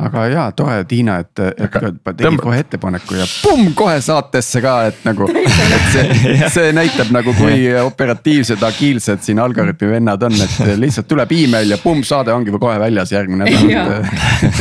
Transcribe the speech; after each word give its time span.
aga 0.00 0.24
jaa, 0.30 0.46
tore 0.56 0.84
Tiina, 0.88 1.18
et, 1.22 1.42
et 1.50 1.76
tegid 2.16 2.40
kohe 2.42 2.58
ettepaneku 2.62 3.18
ja 3.18 3.26
pumm 3.42 3.72
kohe 3.76 3.98
saatesse 4.04 4.62
ka, 4.64 4.74
et 4.90 5.04
nagu. 5.06 5.28
et 5.30 5.86
see, 5.92 6.36
see 6.54 6.72
näitab 6.76 7.12
nagu, 7.14 7.34
kui 7.38 7.68
operatiivsed, 7.80 8.62
agiilsed 8.66 9.24
siin 9.26 9.40
Algorütmi 9.42 9.90
vennad 9.94 10.22
on, 10.26 10.36
et 10.44 10.56
lihtsalt 10.80 11.08
tuleb 11.10 11.34
email 11.36 11.74
ja 11.74 11.80
pumm, 11.82 12.04
saade 12.06 12.32
ongi 12.34 12.54
kohe 12.56 12.78
väljas 12.80 13.12
järgmine 13.14 13.48
nädal. 13.50 14.06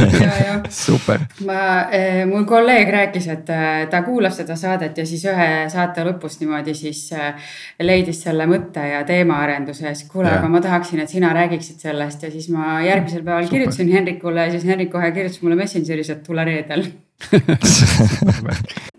super. 0.83 1.25
ma, 1.47 1.61
eh, 1.95 2.23
mul 2.29 2.45
kolleeg 2.49 2.91
rääkis, 2.93 3.29
et 3.33 3.53
eh, 3.53 3.85
ta 3.91 4.03
kuulas 4.05 4.37
seda 4.41 4.57
saadet 4.59 4.97
ja 4.97 5.05
siis 5.07 5.25
ühe 5.29 5.49
saate 5.71 6.05
lõpus 6.07 6.39
niimoodi 6.41 6.75
siis 6.77 7.05
eh, 7.15 7.51
leidis 7.83 8.23
selle 8.25 8.47
mõtte 8.49 8.83
ja 8.91 9.03
teemaarenduse 9.07 9.87
ja 9.87 9.95
siis 9.95 10.09
kuule, 10.11 10.31
aga 10.31 10.51
ma 10.51 10.61
tahaksin, 10.63 11.03
et 11.03 11.11
sina 11.11 11.31
räägiksid 11.35 11.81
sellest 11.87 12.23
ja 12.27 12.31
siis 12.33 12.49
ma 12.53 12.79
järgmisel 12.85 13.23
päeval 13.23 13.47
super. 13.47 13.55
kirjutasin 13.57 13.91
Henrikule 13.93 14.47
ja 14.47 14.53
siis 14.55 14.67
Henrik 14.69 14.91
kohe 14.93 15.11
kirjutas 15.15 15.28
kirjutas 15.29 15.43
mulle 15.45 15.55
Messengeris, 15.55 16.09
et 16.09 16.23
tule 16.23 16.43
reedel 16.45 16.85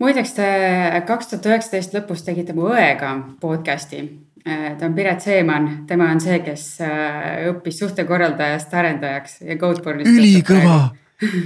muideks 0.02 0.34
te 0.36 0.48
kaks 1.06 1.30
tuhat 1.30 1.46
üheksateist 1.50 1.94
lõpus 1.96 2.24
tegite 2.24 2.54
mu 2.56 2.68
õega 2.70 3.14
podcast'i. 3.40 4.02
ta 4.44 4.86
on 4.86 4.94
Piret 4.94 5.24
Seeman, 5.24 5.70
tema 5.88 6.10
on 6.12 6.20
see, 6.20 6.40
kes 6.44 6.66
äh, 6.84 7.46
õppis 7.50 7.80
suhtekorraldajast 7.80 8.74
arendajaks 8.74 9.40
ja 9.46 9.56
Codebornist. 9.60 10.12
ülikõva 10.12 10.90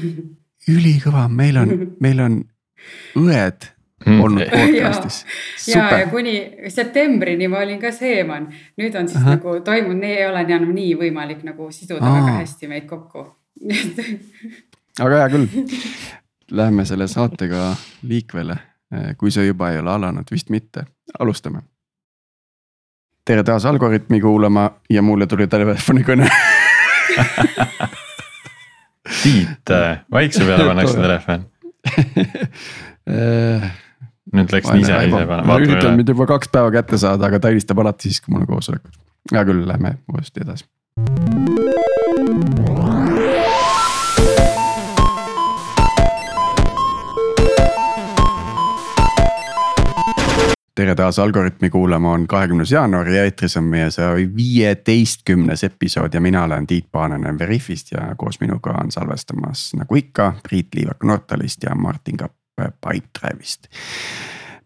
ülikõva, 0.75 1.29
meil 1.29 1.63
on, 1.63 1.73
meil 2.03 2.21
on 2.25 2.43
õed 3.23 3.71
mm. 4.07 4.21
olnud 4.21 4.51
podcast'is. 4.59 5.23
ja, 5.71 5.87
ja 6.01 6.11
kuni 6.11 6.37
septembrini 6.69 7.49
ma 7.49 7.63
olin 7.63 7.81
ka 7.83 7.95
Seeman, 7.95 8.51
nüüd 8.83 8.99
on 8.99 9.09
siis 9.09 9.23
Aha. 9.23 9.39
nagu 9.39 9.61
toimunud, 9.65 10.11
ei 10.11 10.27
ole 10.27 10.45
enam 10.49 10.75
nii 10.75 10.99
võimalik 11.07 11.47
nagu 11.47 11.71
siduda 11.71 12.03
Aa. 12.03 12.21
väga 12.21 12.39
hästi 12.43 12.75
meid 12.75 12.91
kokku 12.91 13.29
aga 15.03 15.23
hea 15.23 15.29
küll, 15.33 15.47
läheme 16.55 16.85
selle 16.87 17.07
saatega 17.11 17.71
liikvele, 18.07 18.57
kui 19.19 19.33
see 19.35 19.47
juba 19.49 19.73
ei 19.73 19.81
ole 19.83 19.91
alanud, 19.95 20.29
vist 20.31 20.53
mitte, 20.55 20.85
alustame. 21.19 21.65
tere 23.25 23.43
taas 23.43 23.65
Algorütmi 23.65 24.21
kuulama 24.21 24.71
ja 24.91 25.03
mulle 25.03 25.27
tuli 25.27 25.47
telefonikõne. 25.49 26.29
Tiit, 29.23 29.71
vaikse 30.13 30.45
peale 30.45 30.67
pannakse 30.69 30.97
telefon. 31.01 31.47
Nüüd 34.35 34.53
läks 34.53 34.71
nii 34.73 34.83
ise 34.85 35.01
ise 35.09 35.25
panema. 35.29 35.45
ma 35.47 35.59
üritan 35.61 35.97
mind 35.99 36.09
juba 36.13 36.27
kaks 36.29 36.49
päeva 36.53 36.73
kätte 36.75 36.99
saada, 37.01 37.29
aga 37.29 37.41
ta 37.41 37.53
helistab 37.53 37.79
alati 37.85 38.11
siis, 38.11 38.21
kui 38.25 38.35
mul 38.35 38.47
on 38.47 38.53
koosolekud. 38.55 38.95
hea 39.33 39.45
küll, 39.49 39.67
lähme 39.69 39.99
uuesti 40.13 40.45
edasi 40.45 40.65
tere 50.75 50.95
taas 50.95 51.19
Algorütmi 51.19 51.71
kuulama, 51.71 52.13
on 52.13 52.27
kahekümnes 52.27 52.73
jaanuar 52.73 53.09
ja 53.09 53.25
eetris 53.25 53.57
on 53.57 53.65
meie 53.71 53.91
saja 53.95 54.15
viieteistkümnes 54.37 55.65
episood 55.65 56.15
ja 56.15 56.21
mina 56.21 56.45
olen 56.45 56.67
Tiit 56.67 56.87
Paananen 56.93 57.39
Veriffist 57.39 57.93
ja 57.93 58.15
koos 58.19 58.41
minuga 58.41 58.75
on 58.83 58.91
salvestamas 58.91 59.71
nagu 59.79 59.97
ikka 59.97 60.33
Priit 60.43 60.75
Liivak 60.75 61.05
Nortalist 61.05 61.63
ja 61.63 61.75
Martin 61.75 62.17
Kapp 62.17 62.35
Pipedrive'ist. 62.59 63.69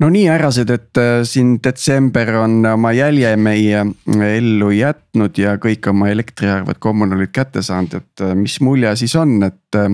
no 0.01 0.09
nii 0.09 0.27
härrased, 0.29 0.71
et 0.71 1.01
äh, 1.01 1.21
siin 1.25 1.59
detsember 1.65 2.35
on 2.37 2.67
oma 2.67 2.93
jälje 2.93 3.37
meie 3.37 3.85
ellu 4.37 4.71
jätnud 4.71 5.39
ja 5.39 5.57
kõik 5.61 5.91
oma 5.91 6.09
elektriarved 6.09 6.81
kommunaalid 6.81 7.33
kätte 7.33 7.63
saanud, 7.63 8.01
et 8.01 8.25
äh, 8.25 8.35
mis 8.35 8.61
mulje 8.61 8.97
siis 8.97 9.17
on, 9.17 9.43
et. 9.43 9.61
Äh, 9.77 9.93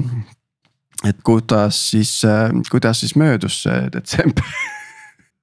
et 1.04 1.18
kuidas 1.26 1.90
siis, 1.90 2.22
kuidas 2.70 3.00
siis 3.02 3.12
möödus 3.16 3.58
see 3.66 3.90
detsember 3.92 4.46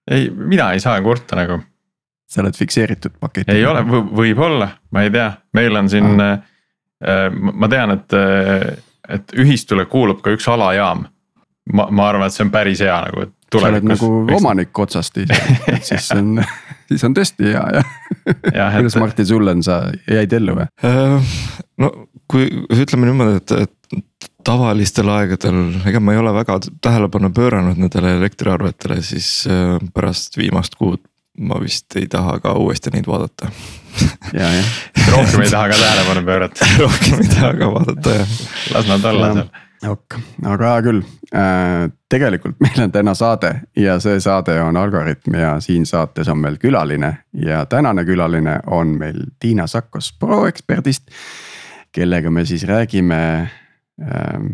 ei, 0.10 0.30
mina 0.30 0.72
ei 0.74 0.80
saa 0.80 1.02
kurta 1.02 1.36
nagu. 1.36 1.60
sa 2.32 2.42
oled 2.42 2.56
fikseeritud 2.56 3.18
paketi? 3.20 3.52
ei 3.52 3.66
ole, 3.66 3.84
võib-olla, 3.84 4.70
ma 4.92 5.04
ei 5.04 5.12
tea, 5.12 5.32
meil 5.54 5.76
on 5.76 5.90
siin 5.92 6.22
ah., 6.22 6.40
äh, 7.04 7.28
ma 7.32 7.70
tean, 7.72 7.98
et, 7.98 8.16
äh, 8.16 8.68
et 9.10 9.36
ühistule 9.38 9.86
kuulub 9.86 10.22
ka 10.24 10.34
üks 10.36 10.48
alajaam. 10.52 11.06
ma, 11.74 11.88
ma 11.92 12.08
arvan, 12.10 12.28
et 12.28 12.36
see 12.36 12.46
on 12.48 12.54
päris 12.54 12.82
hea 12.82 12.98
nagu, 13.08 13.28
et 13.28 13.60
sa 13.60 13.68
oled 13.68 13.88
nagu 13.92 14.12
omanik 14.38 14.80
otsast 14.80 15.18
et 15.22 15.84
siis 15.84 16.12
on, 16.16 16.40
siis 16.92 17.04
on 17.08 17.18
tõesti 17.18 17.50
hea 17.50 17.66
jah 17.78 17.92
ja, 18.54 18.70
et... 18.70 18.80
kuidas 18.80 18.98
Martin 19.02 19.28
sul 19.28 19.52
on, 19.54 19.64
sa 19.66 19.84
jäid 20.10 20.34
ellu 20.38 20.58
või? 20.60 20.68
Äh, 20.88 21.36
no 21.82 21.92
kui 22.32 22.48
ütleme 22.72 23.10
niimoodi, 23.10 23.42
et, 23.42 23.56
et 23.68 24.02
tavalistel 24.46 25.10
aegadel, 25.14 25.62
ega 25.90 26.02
ma 26.02 26.16
ei 26.16 26.22
ole 26.22 26.34
väga 26.36 26.58
tähelepanu 26.82 27.32
pööranud 27.36 27.80
nendele 27.82 28.16
elektriarvetele, 28.20 29.02
siis 29.06 29.32
äh, 29.50 29.78
pärast 29.94 30.38
viimast 30.40 30.78
kuud 30.80 31.04
ma 31.42 31.58
vist 31.62 31.96
ei 31.96 32.08
taha 32.12 32.38
ka 32.44 32.54
uuesti 32.60 32.92
neid 32.94 33.08
vaadata. 33.08 33.50
ja, 34.36 34.48
jah, 34.52 34.72
rohkem 35.16 35.46
ei 35.46 35.52
taha 35.52 35.72
ka 35.72 35.80
tähelepanu 35.80 36.24
pöörata 36.28 36.70
rohkem 36.80 37.24
ei 37.24 37.34
taha 37.34 37.52
ka 37.60 37.74
vaadata 37.74 38.16
jah. 38.22 38.40
las 38.76 38.88
nad 38.88 39.06
olla 39.12 39.34
seal. 39.34 39.52
Ok, 39.88 40.18
aga 40.46 40.74
hea 40.74 40.82
küll 40.86 41.02
äh,, 41.36 41.90
tegelikult 42.10 42.60
meil 42.64 42.84
on 42.84 42.92
täna 42.92 43.14
saade 43.18 43.54
ja 43.78 44.00
see 44.04 44.20
saade 44.20 44.58
on 44.62 44.78
Algorütm 44.78 45.38
ja 45.40 45.54
siin 45.60 45.86
saates 45.86 46.30
on 46.30 46.42
meil 46.44 46.60
külaline 46.62 47.14
ja 47.46 47.66
tänane 47.66 48.06
külaline 48.06 48.60
on 48.68 48.98
meil 49.00 49.24
Tiina 49.40 49.68
Sakkos 49.68 50.14
ProExpertist 50.20 51.10
kellega 51.92 52.32
me 52.32 52.46
siis 52.46 52.68
räägime 52.68 53.50
ähm, 54.02 54.48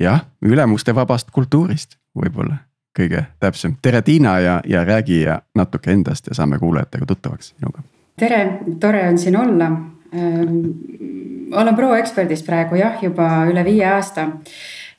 jah, 0.00 0.24
ülemuste 0.42 0.94
vabast 0.94 1.30
kultuurist 1.30 1.98
võib-olla 2.16 2.62
kõige 2.96 3.26
täpsem. 3.40 3.76
tere, 3.82 4.02
Tiina 4.02 4.38
ja, 4.40 4.60
ja 4.64 4.84
räägi 4.84 5.20
ja 5.22 5.40
natuke 5.54 5.92
endast 5.92 6.26
ja 6.26 6.34
saame 6.34 6.58
kuulajatega 6.58 7.06
tuttavaks 7.06 7.54
sinuga. 7.54 7.82
tere, 8.18 8.60
tore 8.80 9.08
on 9.08 9.18
siin 9.18 9.36
olla. 9.36 9.70
Olen 10.12 11.76
ProExperdis 11.76 12.42
praegu 12.46 12.78
jah, 12.80 12.98
juba 13.02 13.46
üle 13.50 13.64
viie 13.66 13.86
aasta 13.90 14.28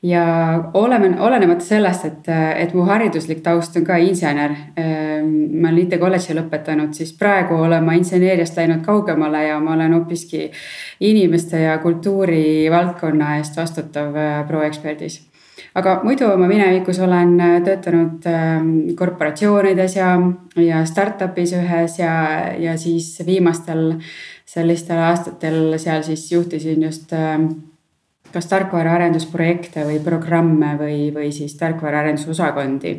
ja 0.03 0.63
oleme, 0.73 1.21
olenemata 1.21 1.65
sellest, 1.65 2.05
et, 2.05 2.27
et 2.57 2.73
mu 2.73 2.85
hariduslik 2.85 3.41
taust 3.43 3.75
on 3.79 3.85
ka 3.85 3.97
insener. 4.01 4.53
Ehm, 4.77 5.31
ma 5.61 5.71
olen 5.71 5.85
IT 5.85 5.97
kolledži 6.01 6.35
lõpetanud, 6.37 6.93
siis 6.93 7.13
praegu 7.17 7.57
olen 7.65 7.85
ma 7.85 7.97
inseneeriast 7.97 8.57
läinud 8.57 8.83
kaugemale 8.85 9.47
ja 9.47 9.59
ma 9.59 9.73
olen 9.73 9.97
hoopiski 9.97 10.51
inimeste 10.99 11.63
ja 11.65 11.77
kultuuri 11.81 12.69
valdkonna 12.71 13.37
eest 13.39 13.57
vastutav 13.57 14.15
äh, 14.15 14.43
ProExperdis 14.47 15.23
aga 15.77 15.99
muidu 16.03 16.25
oma 16.29 16.47
minevikus 16.49 16.99
olen 17.05 17.35
äh, 17.41 17.57
töötanud 17.65 18.25
ehm, 18.29 18.71
korporatsioonides 18.97 19.97
ja, 19.97 20.13
ja 20.61 20.83
startup'is 20.85 21.53
ühes 21.57 21.99
ja, 21.99 22.13
ja 22.61 22.77
siis 22.77 23.15
viimastel 23.25 23.97
sellistel 24.47 25.01
aastatel 25.03 25.75
seal 25.81 26.05
siis 26.07 26.29
juhtisin 26.31 26.85
just 26.87 27.11
ehm, 27.13 27.49
kas 28.33 28.47
tarkvaraarendusprojekte 28.51 29.85
või 29.87 29.99
programme 30.03 30.73
või, 30.79 30.99
või 31.15 31.31
siis 31.35 31.55
tarkvaraarendusosakondi. 31.59 32.93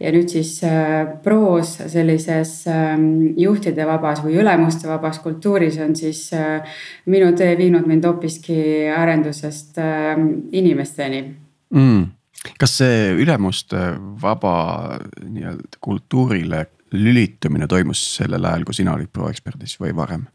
ja 0.00 0.12
nüüd 0.14 0.30
siis 0.30 0.54
äh, 0.66 1.06
pros 1.22 1.76
sellises 1.92 2.54
ähm, 2.70 3.34
juhtide 3.38 3.86
vabas 3.86 4.22
või 4.24 4.38
ülemuste 4.40 4.88
vabas 4.88 5.18
kultuuris 5.22 5.78
on 5.82 5.96
siis 5.96 6.30
äh, 6.34 6.74
minu 7.06 7.32
tee 7.36 7.56
viinud 7.58 7.86
mind 7.86 8.06
hoopiski 8.06 8.88
arendusest 8.96 9.78
ähm, 9.78 10.28
inimesteni 10.52 11.22
mm.. 11.74 12.04
kas 12.58 12.78
see 12.82 13.10
ülemuste 13.22 13.96
vaba 14.22 14.98
nii-öelda 15.22 15.80
kultuurile 15.80 16.66
lülitumine 16.92 17.66
toimus 17.66 18.02
sellel 18.18 18.44
ajal, 18.44 18.64
kui 18.68 18.76
sina 18.76 18.94
olid 18.94 19.10
proeksperdis 19.12 19.78
või 19.80 19.94
varem? 19.96 20.26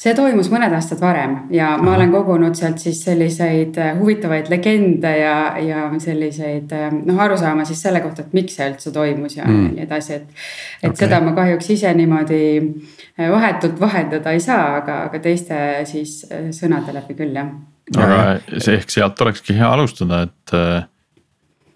See 0.00 0.14
toimus 0.16 0.50
mõned 0.52 0.72
aastad 0.76 1.00
varem 1.02 1.36
ja 1.54 1.74
ma 1.78 1.92
Aha. 1.92 1.96
olen 1.98 2.12
kogunud 2.14 2.58
sealt 2.58 2.82
siis 2.82 3.00
selliseid 3.04 3.78
äh, 3.80 3.92
huvitavaid 3.98 4.50
legende 4.52 5.12
ja, 5.18 5.36
ja 5.62 5.86
selliseid 6.02 6.72
äh, 6.74 6.88
noh, 6.94 7.20
arusaama 7.24 7.66
siis 7.68 7.82
selle 7.86 8.02
kohta, 8.04 8.24
et 8.24 8.36
miks 8.36 8.58
see 8.58 8.70
üldse 8.72 8.94
toimus 8.94 9.38
ja 9.38 9.48
mm. 9.48 9.68
nii 9.74 9.84
edasi, 9.86 10.20
et. 10.20 10.46
et 10.82 10.90
okay. 10.90 11.02
seda 11.04 11.20
ma 11.24 11.34
kahjuks 11.36 11.70
ise 11.76 11.92
niimoodi 11.98 12.40
äh, 12.60 13.28
vahetult 13.32 13.80
vahendada 13.80 14.34
ei 14.34 14.42
saa, 14.44 14.78
aga, 14.80 15.04
aga 15.08 15.22
teiste 15.24 15.60
siis 15.90 16.22
sõnade 16.54 16.94
läbi 16.96 17.18
küll 17.18 17.36
jah. 17.36 17.52
aga 17.98 18.20
see 18.56 18.78
ehk 18.80 18.92
sealt 18.92 19.20
olekski 19.26 19.56
hea 19.58 19.70
alustada, 19.76 20.24
et 20.28 20.58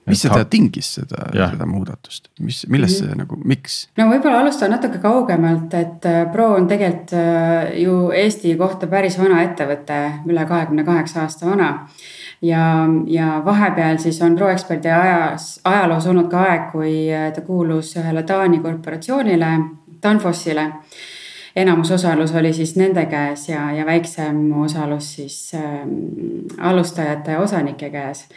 mis 0.09 0.23
seda 0.25 0.45
tingis, 0.51 0.91
seda, 0.99 1.29
seda 1.35 1.67
muudatust, 1.69 2.31
mis, 2.45 2.63
millest 2.71 3.03
see 3.03 3.17
nagu, 3.19 3.39
miks? 3.49 3.81
no 3.99 4.09
võib-olla 4.11 4.43
alustan 4.43 4.73
natuke 4.75 5.01
kaugemalt, 5.03 5.75
et 5.79 6.09
äh, 6.09 6.21
Pro 6.33 6.51
on 6.57 6.69
tegelikult 6.71 7.15
äh, 7.19 7.73
ju 7.83 7.99
Eesti 8.17 8.55
kohta 8.61 8.89
päris 8.91 9.19
vana 9.21 9.43
ettevõte, 9.47 9.99
üle 10.29 10.47
kahekümne 10.49 10.85
kaheksa 10.89 11.25
aasta 11.27 11.49
vana. 11.49 11.71
ja, 12.43 12.63
ja 13.07 13.43
vahepeal 13.45 14.01
siis 14.03 14.21
on 14.23 14.37
ProExperdi 14.39 14.93
ajas, 14.95 15.59
ajaloos 15.65 16.07
olnud 16.07 16.31
ka 16.33 16.45
aeg, 16.51 16.71
kui 16.73 16.95
äh, 17.13 17.31
ta 17.35 17.45
kuulus 17.47 17.95
ühele 18.01 18.23
Taani 18.23 18.63
korporatsioonile, 18.65 19.53
Danfossile. 20.03 20.73
Enamus 21.59 21.91
osalus 21.91 22.31
oli 22.39 22.53
siis 22.55 22.77
nende 22.79 23.03
käes 23.11 23.49
ja, 23.49 23.65
ja 23.75 23.87
väiksem 23.87 24.53
osalus 24.63 25.15
siis 25.17 25.39
äh, 25.59 25.81
alustajate 26.71 27.35
ja 27.35 27.41
osanike 27.43 27.91
käes 27.91 28.29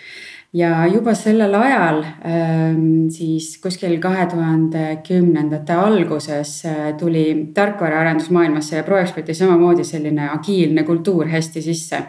ja 0.54 0.86
juba 0.88 1.14
sellel 1.16 1.54
ajal 1.56 2.02
ähm, 2.04 3.08
siis 3.10 3.54
kuskil 3.64 4.00
kahe 4.04 4.26
tuhande 4.32 4.98
kümnendate 5.08 5.74
alguses 5.74 6.66
äh, 6.66 6.94
tuli 7.00 7.52
tarkvaraarendusmaailmasse 7.54 8.76
ja 8.76 8.84
ProExperti 8.84 9.34
samamoodi 9.34 9.84
selline 9.88 10.30
agiilne 10.30 10.84
kultuur 10.84 11.32
hästi 11.32 11.62
sisse 11.62 12.04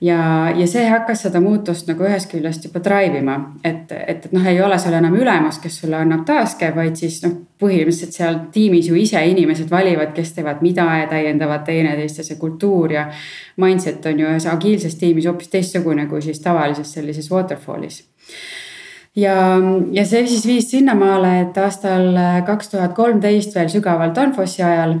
ja, 0.00 0.50
ja 0.56 0.66
see 0.66 0.84
hakkas 0.88 1.24
seda 1.26 1.40
muutust 1.42 1.88
nagu 1.90 2.06
ühest 2.06 2.30
küljest 2.30 2.68
juba 2.68 2.82
drive 2.84 3.18
ima, 3.18 3.38
et, 3.64 3.90
et, 3.92 4.26
et 4.26 4.34
noh, 4.34 4.46
ei 4.46 4.60
ole 4.62 4.78
seal 4.78 4.94
enam 4.98 5.16
ülemus, 5.18 5.58
kes 5.62 5.80
sulle 5.82 5.98
annab 5.98 6.24
task'e, 6.28 6.70
vaid 6.76 6.98
siis 7.00 7.18
noh, 7.24 7.34
põhimõtteliselt 7.58 8.14
seal 8.14 8.38
tiimis 8.54 8.90
ju 8.92 8.98
ise 8.98 9.24
inimesed 9.32 9.70
valivad, 9.70 10.14
kes 10.14 10.36
teevad 10.36 10.62
mida 10.62 10.86
ja 11.00 11.08
täiendavad 11.10 11.66
teineteist 11.66 12.22
ja 12.22 12.28
see 12.28 12.38
kultuur 12.38 12.94
ja. 12.94 13.08
Mindset 13.58 14.06
on 14.06 14.20
ju 14.22 14.30
ühes 14.30 14.46
agiilses 14.46 14.94
tiimis 15.00 15.26
hoopis 15.26 15.50
teistsugune 15.50 16.06
kui 16.06 16.22
siis 16.22 16.38
tavalises 16.44 16.92
sellises 16.94 17.30
waterfall'is 17.32 18.04
ja, 19.18 19.34
ja 19.92 20.06
see 20.06 20.26
siis 20.30 20.46
viis 20.46 20.70
sinnamaale, 20.70 21.40
et 21.42 21.58
aastal 21.58 22.12
kaks 22.46 22.74
tuhat 22.74 22.94
kolmteist 22.94 23.56
veel 23.58 23.70
sügaval 23.72 24.14
Danfossi 24.14 24.62
ajal 24.62 25.00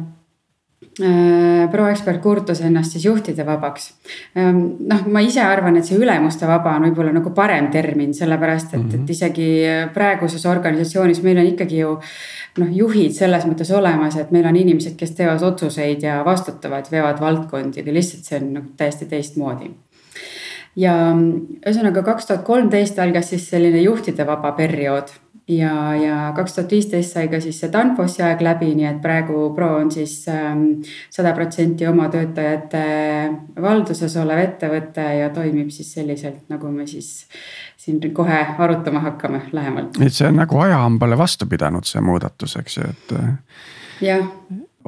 proekspert 1.70 2.20
kurtus 2.22 2.60
ennast 2.66 2.94
siis 2.94 3.04
juhtide 3.06 3.46
vabaks. 3.46 3.92
Ähm, 4.38 4.60
noh, 4.90 5.04
ma 5.12 5.22
ise 5.22 5.42
arvan, 5.44 5.78
et 5.78 5.86
see 5.86 5.98
ülemuste 5.98 6.48
vaba 6.50 6.74
on 6.76 6.88
võib-olla 6.88 7.12
nagu 7.14 7.30
parem 7.36 7.70
termin, 7.70 8.14
sellepärast 8.14 8.74
et 8.74 8.80
mm, 8.80 8.88
-hmm. 8.88 8.94
et 8.94 9.00
mhm. 9.00 9.10
isegi 9.10 9.48
praeguses 9.94 10.46
organisatsioonis 10.46 11.22
meil 11.22 11.38
on 11.38 11.52
ikkagi 11.54 11.78
ju. 11.84 11.98
noh, 12.58 12.70
juhid 12.74 13.12
selles 13.14 13.44
mõttes 13.46 13.70
olemas, 13.70 14.16
et 14.18 14.30
meil 14.34 14.46
on 14.46 14.56
inimesed, 14.56 14.96
kes 14.98 15.12
teevad 15.14 15.42
otsuseid 15.42 16.02
ja 16.02 16.24
vastutavad, 16.24 16.88
veavad 16.90 17.20
valdkondi, 17.20 17.80
aga 17.80 17.92
lihtsalt 17.92 18.24
see 18.24 18.40
on 18.40 18.48
noh 18.56 18.64
täiesti 18.76 19.06
teistmoodi 19.06 19.70
ja 20.78 20.94
ühesõnaga 21.14 22.02
kaks 22.06 22.28
tuhat 22.28 22.44
kolmteist 22.46 22.98
algas 23.02 23.30
siis 23.32 23.48
selline 23.50 23.80
juhtide 23.82 24.26
vaba 24.26 24.52
periood 24.58 25.10
ja, 25.48 25.94
ja 25.96 26.16
kaks 26.36 26.54
tuhat 26.54 26.72
viisteist 26.72 27.14
sai 27.16 27.28
ka 27.32 27.40
siis 27.40 27.60
see 27.60 27.72
Danfossi 27.72 28.22
aeg 28.24 28.42
läbi, 28.44 28.70
nii 28.76 28.88
et 28.90 29.00
praegu 29.04 29.48
Pro 29.56 29.70
on 29.80 29.90
siis 29.92 30.20
ähm, 30.32 30.66
sada 31.10 31.32
protsenti 31.36 31.86
oma 31.88 32.08
töötajate 32.12 32.84
valduses 33.62 34.16
olev 34.20 34.42
ettevõte 34.44 35.06
ja 35.20 35.32
toimib 35.34 35.72
siis 35.74 35.92
selliselt, 35.96 36.44
nagu 36.52 36.70
me 36.72 36.86
siis 36.90 37.26
siin 37.78 38.00
kohe 38.14 38.38
arutama 38.58 39.00
hakkame 39.06 39.42
lähemalt. 39.52 40.00
et 40.04 40.14
see 40.14 40.28
on 40.28 40.40
nagu 40.42 40.60
ajahambale 40.60 41.18
vastu 41.18 41.48
pidanud, 41.50 41.88
see 41.88 42.04
muudatus, 42.04 42.56
eks 42.60 42.80
ju, 42.80 42.88
et. 42.94 43.18
Äh, 43.18 43.36
jah 44.04 44.24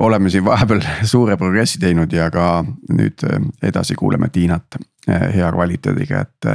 oleme 0.00 0.30
siin 0.30 0.44
vahepeal 0.44 0.80
suure 1.12 1.36
progressi 1.36 1.78
teinud 1.80 2.12
ja 2.12 2.30
ka 2.32 2.62
nüüd 2.92 3.24
äh, 3.26 3.42
edasi 3.62 3.94
kuuleme 3.98 4.30
Tiinat 4.32 4.78
äh, 5.08 5.26
hea 5.34 5.50
kvaliteediga, 5.52 6.24
et 6.24 6.50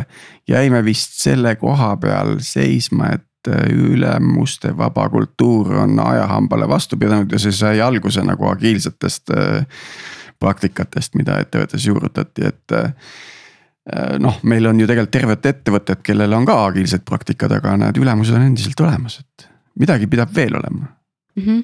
jäime 0.49 0.81
vist 0.85 1.19
selle 1.21 1.55
koha 1.61 1.95
peal 2.01 2.37
seisma, 2.39 3.11
et 3.15 3.21
äh, 3.21 3.34
ülemuste 3.47 4.73
vaba 4.77 5.07
kultuur 5.09 5.73
on 5.83 5.99
ajahambale 5.99 6.67
vastu 6.69 6.97
pidanud 6.97 7.31
ja 7.31 7.39
see 7.39 7.53
sai 7.55 7.81
alguse 7.81 8.23
nagu 8.25 8.47
agiilsetest 8.49 9.33
äh, 9.35 9.85
praktikatest, 10.39 11.15
mida 11.15 11.39
ettevõttes 11.41 11.85
juurutati, 11.87 12.49
et 12.49 12.75
äh, 12.75 12.91
noh, 14.19 14.41
meil 14.43 14.65
on 14.67 14.79
ju 14.79 14.87
tegelikult 14.89 15.13
tervet 15.15 15.49
ettevõtet, 15.53 16.03
kellel 16.05 16.33
on 16.35 16.45
ka 16.47 16.57
agiilsed 16.67 17.05
praktikad, 17.07 17.53
aga 17.55 17.77
need 17.85 18.01
ülemused 18.01 18.35
on 18.35 18.47
endiselt 18.49 18.81
olemas, 18.83 19.19
et 19.21 19.49
midagi 19.79 20.09
pidab 20.11 20.33
veel 20.35 20.55
olema 20.57 20.87
mm. 21.35 21.43
-hmm. 21.43 21.63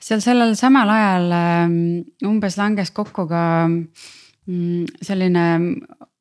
seal 0.00 0.20
sellel 0.20 0.54
samal 0.56 0.88
ajal 0.88 1.32
ähm, 1.32 1.78
umbes 2.24 2.56
langes 2.56 2.90
kokku 2.90 3.26
ka 3.28 3.68
mm, 3.68 4.84
selline 5.02 5.44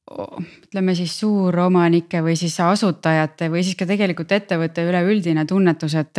ütleme 0.08 0.96
siis 0.96 1.20
suuromanike 1.20 2.22
või 2.24 2.38
siis 2.40 2.56
asutajate 2.64 3.50
või 3.52 3.64
siis 3.64 3.76
ka 3.76 3.86
tegelikult 3.90 4.32
ettevõtte 4.32 4.86
üleüldine 4.88 5.46
tunnetus, 5.46 5.96
et. 5.96 6.18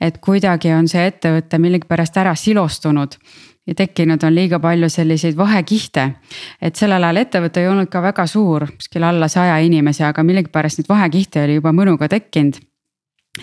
et 0.00 0.18
kuidagi 0.22 0.72
on 0.72 0.88
see 0.88 1.06
ettevõte 1.10 1.58
millegipärast 1.58 2.16
ära 2.16 2.34
silostunud 2.38 3.18
ja 3.66 3.74
tekkinud 3.74 4.22
on 4.24 4.34
liiga 4.34 4.58
palju 4.58 4.88
selliseid 4.88 5.36
vahekihte. 5.36 6.10
et 6.62 6.76
sellel 6.76 7.04
ajal 7.04 7.22
ettevõte 7.24 7.60
ei 7.60 7.68
olnud 7.68 7.90
ka 7.90 8.02
väga 8.02 8.26
suur, 8.26 8.66
kuskil 8.76 9.04
alla 9.04 9.28
saja 9.28 9.58
inimese, 9.58 10.04
aga 10.04 10.22
millegipärast 10.22 10.78
neid 10.78 10.88
vahekihte 10.88 11.44
oli 11.44 11.60
juba 11.60 11.72
mõnuga 11.72 12.08
tekkinud 12.08 12.62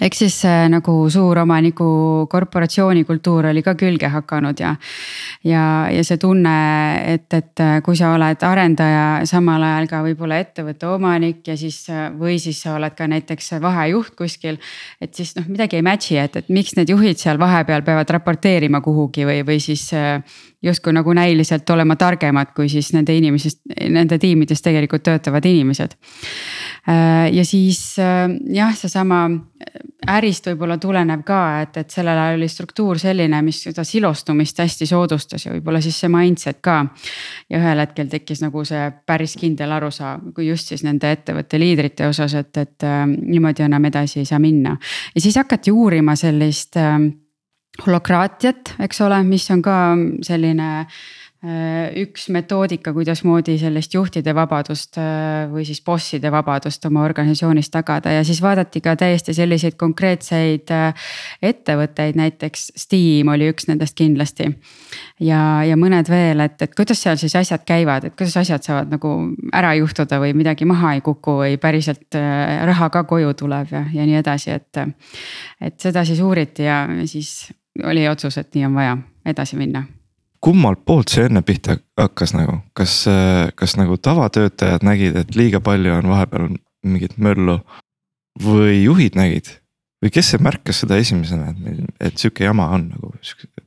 eks 0.01 0.19
siis 0.23 0.37
äh, 0.45 0.65
nagu 0.71 0.93
suuromaniku 1.11 1.87
korporatsiooni 2.31 3.03
kultuur 3.07 3.49
oli 3.51 3.63
ka 3.63 3.75
külge 3.79 4.09
hakanud 4.11 4.59
ja. 4.59 4.73
ja, 5.43 5.63
ja 5.91 6.03
see 6.07 6.19
tunne, 6.21 6.55
et, 7.13 7.27
et 7.33 7.63
äh, 7.63 7.77
kui 7.85 7.97
sa 7.97 8.13
oled 8.15 8.43
arendaja, 8.47 9.05
samal 9.29 9.63
ajal 9.63 9.89
ka 9.91 10.01
võib-olla 10.05 10.39
ettevõtte 10.43 10.89
omanik 10.91 11.47
ja 11.47 11.57
siis 11.59 11.83
äh, 11.93 12.09
või 12.15 12.37
siis 12.41 12.61
sa 12.65 12.75
oled 12.79 12.95
ka 12.97 13.07
näiteks 13.11 13.55
vahejuht 13.63 14.15
kuskil. 14.19 14.59
et 15.01 15.13
siis 15.15 15.35
noh, 15.37 15.47
midagi 15.51 15.79
ei 15.79 15.85
match'i, 15.85 16.19
et, 16.21 16.41
et 16.41 16.49
miks 16.49 16.75
need 16.79 16.91
juhid 16.91 17.21
seal 17.21 17.39
vahepeal 17.41 17.85
peavad 17.85 18.15
raporteerima 18.17 18.81
kuhugi 18.85 19.27
või, 19.27 19.41
või 19.47 19.61
siis 19.63 19.87
justkui 20.65 20.93
nagu 20.93 21.13
näiliselt 21.13 21.69
olema 21.69 21.95
targemad, 21.95 22.53
kui 22.55 22.69
siis 22.69 22.91
nende 22.95 23.15
inimesest, 23.15 23.61
nende 23.89 24.17
tiimides 24.21 24.61
tegelikult 24.65 25.05
töötavad 25.05 25.45
inimesed. 25.45 25.95
Äh, 26.89 27.33
ja 27.33 27.45
siis 27.45 27.99
äh, 27.99 28.29
jah, 28.53 28.73
seesama 28.77 29.25
ärist 30.05 30.45
võib-olla 30.49 30.77
tulenev 30.81 31.23
ka, 31.25 31.39
et, 31.63 31.77
et 31.81 31.93
sellel 31.93 32.17
ajal 32.19 32.37
oli 32.37 32.47
struktuur 32.51 32.99
selline, 33.01 33.39
mis 33.45 33.63
seda 33.65 33.85
silostumist 33.87 34.59
hästi 34.61 34.87
soodustas 34.89 35.47
ja 35.47 35.53
võib-olla 35.55 35.81
siis 35.81 35.97
see 36.01 36.11
mindset 36.11 36.61
ka. 36.65 36.77
ja 37.49 37.59
ühel 37.61 37.81
hetkel 37.81 38.09
tekkis 38.11 38.43
nagu 38.43 38.65
see 38.65 38.89
päris 39.05 39.35
kindel 39.39 39.71
arusaam, 39.77 40.31
kui 40.35 40.49
just 40.49 40.69
siis 40.71 40.85
nende 40.85 41.11
ettevõtte 41.11 41.59
liidrite 41.59 42.07
osas, 42.07 42.37
et, 42.37 42.53
et 42.57 42.85
äh, 42.85 43.05
niimoodi 43.07 43.65
enam 43.65 43.85
edasi 43.91 44.21
ei 44.21 44.29
saa 44.29 44.39
minna. 44.39 44.77
ja 45.15 45.21
siis 45.21 45.37
hakati 45.41 45.71
uurima 45.71 46.15
sellist 46.19 46.77
holokraatiat, 47.83 48.75
eks 48.85 49.03
ole, 49.03 49.19
mis 49.27 49.45
on 49.51 49.61
ka 49.63 49.75
selline 50.23 50.67
äh, 50.79 51.91
üks 51.99 52.29
metoodika, 52.33 52.93
kuidasmoodi 52.95 53.57
sellist 53.59 53.93
juhtide 53.93 54.31
vabadust 54.35 54.95
äh, 55.01 55.43
või 55.51 55.65
siis 55.67 55.81
bosside 55.83 56.31
vabadust 56.31 56.85
oma 56.87 57.03
organisatsioonis 57.03 57.69
tagada 57.73 58.13
ja 58.15 58.23
siis 58.27 58.39
vaadati 58.41 58.79
ka 58.85 58.95
täiesti 58.99 59.35
selliseid 59.35 59.75
konkreetseid 59.79 60.71
äh, 60.71 61.09
ettevõtteid, 61.43 62.15
näiteks 62.15 62.69
Steam 62.79 63.33
oli 63.33 63.49
üks 63.51 63.67
nendest 63.67 63.97
kindlasti. 63.99 64.47
ja, 65.19 65.41
ja 65.67 65.75
mõned 65.75 66.09
veel, 66.09 66.45
et, 66.47 66.55
et 66.61 66.75
kuidas 66.75 67.03
seal 67.03 67.19
siis 67.19 67.35
asjad 67.35 67.67
käivad, 67.67 68.07
et 68.07 68.15
kuidas 68.15 68.37
asjad 68.39 68.63
saavad 68.63 68.95
nagu 68.95 69.11
ära 69.51 69.73
juhtuda 69.81 70.21
või 70.23 70.31
midagi 70.33 70.65
maha 70.65 70.95
ei 70.95 71.03
kuku 71.03 71.35
või 71.43 71.59
päriselt 71.59 72.15
raha 72.15 72.89
ka 72.89 73.03
koju 73.03 73.35
tuleb 73.43 73.75
ja, 73.75 73.83
ja 73.93 74.07
nii 74.07 74.23
edasi, 74.23 74.55
et. 74.55 74.81
et 75.61 75.79
seda 75.81 76.05
siis 76.07 76.23
uuriti 76.23 76.63
ja 76.63 76.85
siis 77.05 77.51
oli 77.83 78.07
otsus, 78.09 78.37
et 78.37 78.55
nii 78.55 78.65
on 78.65 78.75
vaja 78.75 78.97
edasi 79.25 79.57
minna. 79.59 79.83
kummalt 80.45 80.85
poolt 80.85 81.09
see 81.09 81.25
enne 81.25 81.41
pihta 81.41 81.77
hakkas 81.97 82.35
nagu, 82.35 82.59
kas, 82.77 83.05
kas 83.55 83.77
nagu 83.79 83.97
tavatöötajad 83.97 84.83
nägid, 84.85 85.15
et 85.17 85.35
liiga 85.35 85.59
palju 85.59 85.93
on 85.93 86.09
vahepeal 86.11 86.49
mingit 86.85 87.17
möllu 87.17 87.59
või 88.43 88.83
juhid 88.83 89.17
nägid? 89.17 89.55
või 90.03 90.11
kes 90.13 90.27
see 90.33 90.41
märkas 90.43 90.83
seda 90.83 90.99
esimesena, 91.01 91.49
et 91.49 91.59
meil, 91.63 91.77
et 92.03 92.17
sihuke 92.21 92.43
jama 92.45 92.67
on 92.75 92.89
nagu, 92.91 93.11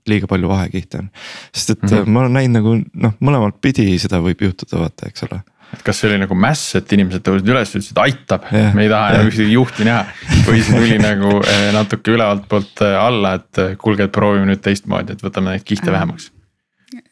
liiga 0.07 0.29
palju 0.31 0.49
vahekihte 0.49 1.01
on. 1.03 1.09
sest 1.53 1.71
et 1.71 1.83
mm 1.83 1.89
-hmm. 1.89 2.11
ma 2.15 2.21
olen 2.21 2.33
näinud 2.33 2.59
nagu 2.61 2.75
noh, 2.95 3.15
mõlemat 3.21 3.59
pidi 3.61 3.99
seda 3.99 4.21
võib 4.23 4.45
juhtuda, 4.47 4.79
vaata, 4.79 5.09
eks 5.09 5.27
ole 5.27 5.41
et 5.75 5.85
kas 5.85 6.01
see 6.01 6.09
oli 6.11 6.23
nagu 6.23 6.39
mäss, 6.39 6.73
et 6.79 6.97
inimesed 6.97 7.25
tõusid 7.27 7.53
üles, 7.53 7.75
ütlesid 7.75 8.01
aitab 8.03 8.49
yeah,, 8.53 8.73
me 8.77 8.87
ei 8.87 8.93
taha 8.93 9.13
enam 9.13 9.27
yeah. 9.27 9.33
ühtegi 9.33 9.57
juhti 9.57 9.89
näha. 9.89 10.07
või 10.47 10.63
siis 10.63 10.73
tuli 10.73 10.99
nagu 11.03 11.37
eh, 11.43 11.69
natuke 11.77 12.17
ülevalt 12.17 12.49
poolt 12.51 12.85
eh, 12.87 12.97
alla, 12.99 13.37
et 13.41 13.63
eh, 13.65 13.77
kuulge, 13.81 14.09
et 14.09 14.15
proovime 14.15 14.49
nüüd 14.49 14.65
teistmoodi, 14.65 15.17
et 15.17 15.25
võtame 15.25 15.57
neid 15.57 15.69
kihte 15.69 15.93
vähemaks 15.95 16.33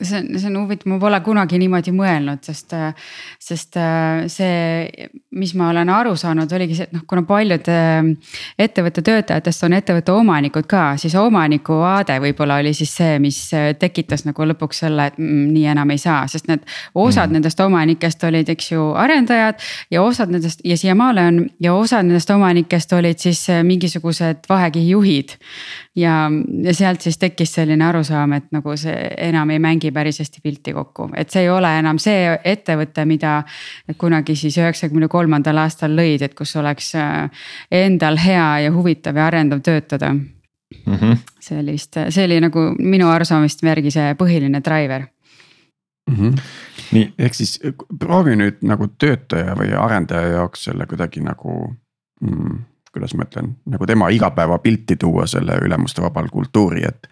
see 0.02 0.18
on, 0.18 0.38
see 0.38 0.49
on 0.49 0.56
huvitav, 0.62 0.88
ma 0.88 0.99
pole 1.00 1.18
kunagi 1.25 1.59
niimoodi 1.61 1.92
mõelnud, 1.92 2.40
sest, 2.47 2.73
sest 3.42 3.76
see, 4.33 5.09
mis 5.37 5.52
ma 5.59 5.68
olen 5.73 5.90
aru 5.92 6.14
saanud, 6.16 6.52
oligi 6.56 6.78
see, 6.78 6.87
et 6.88 6.95
noh, 6.97 7.02
kuna 7.09 7.26
paljud 7.28 7.68
ettevõtte 8.66 9.04
töötajatest 9.04 9.66
on 9.68 9.76
ettevõtte 9.76 10.14
omanikud 10.16 10.68
ka, 10.71 10.85
siis 11.00 11.16
omaniku 11.21 11.80
vaade 11.83 12.16
võib-olla 12.25 12.61
oli 12.62 12.73
siis 12.76 12.95
see, 12.97 13.18
mis 13.23 13.40
tekitas 13.80 14.25
nagu 14.28 14.49
lõpuks 14.52 14.80
selle, 14.87 15.11
et 15.12 15.21
mm, 15.21 15.45
nii 15.52 15.66
enam 15.75 15.92
ei 15.92 16.00
saa, 16.00 16.25
sest 16.30 16.49
need 16.49 16.64
osad 16.95 17.28
mm. 17.28 17.38
nendest 17.38 17.61
omanikest 17.61 18.25
olid, 18.28 18.49
eks 18.56 18.73
ju, 18.73 18.88
arendajad. 18.97 19.61
ja 19.92 20.02
osad 20.02 20.33
nendest 20.33 20.64
ja 20.64 20.76
siiamaale 20.80 21.26
on 21.28 21.42
ja 21.61 21.75
osad 21.76 22.09
nendest 22.09 22.30
omanikest 22.33 22.92
olid 22.97 23.21
siis 23.21 23.45
mingisugused 23.66 24.49
vahekihi 24.49 24.90
juhid 24.95 25.37
ja, 25.97 26.31
ja 26.62 26.75
sealt 26.75 27.00
siis 27.00 27.19
tekkis 27.19 27.55
selline 27.55 27.85
arusaam, 27.85 28.33
et 28.37 28.50
nagu 28.55 28.76
see 28.76 28.95
enam 29.29 29.50
ei 29.50 29.59
mängi 29.62 29.91
päris 29.95 30.21
hästi 30.21 30.43
pilti 30.45 30.75
kokku, 30.76 31.09
et 31.17 31.33
see 31.33 31.47
ei 31.47 31.50
ole 31.50 31.71
enam 31.79 31.99
see 32.03 32.37
ettevõte, 32.45 33.05
mida. 33.09 33.43
kunagi 33.99 34.37
siis 34.37 34.59
üheksakümne 34.59 35.09
kolmandal 35.09 35.59
aastal 35.62 35.97
lõid, 35.97 36.23
et 36.23 36.35
kus 36.35 36.57
oleks 36.57 36.95
äh, 36.95 37.31
endal 37.71 38.19
hea 38.21 38.49
ja 38.67 38.73
huvitav 38.73 39.17
ja 39.17 39.26
arendav 39.26 39.61
töötada 39.61 40.12
mm. 40.12 40.95
-hmm. 40.95 41.17
sellist, 41.41 41.97
see 42.09 42.25
oli 42.25 42.41
nagu 42.41 42.71
minu 42.79 43.09
arusaamist 43.09 43.62
järgi 43.62 43.91
see 43.91 44.15
põhiline 44.15 44.61
driver 44.65 45.07
mm. 46.11 46.17
-hmm. 46.17 46.38
nii, 46.93 47.12
ehk 47.19 47.35
siis 47.35 47.61
proovi 47.99 48.37
nüüd 48.37 48.62
nagu 48.62 48.88
töötaja 48.88 49.55
või 49.57 49.73
arendaja 49.79 50.29
jaoks 50.38 50.65
selle 50.65 50.87
kuidagi 50.87 51.21
nagu 51.21 51.75
mm, 52.21 52.59
kuidas 52.97 53.15
ma 53.19 53.26
ütlen, 53.29 53.53
nagu 53.71 53.87
tema 53.88 54.09
igapäevapilti 54.15 54.97
tuua 55.00 55.26
selle 55.31 55.59
ülemuste 55.65 56.05
vabal 56.05 56.31
kultuuri, 56.33 56.87
et. 56.88 57.11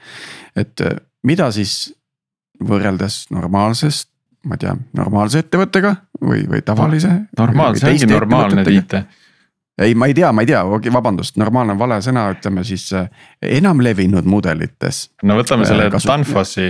et 0.57 0.87
mida 1.25 1.51
siis 1.55 1.93
võrreldes 2.65 3.25
normaalsest, 3.35 4.09
ma 4.49 4.57
ei 4.59 4.65
tea, 4.67 4.75
normaalse 4.97 5.41
ettevõttega 5.45 5.95
või, 6.21 6.45
või 6.49 6.61
tavalise. 6.65 7.13
normaalse, 7.39 7.85
see 7.85 7.95
ongi 7.95 8.11
normaalne 8.13 8.65
Tiit 8.67 8.99
ei, 9.79 9.95
ma 9.95 10.07
ei 10.07 10.15
tea, 10.15 10.33
ma 10.33 10.45
ei 10.45 10.47
tea, 10.47 10.63
vabandust, 10.93 11.37
normaalne 11.41 11.75
on 11.75 11.79
vale 11.79 11.99
sõna, 12.05 12.29
ütleme 12.35 12.65
siis 12.67 12.87
äh, 12.95 13.09
enamlevinud 13.43 14.27
mudelites. 14.31 15.09
no 15.23 15.39
võtame 15.39 15.67
selle 15.67 15.89
äh, 15.89 16.07
Danfossi. 16.07 16.69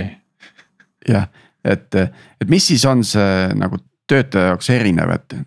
jah, 1.09 1.27
et, 1.63 1.93
et 1.95 2.49
mis 2.49 2.67
siis 2.71 2.85
on 2.89 3.03
see 3.05 3.53
nagu 3.57 3.77
töötaja 4.09 4.53
jaoks 4.53 4.69
erinev, 4.73 5.13
et 5.19 5.37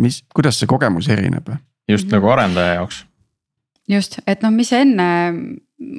mis, 0.00 0.22
kuidas 0.34 0.60
see 0.60 0.70
kogemus 0.70 1.08
erineb? 1.12 1.52
Just 1.88 2.10
nagu 2.12 2.28
arendaja 2.28 2.80
jaoks. 2.80 3.04
just, 3.88 4.18
et 4.26 4.42
noh, 4.42 4.54
mis 4.54 4.72
enne 4.72 5.08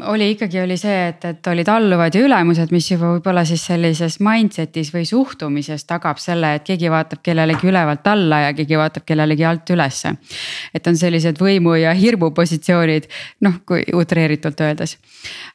oli 0.02 0.30
ikkagi, 0.32 0.60
oli 0.62 0.78
see, 0.80 0.96
et, 1.10 1.26
et 1.28 1.48
olid 1.48 1.68
alluvad 1.70 2.16
ja 2.16 2.22
ülemused, 2.24 2.72
mis 2.74 2.88
juba 2.90 3.10
võib-olla 3.16 3.44
siis 3.48 3.64
sellises 3.68 4.18
mindset'is 4.24 4.92
või 4.94 5.04
suhtumises 5.08 5.84
tagab 5.88 6.20
selle, 6.22 6.54
et 6.58 6.66
keegi 6.66 6.90
vaatab 6.92 7.22
kellelegi 7.26 7.68
ülevalt 7.70 8.08
alla 8.08 8.40
ja 8.46 8.54
keegi 8.56 8.80
vaatab 8.80 9.06
kellelegi 9.08 9.46
alt 9.46 9.74
ülesse. 9.76 10.14
et 10.74 10.88
on 10.88 10.98
sellised 10.98 11.40
võimu 11.42 11.76
ja 11.80 11.94
hirmu 11.94 12.32
positsioonid, 12.32 13.10
noh, 13.46 13.60
kui 13.68 13.84
utreeritult 13.94 14.62
öeldes. 14.62 14.98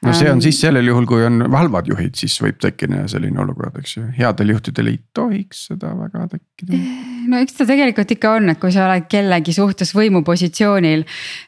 no 0.05 0.13
see 0.13 0.29
on 0.29 0.39
ähm, 0.39 0.45
siis 0.45 0.61
sellel 0.61 0.87
juhul, 0.87 1.09
kui 1.09 1.25
on 1.25 1.47
halvad 1.55 1.89
juhid, 1.89 2.15
siis 2.15 2.37
võib 2.43 2.61
tekkida 2.61 3.07
selline 3.09 3.41
olukord, 3.41 3.81
eks 3.81 3.97
ju, 3.97 4.07
headel 4.19 4.55
juhtidel 4.55 4.93
ei 4.93 5.01
tohiks 5.15 5.67
seda 5.71 5.95
väga 5.97 6.29
tekkida. 6.37 6.85
No 7.31 7.41
eks 7.43 7.57
ta 7.59 7.67
tegelikult 7.69 8.15
ikka 8.17 8.33
on, 8.39 8.53
et 8.53 8.61
kui 8.63 8.73
sa 8.75 8.87
oled 8.87 9.07
kellegi 9.11 9.55
suhtes 9.57 9.93
võimupositsioonil, 9.97 11.05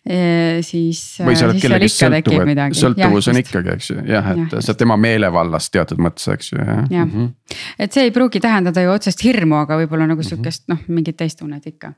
eh, 0.06 0.60
siis. 0.66 1.02
või 1.22 1.38
sa 1.38 1.48
oled 1.48 1.60
kellegist 1.62 2.02
sõltuv, 2.02 2.44
sõltuvus 2.78 3.30
on 3.32 3.40
ikkagi, 3.42 3.74
eks 3.76 3.90
ju, 3.92 3.98
jah, 4.12 4.30
et 4.34 4.56
ja, 4.56 4.62
sa 4.64 4.76
tema 4.78 4.98
meelevallast 5.00 5.72
teatud 5.74 6.02
mõttes, 6.02 6.28
eks 6.32 6.54
ju, 6.54 6.60
jah 6.60 6.84
ja. 6.90 7.04
mm. 7.04 7.10
-hmm. 7.12 7.58
et 7.86 7.92
see 7.92 8.08
ei 8.08 8.14
pruugi 8.14 8.40
tähendada 8.42 8.84
ju 8.84 8.94
otsest 8.94 9.24
hirmu, 9.24 9.62
aga 9.64 9.80
võib-olla 9.82 10.08
nagu 10.08 10.20
mhm. 10.20 10.28
sihukest 10.28 10.68
noh, 10.72 10.80
mingit 10.88 11.18
teist 11.20 11.40
tunnet 11.42 11.66
ikka, 11.66 11.94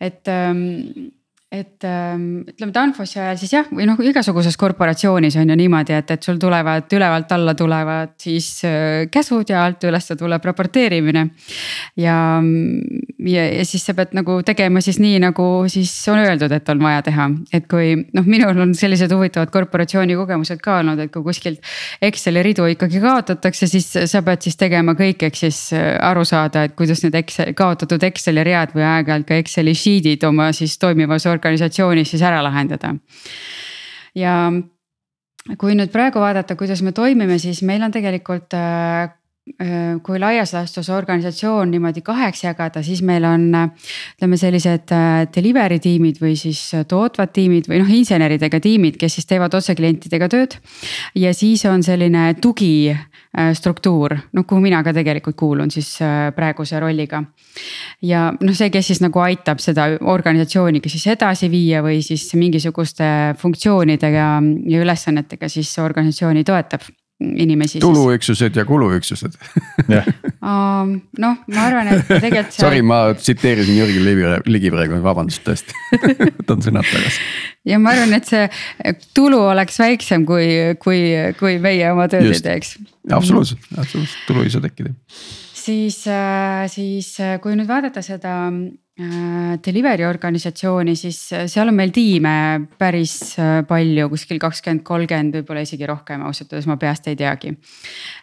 et 0.00 0.28
ähm, 0.32 1.12
et 1.52 1.84
ähm, 1.84 2.46
ütleme 2.48 2.72
Danfossi 2.72 3.18
ajal 3.20 3.36
siis 3.36 3.50
jah, 3.52 3.66
või 3.68 3.84
noh, 3.84 3.98
igasuguses 4.00 4.56
korporatsioonis 4.56 5.34
on 5.36 5.50
ju 5.52 5.56
niimoodi, 5.60 5.92
et, 5.98 6.08
et 6.14 6.24
sul 6.24 6.38
tulevad 6.40 6.88
ülevalt 6.96 7.34
alla 7.36 7.52
tulevad 7.54 8.14
siis 8.22 8.46
äh, 8.64 9.04
käsud 9.12 9.52
ja 9.52 9.66
alt 9.66 9.84
ülesse 9.84 10.16
tuleb 10.16 10.46
raporteerimine. 10.48 11.26
ja, 12.00 12.14
ja, 13.28 13.44
ja 13.58 13.66
siis 13.68 13.84
sa 13.84 13.92
pead 13.98 14.14
nagu 14.16 14.38
tegema 14.48 14.80
siis 14.80 14.96
nii, 15.02 15.18
nagu 15.26 15.48
siis 15.68 15.92
on 16.08 16.22
öeldud, 16.22 16.54
et 16.56 16.72
on 16.72 16.80
vaja 16.86 17.02
teha, 17.10 17.28
et 17.52 17.68
kui 17.68 17.98
noh, 18.00 18.24
minul 18.24 18.64
on 18.64 18.72
sellised 18.78 19.12
huvitavad 19.12 19.52
korporatsiooni 19.52 20.16
kogemused 20.16 20.64
ka 20.64 20.78
olnud, 20.80 21.04
et 21.04 21.12
kui 21.12 21.26
kuskilt. 21.26 21.60
Exceli 22.00 22.46
ridu 22.48 22.70
ikkagi 22.72 23.04
kaotatakse, 23.04 23.68
siis 23.68 23.90
sa 24.08 24.24
pead 24.24 24.48
siis 24.48 24.56
tegema 24.56 24.96
kõik, 24.96 25.28
ehk 25.28 25.36
siis 25.42 25.60
äh, 25.76 25.98
aru 26.00 26.24
saada, 26.24 26.64
et 26.64 26.78
kuidas 26.80 27.04
need 27.04 27.20
Excel, 27.20 27.52
kaotatud 27.60 28.08
Exceli 28.08 28.48
read 28.48 28.72
või 28.72 28.88
aeg-ajalt 28.88 29.28
ka 29.28 29.40
Exceli 29.44 29.76
sheet'id 29.76 30.24
oma 30.32 30.48
siis 30.56 30.80
toimivas 30.80 31.28
organisatsioonis 31.28 31.41
organisatsioonis 31.42 32.14
siis 32.14 32.22
ära 32.22 32.42
lahendada. 32.44 32.94
ja 34.14 34.36
kui 35.58 35.74
nüüd 35.74 35.90
praegu 35.90 36.22
vaadata, 36.22 36.56
kuidas 36.56 36.82
me 36.86 36.92
toimime, 36.94 37.38
siis 37.42 37.62
meil 37.66 37.82
on 37.82 37.94
tegelikult 37.94 38.54
äh, 38.54 39.10
kui 40.06 40.20
laias 40.22 40.52
laastus 40.54 40.86
organisatsioon 40.94 41.72
niimoodi 41.72 42.00
kaheks 42.06 42.44
jagada, 42.44 42.78
siis 42.86 43.00
meil 43.02 43.24
on 43.26 43.48
ütleme 43.50 44.38
sellised 44.38 44.92
äh, 44.94 45.24
delivery 45.34 45.80
tiimid 45.82 46.20
või 46.22 46.36
siis 46.38 46.60
tootvad 46.88 47.32
tiimid 47.34 47.66
või 47.70 47.80
noh, 47.82 47.90
inseneridega 47.90 48.60
tiimid, 48.62 49.00
kes 49.00 49.18
siis 49.18 49.26
teevad 49.26 49.54
otse 49.58 49.74
klientidega 49.74 50.28
tööd. 50.30 50.54
ja 51.18 51.34
siis 51.34 51.64
on 51.66 51.82
selline 51.82 52.34
tugi 52.40 52.92
Äh, 53.32 53.54
struktuur, 53.56 54.12
noh 54.36 54.44
kuhu 54.44 54.60
mina 54.60 54.82
ka 54.84 54.92
tegelikult 54.92 55.38
kuulun 55.40 55.70
siis 55.72 55.86
äh, 56.04 56.26
praeguse 56.36 56.76
rolliga. 56.80 57.22
ja 58.04 58.26
noh, 58.28 58.52
see, 58.52 58.68
kes 58.68 58.90
siis 58.90 59.00
nagu 59.00 59.22
aitab 59.24 59.62
seda 59.64 59.86
organisatsiooni 60.12 60.82
kas 60.84 60.92
siis 60.92 61.06
edasi 61.14 61.48
viia 61.48 61.80
või 61.80 62.02
siis 62.04 62.26
mingisuguste 62.36 63.32
funktsioonidega 63.40 64.26
ja 64.68 64.84
ülesannetega 64.84 65.48
siis 65.48 65.72
organisatsiooni 65.80 66.44
toetab 66.44 66.84
inimesi. 67.42 67.80
tuluüksused 67.82 68.56
ja 68.56 68.64
kuluüksused 68.68 69.38
noh, 70.42 71.36
ma 71.54 71.64
arvan, 71.66 71.90
et 71.94 72.08
tegelikult. 72.08 72.56
Sorry, 72.56 72.82
ma 72.86 73.02
tsiteerisin 73.18 73.78
Jürgen 73.78 74.06
Ligi, 74.06 74.30
Ligi 74.50 74.72
praegu, 74.74 74.98
vabandust 75.04 75.44
tõesti 75.46 75.76
võtan 76.40 76.64
sõnad 76.64 76.88
tagasi. 76.88 77.28
ja 77.68 77.78
ma 77.82 77.94
arvan, 77.94 78.16
et 78.18 78.28
see 78.30 78.48
tulu 79.16 79.42
oleks 79.52 79.78
väiksem, 79.82 80.26
kui, 80.28 80.48
kui, 80.82 81.04
kui 81.38 81.58
meie 81.62 81.92
oma 81.92 82.08
tööd 82.12 82.30
ei 82.30 82.42
teeks. 82.44 82.76
absoluutselt, 83.10 83.70
absoluutselt, 83.76 84.26
tulu 84.28 84.46
ei 84.46 84.52
saa 84.54 84.64
tekkida. 84.64 84.94
Siis, 85.62 86.02
äh, 86.10 86.66
siis 86.70 87.14
äh, 87.20 87.38
kui 87.42 87.56
nüüd 87.56 87.70
vaadata 87.70 88.02
seda 88.04 88.36
Äh, 89.00 89.56
delivery 89.64 90.04
organisatsiooni, 90.04 90.92
siis 91.00 91.16
seal 91.48 91.70
on 91.70 91.76
meil 91.78 91.94
tiime 91.96 92.32
päris 92.76 93.14
palju, 93.64 94.10
kuskil 94.12 94.36
kakskümmend, 94.42 94.82
kolmkümmend, 94.84 95.38
võib-olla 95.38 95.62
isegi 95.64 95.88
rohkem, 95.88 96.20
ausalt 96.28 96.52
öeldes 96.52 96.68
ma 96.68 96.76
peast 96.76 97.08
ei 97.08 97.16
teagi. 97.16 97.54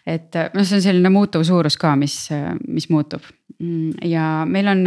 et 0.06 0.38
noh, 0.54 0.62
see 0.62 0.78
on 0.78 0.84
selline 0.84 1.10
muutuv 1.10 1.42
suurus 1.48 1.74
ka, 1.74 1.96
mis, 1.98 2.14
mis 2.68 2.86
muutub. 2.86 3.26
Mm, 3.58 3.98
ja 4.12 4.28
meil 4.46 4.70
on 4.70 4.86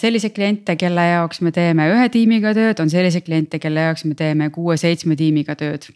selliseid 0.00 0.32
kliente, 0.32 0.78
kelle 0.80 1.04
jaoks 1.04 1.44
me 1.44 1.52
teeme 1.52 1.90
ühe 1.92 2.08
tiimiga 2.16 2.56
tööd, 2.56 2.80
on 2.80 2.88
selliseid 2.88 3.28
kliente, 3.28 3.60
kelle 3.60 3.90
jaoks 3.90 4.08
me 4.08 4.16
teeme 4.16 4.48
kuue-seitsme 4.56 5.20
tiimiga 5.20 5.52
tööd 5.60 5.90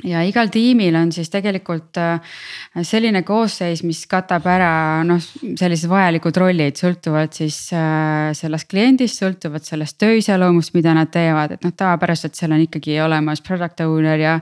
ja 0.00 0.22
igal 0.24 0.48
tiimil 0.52 0.96
on 0.96 1.10
siis 1.12 1.28
tegelikult 1.30 1.98
äh, 2.00 2.36
selline 2.86 3.20
koosseis, 3.26 3.82
mis 3.84 4.00
katab 4.10 4.46
ära 4.48 4.70
noh, 5.06 5.20
sellised 5.20 5.90
vajalikud 5.90 6.38
rollid, 6.40 6.78
sõltuvalt 6.80 7.36
siis 7.36 7.58
äh, 7.76 8.30
sellest 8.36 8.70
kliendist, 8.70 9.20
sõltuvalt 9.20 9.68
sellest 9.68 9.98
töö 10.00 10.16
iseloomust, 10.18 10.72
mida 10.76 10.94
nad 10.96 11.12
teevad, 11.12 11.56
et 11.56 11.66
noh, 11.66 11.74
tavapäraselt 11.76 12.38
seal 12.38 12.56
on 12.56 12.64
ikkagi 12.64 12.96
olemas 13.04 13.44
product 13.44 13.84
owner 13.84 14.18
ja. 14.22 14.34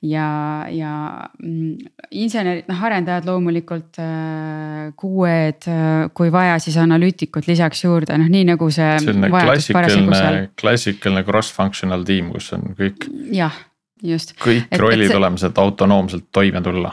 ja, 0.00 0.28
ja 0.72 0.94
mm, 1.36 1.92
insenerid, 2.24 2.66
noh 2.72 2.84
arendajad 2.88 3.28
loomulikult 3.28 4.00
äh,, 4.02 4.88
QE-d 4.98 5.78
kui 6.16 6.32
vaja, 6.32 6.56
siis 6.64 6.80
analüütikud 6.80 7.46
lisaks 7.50 7.84
juurde, 7.84 8.16
noh 8.18 8.32
nii 8.32 8.48
nagu 8.54 8.72
see. 8.72 8.96
selline 9.04 9.30
klassikaline, 9.36 10.44
klassikaline 10.58 11.26
cross-functional 11.28 12.08
tiim, 12.08 12.32
kus 12.32 12.54
on 12.56 12.72
kõik. 12.78 13.10
jah 13.36 13.67
just. 14.02 14.34
kõik 14.40 14.66
et, 14.70 14.80
rollid 14.80 15.10
et 15.10 15.16
olema, 15.16 15.40
sealt 15.40 15.58
autonoomselt 15.58 16.28
toime 16.32 16.62
tulla. 16.62 16.92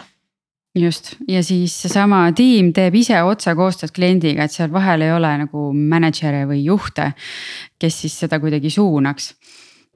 just 0.75 1.15
ja 1.27 1.43
siis 1.43 1.75
seesama 1.81 2.25
tiim 2.35 2.74
teeb 2.74 2.95
ise 2.95 3.21
otse 3.24 3.55
koostööd 3.55 3.93
kliendiga, 3.95 4.45
et 4.45 4.51
seal 4.51 4.71
vahel 4.74 5.05
ei 5.05 5.13
ole 5.15 5.35
nagu 5.45 5.69
mänedžere 5.74 6.45
või 6.50 6.63
juhte, 6.65 7.12
kes 7.79 8.01
siis 8.05 8.19
seda 8.25 8.39
kuidagi 8.43 8.69
suunaks 8.69 9.33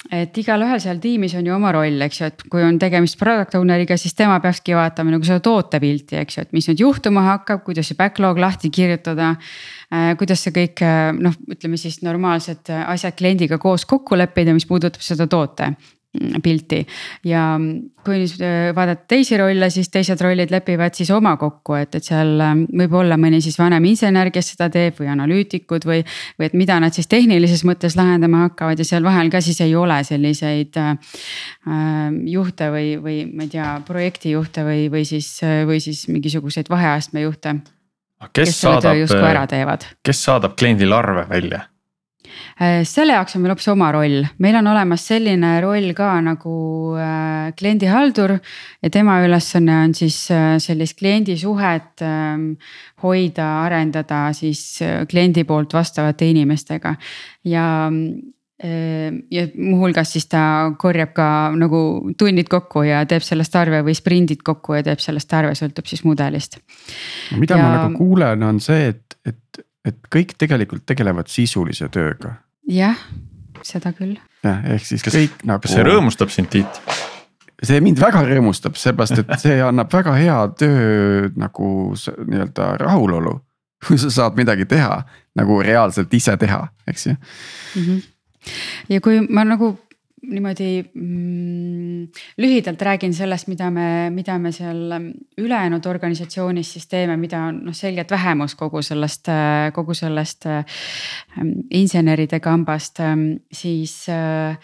et 0.07 0.37
igalühel 0.39 0.79
seal 0.81 0.99
tiimis 1.03 1.33
on 1.37 1.47
ju 1.47 1.53
oma 1.53 1.73
roll, 1.75 1.99
eks 2.05 2.21
ju, 2.21 2.29
et 2.31 2.43
kui 2.51 2.63
on 2.63 2.77
tegemist 2.81 3.17
product 3.19 3.57
owner'iga, 3.59 3.97
siis 3.99 4.15
tema 4.17 4.39
peakski 4.43 4.75
vaatama 4.77 5.11
nagu 5.13 5.27
seda 5.27 5.41
tootepilti, 5.43 6.19
eks 6.21 6.37
ju, 6.37 6.45
et 6.47 6.55
mis 6.55 6.69
nüüd 6.71 6.83
juhtuma 6.85 7.25
hakkab, 7.27 7.65
kuidas 7.67 7.91
see 7.91 7.99
backlog 7.99 8.39
lahti 8.39 8.71
kirjutada 8.73 9.33
äh,. 9.35 10.13
kuidas 10.19 10.45
see 10.45 10.55
kõik 10.55 10.83
noh, 11.19 11.35
ütleme 11.51 11.79
siis 11.81 11.99
normaalsed 12.05 12.71
asjad 12.79 13.17
kliendiga 13.19 13.59
koos 13.61 13.85
kokku 13.89 14.17
leppida, 14.19 14.55
mis 14.55 14.67
puudutab 14.69 15.03
seda 15.05 15.27
toote 15.27 15.73
pilti 16.43 16.79
ja 17.29 17.43
kui 18.05 18.23
äh, 18.41 18.71
vaadata 18.75 19.03
teisi 19.13 19.37
rolle, 19.37 19.67
siis 19.69 19.91
teised 19.93 20.21
rollid 20.25 20.49
lepivad 20.49 20.97
siis 20.97 21.11
oma 21.13 21.35
kokku, 21.37 21.75
et, 21.77 21.93
et 21.99 22.05
seal 22.05 22.31
ähm, 22.41 22.63
võib 22.81 22.95
olla 22.97 23.17
mõni 23.21 23.43
siis 23.45 23.59
vanem 23.59 23.85
insener, 23.91 24.31
kes 24.33 24.55
seda 24.55 24.71
teeb 24.73 24.97
või 24.97 25.11
analüütikud 25.13 25.85
või. 25.85 26.01
või 26.39 26.49
et 26.49 26.57
mida 26.57 26.79
nad 26.81 26.97
siis 26.97 27.07
tehnilises 27.11 27.61
mõttes 27.67 27.97
lahendama 27.99 28.47
hakkavad 28.47 28.81
ja 28.81 28.89
seal 28.89 29.05
vahel 29.05 29.29
ka 29.29 29.41
siis 29.45 29.61
ei 29.61 29.75
ole 29.77 30.01
selliseid 30.07 30.81
äh, 30.81 31.15
ähm, 31.69 32.23
juhte 32.27 32.71
või, 32.73 32.95
või 33.03 33.19
ma 33.29 33.45
ei 33.45 33.53
tea, 33.53 33.71
projektijuhte 33.85 34.65
või, 34.65 34.87
või 34.89 35.05
siis, 35.05 35.35
äh, 35.45 35.61
või 35.69 35.77
siis 35.83 36.07
mingisuguseid 36.09 36.73
vaheastme 36.73 37.27
juhte. 37.27 37.59
kes, 38.33 38.49
kes 38.49 38.61
saadab, 38.65 38.97
kes 40.01 40.23
saadab 40.25 40.57
kliendile 40.57 40.97
arve 40.97 41.29
välja? 41.29 41.67
Äh, 42.59 42.81
selle 42.87 43.15
jaoks 43.17 43.35
on 43.35 43.43
meil 43.43 43.53
hoopis 43.53 43.69
oma 43.71 43.91
roll, 43.95 44.23
meil 44.43 44.57
on 44.59 44.71
olemas 44.71 45.05
selline 45.11 45.55
roll 45.63 45.93
ka 45.97 46.11
nagu 46.23 46.55
äh, 46.99 47.51
kliendihaldur. 47.59 48.37
ja 48.83 48.89
tema 48.93 49.19
ülesanne 49.25 49.83
on 49.83 49.93
siis 49.97 50.17
äh, 50.31 50.57
sellist 50.61 50.97
kliendisuhet 50.99 52.03
ähm, 52.05 52.51
hoida, 53.03 53.47
arendada 53.65 54.27
siis 54.33 54.81
kliendi 55.09 55.43
poolt 55.47 55.73
vastavate 55.73 56.29
inimestega 56.29 56.95
ja 57.47 57.69
ja 58.59 59.45
muuhulgas 59.55 60.11
siis 60.11 60.25
ta 60.27 60.41
korjab 60.77 61.13
ka 61.15 61.27
nagu 61.55 61.79
tunnid 62.19 62.49
kokku 62.51 62.83
ja 62.83 63.05
teeb 63.07 63.23
sellest 63.23 63.55
arve 63.55 63.79
või 63.87 63.95
sprindid 63.95 64.41
kokku 64.43 64.75
ja 64.75 64.83
teeb 64.83 64.99
sellest 64.99 65.31
arve, 65.33 65.53
sõltub 65.55 65.87
siis 65.87 66.03
mudelist. 66.03 66.59
mida 67.39 67.55
ja... 67.55 67.63
ma 67.63 67.69
nagu 67.77 67.95
kuulen, 67.95 68.43
on 68.43 68.59
see, 68.59 68.89
et, 68.91 69.15
et, 69.23 69.63
et 69.87 69.99
kõik 70.11 70.35
tegelikult 70.39 70.85
tegelevad 70.89 71.29
sisulise 71.31 71.89
tööga. 71.93 72.35
jah, 72.69 72.97
seda 73.65 73.93
küll. 73.95 74.17
jah, 74.43 74.63
ehk 74.75 74.85
siis 74.85 75.05
kas, 75.05 75.15
kõik 75.15 75.45
nagu. 75.47 75.63
kas 75.63 75.75
see 75.77 75.85
rõõmustab 75.87 76.33
sind, 76.33 76.51
Tiit? 76.53 76.81
see 77.63 77.81
mind 77.83 77.99
väga 77.99 78.23
rõõmustab, 78.27 78.77
seepärast 78.79 79.23
et 79.23 79.35
see 79.41 79.59
annab 79.63 79.91
väga 79.93 80.15
hea 80.19 80.39
töö 80.59 81.29
nagu 81.39 81.69
nii-öelda 81.95 82.73
rahulolu. 82.83 83.39
kui 83.87 83.95
sa 83.95 84.09
saad 84.11 84.35
midagi 84.35 84.65
teha 84.67 85.03
nagu 85.39 85.61
reaalselt 85.63 86.13
ise 86.13 86.35
teha, 86.37 86.65
eks 86.87 87.05
ju 87.07 87.13
mm. 87.13 87.83
-hmm. 87.85 88.01
ja 88.89 89.01
kui 89.01 89.21
ma 89.29 89.45
nagu 89.47 89.77
niimoodi 90.21 90.83
mm, 90.93 92.07
lühidalt 92.37 92.81
räägin 92.81 93.13
sellest, 93.13 93.47
mida 93.47 93.69
me, 93.71 94.09
mida 94.13 94.37
me 94.39 94.51
seal 94.51 94.93
ülejäänud 95.37 95.85
organisatsioonis 95.85 96.73
siis 96.73 96.87
teeme, 96.87 97.17
mida 97.17 97.41
on 97.49 97.63
noh, 97.69 97.75
selgelt 97.75 98.11
vähemus 98.11 98.55
kogu 98.59 98.81
sellest, 98.85 99.31
kogu 99.73 99.93
sellest 99.97 100.45
äh, 100.49 100.63
inseneride 101.71 102.39
kambast, 102.43 102.99
siis 103.51 104.01
äh, 104.09 104.57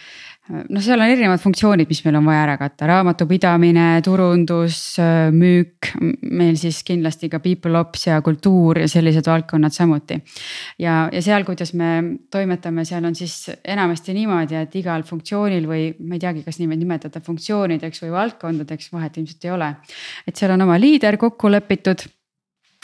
noh, 0.50 0.82
seal 0.84 1.02
on 1.02 1.10
erinevad 1.10 1.42
funktsioonid, 1.42 1.90
mis 1.90 2.02
meil 2.06 2.18
on 2.20 2.28
vaja 2.28 2.44
ära 2.44 2.56
katta, 2.60 2.88
raamatupidamine, 2.90 3.86
turundus, 4.06 4.80
müük, 5.34 5.90
meil 6.30 6.58
siis 6.62 6.82
kindlasti 6.86 7.30
ka 7.32 7.40
people 7.44 7.80
ops 7.80 8.06
ja 8.08 8.20
kultuur 8.26 8.80
ja 8.84 8.90
sellised 8.92 9.26
valdkonnad 9.30 9.74
samuti. 9.76 10.20
ja, 10.82 10.98
ja 11.12 11.22
seal, 11.26 11.46
kuidas 11.48 11.74
me 11.74 11.92
toimetame, 12.32 12.86
seal 12.86 13.06
on 13.06 13.16
siis 13.18 13.50
enamasti 13.64 14.14
niimoodi, 14.18 14.60
et 14.62 14.76
igal 14.82 15.06
funktsioonil 15.08 15.66
või 15.70 15.88
ma 16.06 16.20
ei 16.20 16.26
teagi, 16.26 16.44
kas 16.46 16.62
niimoodi 16.62 16.86
nimetada 16.86 17.24
funktsioonideks 17.26 18.06
või 18.06 18.14
valdkondadeks, 18.14 18.92
vahet 18.94 19.18
ilmselt 19.18 19.50
ei 19.50 19.56
ole. 19.56 19.74
et 20.28 20.36
seal 20.36 20.54
on 20.54 20.68
oma 20.68 20.78
liider 20.82 21.18
kokku 21.18 21.50
lepitud 21.52 22.06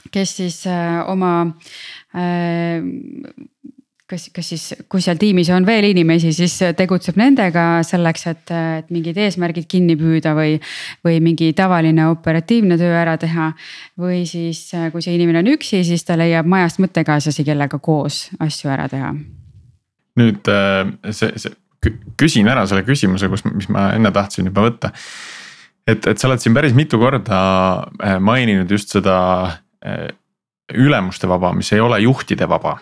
kes 0.10 0.38
siis 0.38 0.64
äh, 0.68 1.02
oma 1.10 1.34
äh, 2.16 2.82
kas, 4.12 4.28
kas 4.34 4.50
siis, 4.52 4.66
kui 4.92 5.02
seal 5.04 5.20
tiimis 5.20 5.50
on 5.56 5.66
veel 5.68 5.88
inimesi, 5.92 6.32
siis 6.36 6.58
tegutseb 6.78 7.18
nendega 7.20 7.66
selleks, 7.88 8.28
et, 8.32 8.52
et 8.52 8.92
mingid 8.94 9.18
eesmärgid 9.22 9.68
kinni 9.72 9.96
püüda 10.00 10.34
või, 10.38 10.58
või 11.06 11.22
mingi 11.24 11.52
tavaline 11.58 12.10
operatiivne 12.12 12.78
töö 12.82 12.92
ära 12.98 13.18
teha. 13.22 13.52
või 14.02 14.24
siis, 14.30 14.68
kui 14.92 15.04
see 15.04 15.16
inimene 15.18 15.44
on 15.44 15.52
üksi, 15.54 15.84
siis 15.88 16.06
ta 16.08 16.18
leiab 16.20 16.50
majast 16.50 16.82
mõttekaaslasi, 16.84 17.46
kellega 17.48 17.80
koos 17.80 18.28
asju 18.44 18.72
ära 18.74 18.88
teha. 18.92 19.14
nüüd 20.20 20.52
äh, 20.52 20.92
see, 21.16 21.32
see 21.40 21.56
küsin 22.20 22.50
ära 22.52 22.68
selle 22.70 22.84
küsimuse, 22.86 23.30
kus, 23.32 23.46
mis 23.48 23.70
ma 23.72 23.92
enne 23.96 24.12
tahtsin 24.14 24.52
juba 24.52 24.68
võtta. 24.68 24.92
et, 25.88 26.06
et 26.06 26.18
sa 26.18 26.28
oled 26.30 26.44
siin 26.44 26.58
päris 26.58 26.76
mitu 26.78 27.00
korda 27.02 27.42
äh, 28.04 28.20
maininud 28.20 28.72
just 28.72 28.92
seda 28.94 29.18
äh, 29.86 30.10
ülemuste 30.72 31.28
vaba, 31.28 31.52
mis 31.56 31.72
ei 31.74 31.82
ole 31.84 32.00
juhtide 32.04 32.48
vaba 32.48 32.78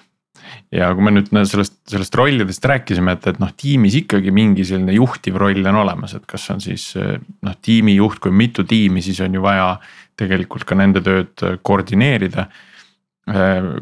ja 0.73 0.89
kui 0.95 1.05
me 1.05 1.13
nüüd 1.15 1.29
sellest, 1.49 1.79
sellest 1.89 2.15
rollidest 2.17 2.65
rääkisime, 2.65 3.15
et, 3.17 3.27
et 3.31 3.39
noh, 3.41 3.51
tiimis 3.57 3.97
ikkagi 4.01 4.33
mingi 4.35 4.65
selline 4.67 4.95
juhtiv 4.95 5.39
roll 5.41 5.65
on 5.71 5.81
olemas, 5.83 6.15
et 6.17 6.25
kas 6.29 6.49
on 6.53 6.63
siis 6.63 6.91
noh, 6.95 7.57
tiimijuht, 7.65 8.21
kui 8.23 8.33
mitu 8.35 8.65
tiimi, 8.67 9.03
siis 9.05 9.21
on 9.25 9.37
ju 9.37 9.43
vaja 9.43 9.73
tegelikult 10.19 10.65
ka 10.67 10.77
nende 10.77 11.03
tööd 11.05 11.45
koordineerida. 11.65 12.49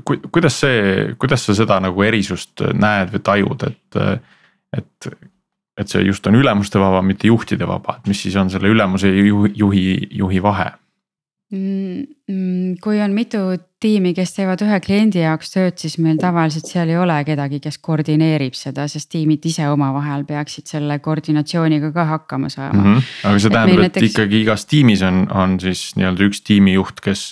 Ku-, 0.06 0.20
kuidas 0.34 0.60
see, 0.64 1.14
kuidas 1.20 1.46
sa 1.48 1.56
seda 1.58 1.80
nagu 1.84 2.04
erisust 2.04 2.66
näed 2.76 3.14
või 3.14 3.24
tajud, 3.30 3.68
et, 3.70 4.26
et, 4.76 5.12
et 5.78 5.94
see 5.94 6.04
just 6.08 6.28
on 6.28 6.36
ülemuste 6.38 6.82
vaba, 6.82 7.02
mitte 7.06 7.32
juhtide 7.32 7.70
vaba, 7.70 7.98
et 7.98 8.12
mis 8.12 8.26
siis 8.28 8.36
on 8.40 8.52
selle 8.54 8.70
ülemuse 8.74 9.12
ja 9.12 9.24
juhi, 9.24 9.54
juhi, 9.56 9.88
juhi 10.20 10.44
vahe? 10.44 10.72
Mm, 11.48 12.04
mm, 12.27 12.72
kui 12.84 12.98
on 13.00 13.13
mitu 13.16 13.39
tiimi, 13.80 14.12
kes 14.12 14.34
teevad 14.36 14.60
ühe 14.66 14.80
kliendi 14.84 15.22
jaoks 15.22 15.54
tööd, 15.54 15.77
siis 15.80 15.94
meil 16.04 16.18
tavaliselt 16.20 16.68
seal 16.68 16.92
ei 16.92 16.98
ole 17.00 17.16
kedagi, 17.24 17.62
kes 17.63 17.77
koordineerib 17.80 18.58
seda, 18.58 18.84
sest 18.92 19.08
tiimid 19.13 19.46
ise 19.48 19.63
omavahel 19.72 20.25
peaksid 20.27 20.68
selle 20.68 20.98
koordinatsiooniga 21.00 21.94
ka 21.96 22.03
hakkama 22.10 22.51
saama 22.51 22.81
mm. 22.81 22.98
-hmm. 22.98 23.07
aga 23.29 23.40
see 23.40 23.53
tähendab, 23.53 23.79
et 23.79 23.96
näiteks... 23.96 24.10
ikkagi 24.12 24.42
igas 24.44 24.68
tiimis 24.68 25.05
on, 25.07 25.24
on 25.31 25.55
siis 25.64 25.94
nii-öelda 25.96 26.27
üks 26.27 26.44
tiimijuht, 26.44 27.00
kes. 27.00 27.24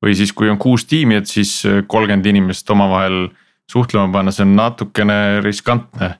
või 0.00 0.16
siis, 0.16 0.32
kui 0.32 0.48
on 0.48 0.56
kuus 0.56 0.88
tiimi, 0.88 1.20
et 1.20 1.28
siis 1.28 1.60
kolmkümmend 1.86 2.26
inimest 2.32 2.70
omavahel 2.70 3.28
suhtlema 3.68 4.08
panna, 4.08 4.32
see 4.32 4.46
on 4.48 4.56
natukene 4.56 5.40
riskantne 5.44 6.14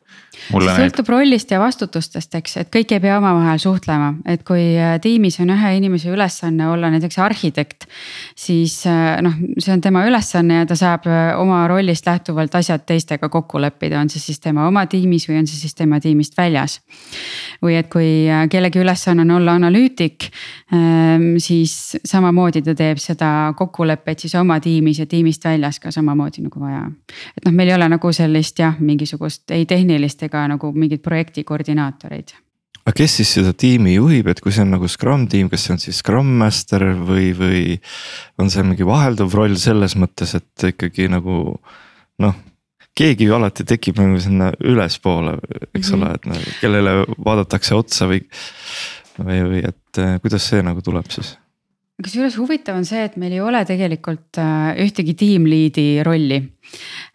see 0.49 0.77
sõltub 0.77 1.11
rollist 1.13 1.51
ja 1.53 1.61
vastutustest, 1.61 2.35
eks, 2.39 2.57
et 2.63 2.71
kõik 2.73 2.95
ei 2.95 3.03
pea 3.03 3.17
omavahel 3.19 3.61
suhtlema, 3.63 4.13
et 4.29 4.43
kui 4.47 4.63
äh, 4.79 4.97
tiimis 5.03 5.39
on 5.43 5.53
ühe 5.55 5.73
inimese 5.79 6.11
ülesanne 6.13 6.69
olla 6.71 6.91
näiteks 6.93 7.19
arhitekt. 7.23 7.87
siis 8.37 8.87
äh, 8.87 9.21
noh, 9.23 9.37
see 9.59 9.73
on 9.75 9.81
tema 9.81 10.05
ülesanne 10.09 10.63
ja 10.63 10.67
ta 10.67 10.77
saab 10.79 11.07
äh, 11.11 11.33
oma 11.39 11.63
rollist 11.69 12.07
lähtuvalt 12.07 12.55
asjad 12.55 12.87
teistega 12.87 13.29
kokku 13.29 13.61
leppida, 13.61 14.01
on 14.01 14.11
see 14.11 14.23
siis 14.23 14.41
tema 14.41 14.67
oma 14.69 14.87
tiimis 14.87 15.29
või 15.29 15.41
on 15.43 15.51
see 15.51 15.61
siis 15.61 15.75
tema 15.75 16.01
tiimist 16.01 16.37
väljas. 16.39 16.81
või 17.63 17.77
et 17.79 17.91
kui 17.93 18.27
kellegi 18.51 18.81
ülesanne 18.81 19.23
on 19.27 19.31
olla 19.37 19.55
analüütik, 19.59 20.31
ähm, 20.73 21.37
siis 21.39 21.97
samamoodi 22.05 22.63
ta 22.63 22.75
teeb 22.75 22.99
seda 23.03 23.53
kokkulepet 23.57 24.27
siis 24.27 24.35
oma 24.35 24.61
tiimis 24.61 25.03
ja 25.03 25.07
tiimist 25.07 25.45
väljas 25.45 25.81
ka 25.81 25.91
samamoodi 25.91 26.43
nagu 26.47 26.61
vaja. 26.61 26.87
et 27.37 27.45
noh, 27.45 27.55
meil 27.55 27.69
ei 27.69 27.75
ole 27.75 27.89
nagu 27.89 28.13
sellist 28.13 28.59
jah, 28.59 28.79
mingisugust 28.81 29.51
ei 29.51 29.67
tehnilist 29.67 30.23
ega 30.23 30.30
nagu 30.31 30.73
mingeid 30.77 31.03
projekti 31.03 31.45
koordinaatoreid 31.45 32.37
aga 32.91 32.97
kes 32.97 33.19
siis 33.21 33.33
seda 33.37 33.53
tiimi 33.57 33.95
juhib, 33.95 34.31
et 34.33 34.41
kui 34.43 34.53
see 34.55 34.65
on 34.65 34.73
nagu 34.75 34.89
Scrum 34.91 35.27
tiim, 35.31 35.51
kas 35.53 35.67
see 35.67 35.75
on 35.77 35.83
siis 35.83 36.01
Scrum 36.01 36.31
Master 36.41 36.87
või, 36.97 37.31
või 37.37 37.65
on 38.41 38.51
see 38.53 38.65
mingi 38.67 38.87
vahelduv 38.89 39.35
roll 39.37 39.59
selles 39.61 39.97
mõttes, 40.01 40.35
et 40.39 40.71
ikkagi 40.73 41.11
nagu 41.13 41.43
noh. 42.25 42.41
keegi 42.97 43.29
ju 43.29 43.37
alati 43.37 43.65
tekib 43.69 44.01
nagu 44.01 44.19
sinna 44.21 44.51
ülespoole, 44.59 45.37
eks 45.75 45.93
mm 45.93 45.95
-hmm. 45.95 46.01
ole, 46.01 46.15
et 46.15 46.27
nagu, 46.33 46.57
kellele 46.61 46.97
vaadatakse 47.29 47.77
otsa 47.77 48.09
või, 48.11 48.25
või, 49.19 49.39
või 49.53 49.63
et 49.69 50.03
eh, 50.03 50.19
kuidas 50.25 50.49
see 50.49 50.63
nagu 50.63 50.83
tuleb 50.83 51.09
siis? 51.13 51.37
kusjuures 52.01 52.37
huvitav 52.41 52.77
on 52.77 52.87
see, 52.89 53.03
et 53.05 53.17
meil 53.21 53.33
ei 53.37 53.43
ole 53.45 53.61
tegelikult 53.69 54.39
äh, 54.41 54.73
ühtegi 54.81 55.15
tiimliidi 55.15 56.03
rolli 56.03 56.41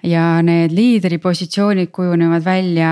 ja 0.05 0.41
need 0.45 0.73
liidripositsioonid 0.75 1.89
kujunevad 1.95 2.43
välja 2.45 2.91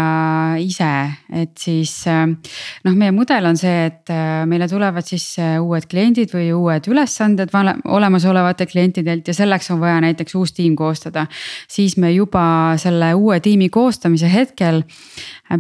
ise, 0.62 0.92
et 1.34 1.54
siis 1.60 1.92
äh, 2.10 2.26
noh, 2.28 2.96
meie 2.98 3.14
mudel 3.16 3.46
on 3.50 3.60
see, 3.60 3.88
et 3.90 4.12
äh, 4.14 4.44
meile 4.50 4.68
tulevad 4.72 5.06
sisse 5.08 5.56
uued 5.62 5.88
kliendid 5.92 6.34
või 6.34 6.50
uued 6.56 6.90
ülesanded 6.90 7.54
olemasolevate 7.54 8.68
klientidelt 8.70 9.28
ja 9.28 9.38
selleks 9.38 9.72
on 9.74 9.82
vaja 9.84 10.02
näiteks 10.08 10.36
uus 10.40 10.54
tiim 10.54 10.76
koostada. 10.76 11.28
siis 11.68 11.98
me 11.98 12.12
juba 12.12 12.76
selle 12.78 13.14
uue 13.14 13.40
tiimi 13.40 13.70
koostamise 13.70 14.32
hetkel 14.34 14.84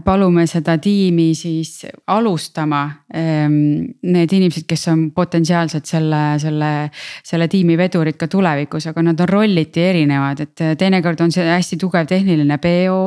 palume 0.05 0.45
seda 0.47 0.77
tiimi 0.81 1.33
siis 1.37 1.83
alustama 2.07 2.83
ehm, 3.13 3.53
need 4.01 4.33
inimesed, 4.33 4.65
kes 4.67 4.87
on 4.91 5.03
potentsiaalselt 5.15 5.85
selle, 5.85 6.21
selle, 6.41 6.71
selle 7.25 7.47
tiimi 7.51 7.77
vedurid 7.77 8.17
ka 8.17 8.27
tulevikus, 8.31 8.87
aga 8.89 9.03
nad 9.09 9.19
on 9.21 9.29
rolliti 9.29 9.83
erinevad, 9.83 10.43
et 10.47 10.63
teinekord 10.93 11.21
on 11.25 11.31
see 11.33 11.45
hästi 11.47 11.79
tugev 11.81 12.09
tehniline 12.09 12.57
PO, 12.61 12.99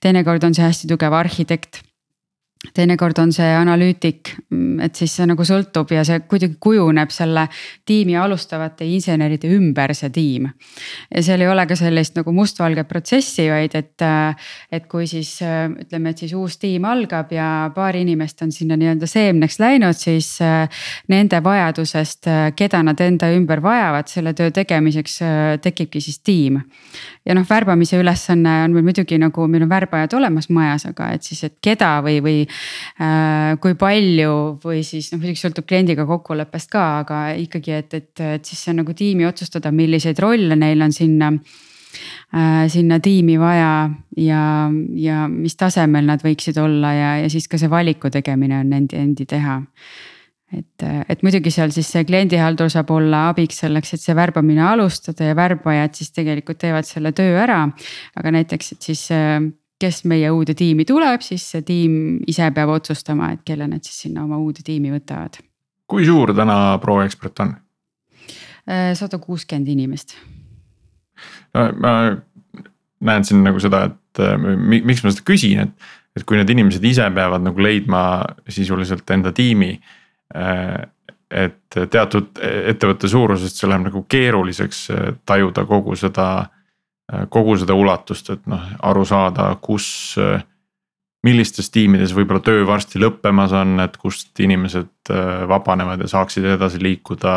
teinekord 0.00 0.44
on 0.44 0.54
see 0.54 0.66
hästi 0.66 0.90
tugev 0.90 1.16
arhitekt 1.18 1.82
teinekord 2.70 3.18
on 3.18 3.32
see 3.34 3.48
analüütik, 3.56 4.30
et 4.84 4.94
siis 4.96 5.16
see 5.18 5.26
nagu 5.26 5.44
sõltub 5.46 5.90
ja 5.92 6.04
see 6.06 6.20
kuidagi 6.30 6.54
kujuneb 6.62 7.10
selle 7.10 7.48
tiimi 7.88 8.14
alustavate 8.18 8.86
inseneride 8.86 9.50
ümber, 9.56 9.94
see 9.98 10.12
tiim. 10.14 10.46
ja 11.10 11.22
seal 11.26 11.42
ei 11.42 11.50
ole 11.50 11.66
ka 11.66 11.76
sellist 11.78 12.14
nagu 12.18 12.32
mustvalget 12.34 12.88
protsessi, 12.88 13.48
vaid 13.50 13.74
et, 13.78 14.06
et 14.70 14.86
kui 14.90 15.08
siis 15.10 15.34
ütleme, 15.42 16.12
et 16.12 16.22
siis 16.22 16.34
uus 16.38 16.58
tiim 16.62 16.86
algab 16.86 17.32
ja 17.34 17.48
paar 17.74 17.98
inimest 17.98 18.46
on 18.46 18.54
sinna 18.54 18.78
nii-öelda 18.78 19.10
seemneks 19.10 19.58
läinud, 19.58 19.98
siis 19.98 20.36
nende 21.10 21.42
vajadusest, 21.42 22.30
keda 22.56 22.84
nad 22.86 23.00
enda 23.02 23.32
ümber 23.34 23.62
vajavad 23.62 24.10
selle 24.12 24.36
töö 24.38 24.54
tegemiseks, 24.54 25.18
tekibki 25.62 26.00
siis 26.00 26.22
tiim. 26.22 26.62
Ja 27.26 27.36
noh, 27.38 27.46
värbamise 27.48 28.00
ülesanne 28.00 28.58
on 28.64 28.76
meil 28.76 28.86
muidugi 28.86 29.18
nagu 29.20 29.46
meil 29.50 29.66
on 29.66 29.70
värbajad 29.70 30.18
olemas 30.18 30.50
majas, 30.50 30.86
aga 30.90 31.12
et 31.16 31.26
siis, 31.26 31.44
et 31.46 31.58
keda 31.62 31.94
või, 32.04 32.20
või 32.24 32.38
Äh, 33.02 33.56
kui 33.62 33.74
palju 33.78 34.32
või 34.62 34.82
siis 34.86 35.08
noh, 35.12 35.20
muidugi 35.22 35.40
sõltub 35.40 35.66
kliendiga 35.68 36.04
kokkuleppest 36.08 36.70
ka, 36.72 36.84
aga 37.02 37.20
ikkagi, 37.40 37.74
et, 37.78 37.94
et, 37.96 38.22
et 38.36 38.48
siis 38.48 38.60
see 38.60 38.72
on 38.74 38.82
nagu 38.82 38.94
tiimi 38.96 39.26
otsustada, 39.28 39.72
milliseid 39.74 40.20
rolle 40.22 40.58
neil 40.58 40.84
on 40.84 40.92
sinna 40.94 41.30
äh, 41.32 42.68
sinna 42.72 43.00
tiimi 43.02 43.38
vaja 43.40 43.72
ja, 44.20 44.44
ja 45.00 45.24
mis 45.32 45.56
tasemel 45.58 46.06
nad 46.12 46.24
võiksid 46.24 46.60
olla 46.62 46.92
ja, 46.94 47.10
ja 47.24 47.32
siis 47.32 47.48
ka 47.48 47.60
see 47.60 47.72
valiku 47.72 48.12
tegemine 48.12 48.60
on 48.60 48.72
endi, 48.76 49.00
endi 49.00 49.26
teha. 49.28 49.62
Et, 50.52 50.84
et 51.08 51.22
muidugi 51.24 51.50
seal 51.54 51.72
siis 51.74 51.88
see 51.94 52.04
kliendihaldur 52.08 52.70
saab 52.72 52.90
olla 52.94 53.26
abiks 53.30 53.62
selleks, 53.64 53.94
et 53.94 54.04
see 54.04 54.16
värbamine 54.16 54.62
alustada 54.66 55.30
ja 55.30 55.36
värbajad 55.38 55.96
siis 55.98 56.12
tegelikult 56.12 56.60
teevad 56.62 56.88
selle 56.88 57.12
töö 57.16 57.38
ära. 57.40 57.64
aga 58.16 58.34
näiteks, 58.38 58.72
et 58.76 58.90
siis 58.90 59.06
kes 59.82 60.04
meie 60.10 60.30
uude 60.30 60.54
tiimi 60.58 60.86
tuleb, 60.88 61.24
siis 61.24 61.44
see 61.54 61.64
tiim 61.66 61.94
ise 62.30 62.50
peab 62.54 62.70
otsustama, 62.76 63.32
et 63.34 63.42
kelle 63.46 63.66
nad 63.70 63.82
siis 63.86 64.04
sinna 64.06 64.26
oma 64.26 64.38
uude 64.38 64.64
tiimi 64.64 64.92
võtavad. 64.94 65.40
kui 65.86 66.06
suur 66.08 66.34
täna 66.36 66.78
ProExpert 66.82 67.44
on? 67.44 67.56
sada 68.94 69.18
kuuskümmend 69.18 69.68
inimest. 69.68 70.14
ma 71.52 71.94
näen 73.02 73.24
siin 73.26 73.42
nagu 73.42 73.58
seda, 73.60 73.88
et 73.90 74.22
miks 74.86 75.02
ma 75.02 75.10
seda 75.10 75.24
küsin, 75.26 75.64
et, 75.66 75.90
et 76.16 76.24
kui 76.28 76.38
need 76.38 76.52
inimesed 76.54 76.84
ise 76.86 77.08
peavad 77.14 77.42
nagu 77.42 77.64
leidma 77.64 78.04
sisuliselt 78.48 79.10
enda 79.10 79.32
tiimi 79.34 79.74
et 81.32 81.76
teatud 81.90 82.40
ettevõtte 82.42 83.08
suurusest 83.08 83.60
see 83.60 83.70
läheb 83.70 83.86
nagu 83.88 84.04
keeruliseks 84.10 84.86
tajuda 85.28 85.64
kogu 85.68 85.96
seda, 85.96 86.26
kogu 87.32 87.56
seda 87.60 87.76
ulatust, 87.76 88.30
et 88.34 88.46
noh, 88.50 88.66
aru 88.90 89.04
saada, 89.08 89.52
kus. 89.60 90.16
millistes 91.22 91.68
tiimides 91.70 92.10
võib-olla 92.16 92.42
töö 92.42 92.64
varsti 92.66 92.98
lõppemas 92.98 93.52
on, 93.54 93.76
et 93.80 93.94
kust 93.96 94.40
inimesed 94.42 95.12
vabanevad 95.48 96.00
ja 96.02 96.08
saaksid 96.10 96.48
edasi 96.56 96.80
liikuda 96.82 97.34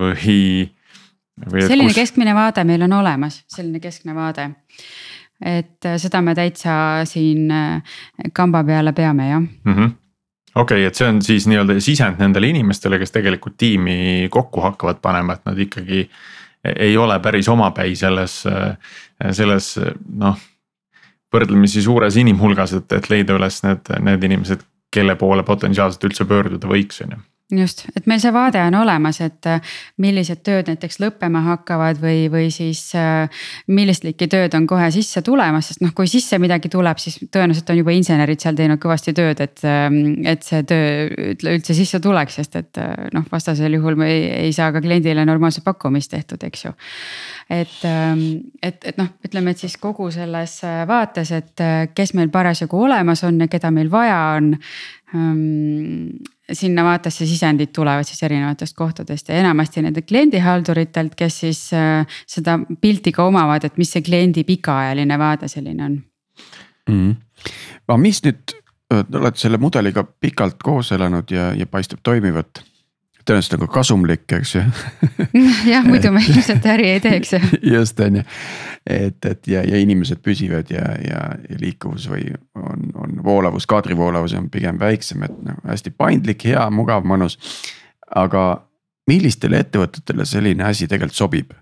või, 0.00 0.64
või. 1.46 1.62
selline 1.68 1.92
kus... 1.92 2.00
keskmine 2.00 2.34
vaade 2.34 2.64
meil 2.66 2.82
on 2.88 2.96
olemas, 2.98 3.44
selline 3.46 3.78
keskne 3.80 4.16
vaade. 4.16 4.48
et 5.38 5.86
seda 6.02 6.20
me 6.20 6.34
täitsa 6.34 7.06
siin 7.06 7.46
kamba 8.34 8.64
peale 8.64 8.92
peame 8.92 9.30
jah 9.30 9.40
mm. 9.40 9.74
-hmm 9.74 10.07
okei 10.54 10.82
okay,, 10.82 10.88
et 10.88 10.98
see 10.98 11.08
on 11.08 11.22
siis 11.24 11.46
nii-öelda 11.50 11.78
sisend 11.84 12.20
nendele 12.22 12.50
inimestele, 12.52 12.98
kes 13.00 13.14
tegelikult 13.14 13.56
tiimi 13.60 14.28
kokku 14.32 14.62
hakkavad 14.64 15.02
panema, 15.04 15.38
et 15.38 15.48
nad 15.48 15.58
ikkagi 15.58 16.04
ei 16.68 16.96
ole 16.98 17.18
päris 17.22 17.48
omapäi 17.48 17.94
selles, 17.96 18.40
selles 19.30 19.68
noh. 20.18 20.38
võrdlemisi 21.32 21.82
suures 21.84 22.16
inimhulgas, 22.16 22.72
et, 22.80 22.92
et 22.92 23.10
leida 23.12 23.36
üles 23.36 23.62
need, 23.62 23.90
need 24.04 24.24
inimesed, 24.30 24.64
kelle 24.90 25.14
poole 25.20 25.44
potentsiaalselt 25.44 26.04
üldse 26.08 26.24
pöörduda 26.28 26.70
võiks, 26.70 27.02
on 27.04 27.16
ju 27.16 27.24
just, 27.56 27.84
et 27.96 28.06
meil 28.08 28.20
see 28.20 28.32
vaade 28.34 28.60
on 28.60 28.76
olemas, 28.82 29.20
et 29.24 29.46
äh, 29.48 29.62
millised 30.02 30.42
tööd 30.44 30.68
näiteks 30.68 31.00
lõppema 31.00 31.40
hakkavad 31.46 32.00
või, 32.02 32.26
või 32.32 32.50
siis 32.52 32.82
äh, 32.98 33.46
millist 33.72 34.04
liiki 34.04 34.28
tööd 34.28 34.54
on 34.58 34.66
kohe 34.68 34.90
sisse 34.92 35.22
tulemas, 35.24 35.70
sest 35.70 35.82
noh, 35.84 35.94
kui 35.96 36.10
sisse 36.10 36.38
midagi 36.42 36.68
tuleb, 36.72 37.00
siis 37.00 37.16
tõenäoliselt 37.32 37.72
on 37.72 37.80
juba 37.80 37.96
insenerid 37.96 38.44
seal 38.44 38.58
teinud 38.58 38.82
kõvasti 38.82 39.16
tööd, 39.16 39.40
et. 39.44 39.64
Ähm, 39.64 39.96
et 40.28 40.44
see 40.44 40.60
töö 40.68 41.06
üldse 41.48 41.74
sisse 41.76 42.00
tuleks, 42.04 42.36
sest 42.40 42.56
et 42.58 42.80
äh, 42.82 43.08
noh, 43.14 43.24
vastasel 43.32 43.78
juhul 43.78 43.96
me 43.98 44.10
ei, 44.12 44.22
ei 44.48 44.52
saa 44.52 44.70
ka 44.74 44.82
kliendile 44.84 45.24
normaalset 45.28 45.64
pakkumist 45.64 46.12
tehtud, 46.12 46.42
eks 46.44 46.64
ju. 46.66 46.72
et, 47.48 47.76
ähm, 47.88 48.24
et, 48.62 48.82
et 48.84 48.98
noh, 49.00 49.08
ütleme, 49.24 49.54
et 49.54 49.62
siis 49.62 49.78
kogu 49.80 50.10
selles 50.12 50.58
vaates, 50.88 51.32
et 51.32 51.66
kes 51.94 52.14
meil 52.18 52.32
parasjagu 52.34 52.82
olemas 52.88 53.24
on 53.24 53.40
ja 53.40 53.48
keda 53.48 53.70
meil 53.74 53.90
vaja 53.92 54.18
on 54.36 54.52
ähm, 55.14 56.18
sinna 56.52 56.84
vaatesse 56.84 57.26
sisendid 57.26 57.72
tulevad 57.76 58.06
siis 58.08 58.22
erinevatest 58.22 58.76
kohtadest 58.76 59.28
ja 59.28 59.40
enamasti 59.42 59.82
nende 59.84 60.02
kliendihalduritelt, 60.02 61.14
kes 61.18 61.40
siis 61.44 61.64
äh, 61.76 62.06
seda 62.26 62.58
pilti 62.80 63.12
ka 63.12 63.26
omavad, 63.28 63.64
et 63.64 63.76
mis 63.80 63.92
see 63.92 64.04
kliendi 64.04 64.44
pikaajaline 64.48 65.18
vaade 65.18 65.48
selline 65.48 65.84
on 65.84 65.98
mm. 66.88 67.14
aga 67.88 67.98
mis 68.00 68.22
nüüd, 68.24 68.56
te 68.88 69.20
olete 69.20 69.44
selle 69.44 69.60
mudeliga 69.60 70.04
pikalt 70.04 70.62
koos 70.64 70.92
elanud 70.96 71.30
ja, 71.34 71.52
ja 71.56 71.66
paistab 71.66 72.00
toimivat 72.02 72.62
tõenäoliselt 73.28 73.56
nagu 73.58 73.68
kasumlik, 73.72 74.24
eks 74.38 74.54
ju 74.56 74.62
jah, 75.72 75.86
muidu 75.86 76.12
me 76.14 76.22
ilmselt 76.30 76.66
äri 76.72 76.90
ei 76.94 77.00
teeks 77.04 77.34
ju. 77.36 77.40
just 77.74 78.00
on 78.04 78.20
ju, 78.20 78.24
et, 78.86 79.18
et 79.30 79.50
ja, 79.50 79.64
ja 79.66 79.80
inimesed 79.82 80.22
püsivad 80.24 80.70
ja, 80.72 80.84
ja, 81.04 81.24
ja 81.48 81.58
liikuvus 81.60 82.08
või 82.10 82.30
on, 82.58 82.88
on 82.94 83.18
voolavus, 83.24 83.68
kaadrivoolavus 83.70 84.36
on 84.38 84.48
pigem 84.52 84.80
väiksem, 84.80 85.26
et 85.28 85.42
noh, 85.44 85.58
hästi 85.68 85.92
paindlik, 85.96 86.46
hea, 86.48 86.64
mugav, 86.74 87.06
mõnus. 87.08 87.38
aga 88.08 88.44
millistele 89.08 89.60
ettevõtetele 89.64 90.24
selline 90.28 90.64
asi 90.64 90.88
tegelikult 90.88 91.18
sobib? 91.18 91.52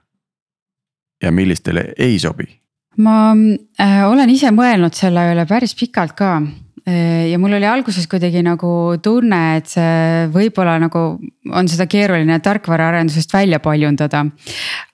ja 1.23 1.33
millistele 1.33 1.93
ei 1.99 2.19
sobi? 2.19 2.49
ma 2.97 3.33
äh, 3.81 4.05
olen 4.09 4.31
ise 4.31 4.53
mõelnud 4.55 4.95
selle 4.97 5.31
üle 5.33 5.47
päris 5.49 5.75
pikalt 5.77 6.17
ka 6.17 6.39
ja 6.87 7.39
mul 7.43 7.57
oli 7.59 7.67
alguses 7.67 8.07
kuidagi 8.07 8.45
nagu 8.47 8.69
tunne, 9.03 9.41
et 9.59 9.67
see 9.73 10.27
võib-olla 10.31 10.77
nagu 10.79 11.01
on 11.51 11.71
seda 11.71 11.89
keeruline 11.91 12.39
tarkvaraarendusest 12.45 13.35
välja 13.35 13.59
paljundada. 13.59 14.25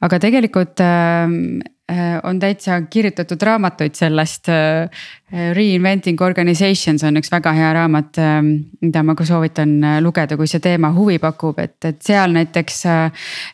aga 0.00 0.18
tegelikult 0.18 0.80
ähm, 0.80 1.60
äh, 1.90 2.16
on 2.24 2.40
täitsa 2.40 2.80
kirjutatud 2.88 3.42
raamatuid 3.42 3.94
sellest 3.98 4.48
äh, 4.48 4.88
Reinventing 5.32 6.20
organizations 6.20 7.00
on 7.08 7.16
üks 7.16 7.30
väga 7.32 7.54
hea 7.56 7.70
raamat, 7.72 8.18
ähm, 8.20 8.48
mida 8.84 9.00
ma 9.00 9.14
ka 9.16 9.24
soovitan 9.24 9.70
äh, 9.80 9.94
lugeda, 10.04 10.36
kui 10.36 10.50
see 10.50 10.60
teema 10.60 10.90
huvi 10.92 11.16
pakub, 11.22 11.56
et, 11.62 11.78
et 11.88 12.02
seal 12.04 12.34
näiteks. 12.36 12.82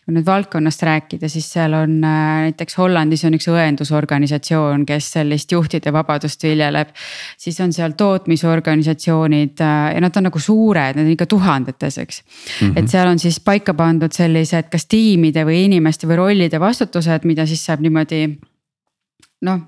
Kui 0.03 0.17
nüüd 0.17 0.27
valdkonnast 0.27 0.83
rääkida, 0.83 1.31
siis 1.31 1.47
seal 1.53 1.77
on 1.79 1.99
näiteks 2.03 2.79
Hollandis 2.81 3.23
on 3.29 3.37
üks 3.39 3.47
õendusorganisatsioon, 3.53 4.83
kes 4.89 5.13
sellist 5.19 5.55
juhtide 5.55 5.93
vabadust 5.95 6.43
viljeleb. 6.43 6.91
siis 7.39 7.61
on 7.61 7.73
seal 7.73 7.95
tootmisorganisatsioonid 7.99 9.63
ja 9.63 10.01
nad 10.03 10.17
on 10.17 10.29
nagu 10.29 10.43
suured, 10.43 10.99
need 10.99 11.07
on 11.07 11.15
ikka 11.15 11.27
tuhandetes, 11.31 11.99
eks 11.99 12.23
mm. 12.23 12.69
-hmm. 12.69 12.79
et 12.79 12.91
seal 12.91 13.09
on 13.09 13.19
siis 13.19 13.41
paika 13.41 13.75
pandud 13.75 14.13
sellised, 14.13 14.69
kas 14.71 14.87
tiimide 14.87 15.45
või 15.45 15.65
inimeste 15.71 16.09
või 16.11 16.17
rollide 16.17 16.61
vastutused, 16.61 17.25
mida 17.25 17.47
siis 17.47 17.65
saab 17.67 17.81
niimoodi 17.81 18.39
noh, 19.47 19.61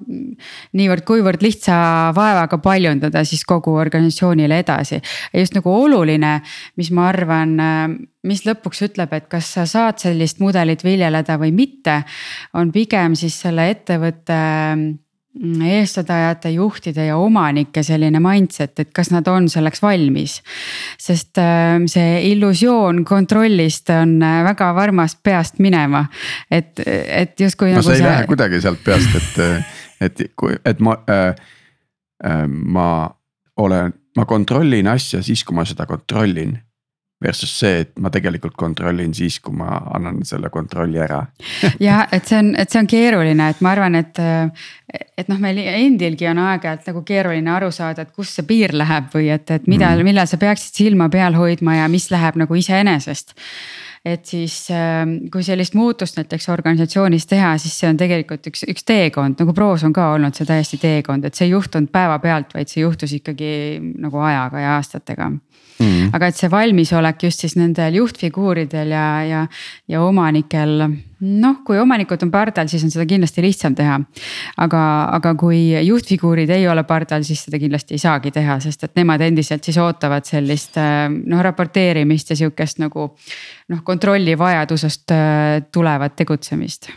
niivõrd-kuivõrd 0.77 1.45
lihtsa 1.45 1.75
vaevaga 2.17 2.59
paljundada 2.63 3.23
siis 3.29 3.45
kogu 3.49 3.77
organisatsioonile 3.79 4.59
edasi. 4.65 5.01
ja 5.33 5.43
just 5.43 5.55
nagu 5.55 5.71
oluline, 5.71 6.41
mis 6.77 6.91
ma 6.91 7.09
arvan, 7.11 7.55
mis 8.27 8.43
lõpuks 8.47 8.83
ütleb, 8.89 9.13
et 9.15 9.29
kas 9.31 9.53
sa 9.55 9.67
saad 9.67 10.03
sellist 10.03 10.41
mudelit 10.43 10.85
viljeleda 10.85 11.39
või 11.39 11.53
mitte, 11.55 12.03
on 12.55 12.73
pigem 12.75 13.15
siis 13.19 13.39
selle 13.45 13.71
ettevõtte 13.71 14.41
eestvedajate, 15.39 16.51
juhtide 16.51 17.07
ja 17.07 17.17
omanike 17.17 17.83
selline 17.87 18.19
mindset, 18.23 18.81
et 18.83 18.91
kas 18.95 19.13
nad 19.15 19.29
on 19.31 19.47
selleks 19.49 19.83
valmis. 19.83 20.41
sest 20.99 21.39
ähm, 21.39 21.87
see 21.87 22.19
illusioon 22.33 23.05
kontrollist 23.05 23.91
on 23.95 24.19
äh, 24.23 24.41
väga 24.45 24.73
varmast 24.75 25.21
peast 25.23 25.59
minema, 25.59 26.05
et, 26.51 26.81
et 26.85 27.41
justkui. 27.41 27.71
no 27.71 27.79
nagu 27.79 27.87
see 27.87 28.01
ei 28.01 28.03
see... 28.03 28.09
lähe 28.09 28.27
kuidagi 28.27 28.61
sealt 28.61 28.83
peast, 28.85 29.15
et, 29.17 29.71
et 30.01 30.25
kui, 30.37 30.59
et 30.65 30.81
ma 30.83 30.99
äh,, 31.07 31.35
äh, 32.27 32.45
ma 32.49 32.89
olen, 33.57 33.95
ma 34.17 34.27
kontrollin 34.27 34.91
asja 34.91 35.23
siis, 35.23 35.45
kui 35.45 35.55
ma 35.55 35.65
seda 35.69 35.87
kontrollin 35.87 36.59
Versus 37.21 37.53
see, 37.53 37.83
et 37.85 37.91
ma 38.01 38.09
tegelikult 38.13 38.55
kontrollin 38.57 39.13
siis, 39.17 39.41
kui 39.45 39.53
ma 39.57 39.75
annan 39.93 40.23
selle 40.25 40.49
kontrolli 40.53 41.01
ära 41.05 41.21
jah, 41.81 42.07
et 42.13 42.29
see 42.29 42.39
on, 42.41 42.55
et 42.57 42.73
see 42.73 42.81
on 42.81 42.89
keeruline, 42.89 43.51
et 43.53 43.61
ma 43.61 43.75
arvan, 43.75 43.99
et. 44.01 44.21
et 44.91 45.29
noh, 45.29 45.39
meil 45.39 45.61
endilgi 45.61 46.27
on 46.31 46.41
aeg-ajalt 46.43 46.89
nagu 46.91 47.03
keeruline 47.07 47.53
aru 47.53 47.69
saada, 47.75 48.07
et 48.07 48.15
kus 48.17 48.33
see 48.39 48.47
piir 48.49 48.73
läheb 48.75 49.13
või 49.13 49.29
et, 49.35 49.53
et 49.53 49.69
mida 49.71 49.93
mm., 49.93 50.09
millal 50.09 50.31
sa 50.31 50.41
peaksid 50.41 50.81
silma 50.81 51.11
peal 51.13 51.37
hoidma 51.37 51.77
ja 51.83 51.93
mis 51.93 52.09
läheb 52.11 52.41
nagu 52.41 52.57
iseenesest 52.59 53.37
et 54.05 54.25
siis 54.25 54.55
ähm, 54.73 55.17
kui 55.33 55.43
sellist 55.45 55.75
muutust 55.77 56.17
näiteks 56.17 56.49
organisatsioonis 56.49 57.27
teha, 57.29 57.53
siis 57.61 57.75
see 57.83 57.91
on 57.91 57.99
tegelikult 58.01 58.47
üks, 58.49 58.65
üks 58.73 58.87
teekond, 58.89 59.37
nagu 59.43 59.53
proos 59.57 59.85
on 59.85 59.93
ka 59.97 60.13
olnud 60.15 60.37
see 60.37 60.49
täiesti 60.49 60.81
teekond, 60.81 61.27
et 61.29 61.37
see 61.37 61.51
ei 61.51 61.53
juhtunud 61.53 61.93
päevapealt, 61.93 62.55
vaid 62.57 62.73
see 62.73 62.81
juhtus 62.85 63.13
ikkagi 63.19 63.53
nagu 64.01 64.23
ajaga 64.25 64.65
ja 64.65 64.75
aastatega 64.79 65.29
mm.. 65.29 66.15
aga 66.17 66.31
et 66.31 66.41
see 66.41 66.51
valmisolek 66.53 67.29
just 67.29 67.45
siis 67.45 67.59
nendel 67.61 68.01
juhtfiguuridel 68.01 68.97
ja, 68.97 69.07
ja, 69.29 69.45
ja 69.89 70.03
omanikel. 70.07 70.81
Noh, 71.21 71.61
kui 71.67 71.79
omanikud 71.79 72.23
on 72.25 72.33
pardal, 72.33 72.69
siis 72.71 72.85
on 72.87 72.93
seda 72.93 73.07
kindlasti 73.09 73.43
lihtsam 73.45 73.75
teha. 73.77 73.99
aga, 74.65 74.83
aga 75.19 75.35
kui 75.39 75.61
juhtfiguurid 75.87 76.51
ei 76.55 76.67
ole 76.69 76.85
pardal, 76.89 77.25
siis 77.27 77.45
seda 77.47 77.61
kindlasti 77.61 77.97
ei 77.97 78.03
saagi 78.03 78.33
teha, 78.35 78.59
sest 78.61 78.85
et 78.89 78.97
nemad 79.01 79.21
endiselt 79.27 79.65
siis 79.65 79.79
ootavad 79.83 80.27
sellist 80.29 80.79
noh 80.81 81.45
raporteerimist 81.45 82.31
ja 82.31 82.41
sihukest 82.43 82.81
nagu 82.83 83.11
noh, 83.69 83.85
kontrolli 83.85 84.39
vajadusest 84.39 85.17
äh, 85.17 85.63
tulevat 85.73 86.17
tegutsemist. 86.17 86.91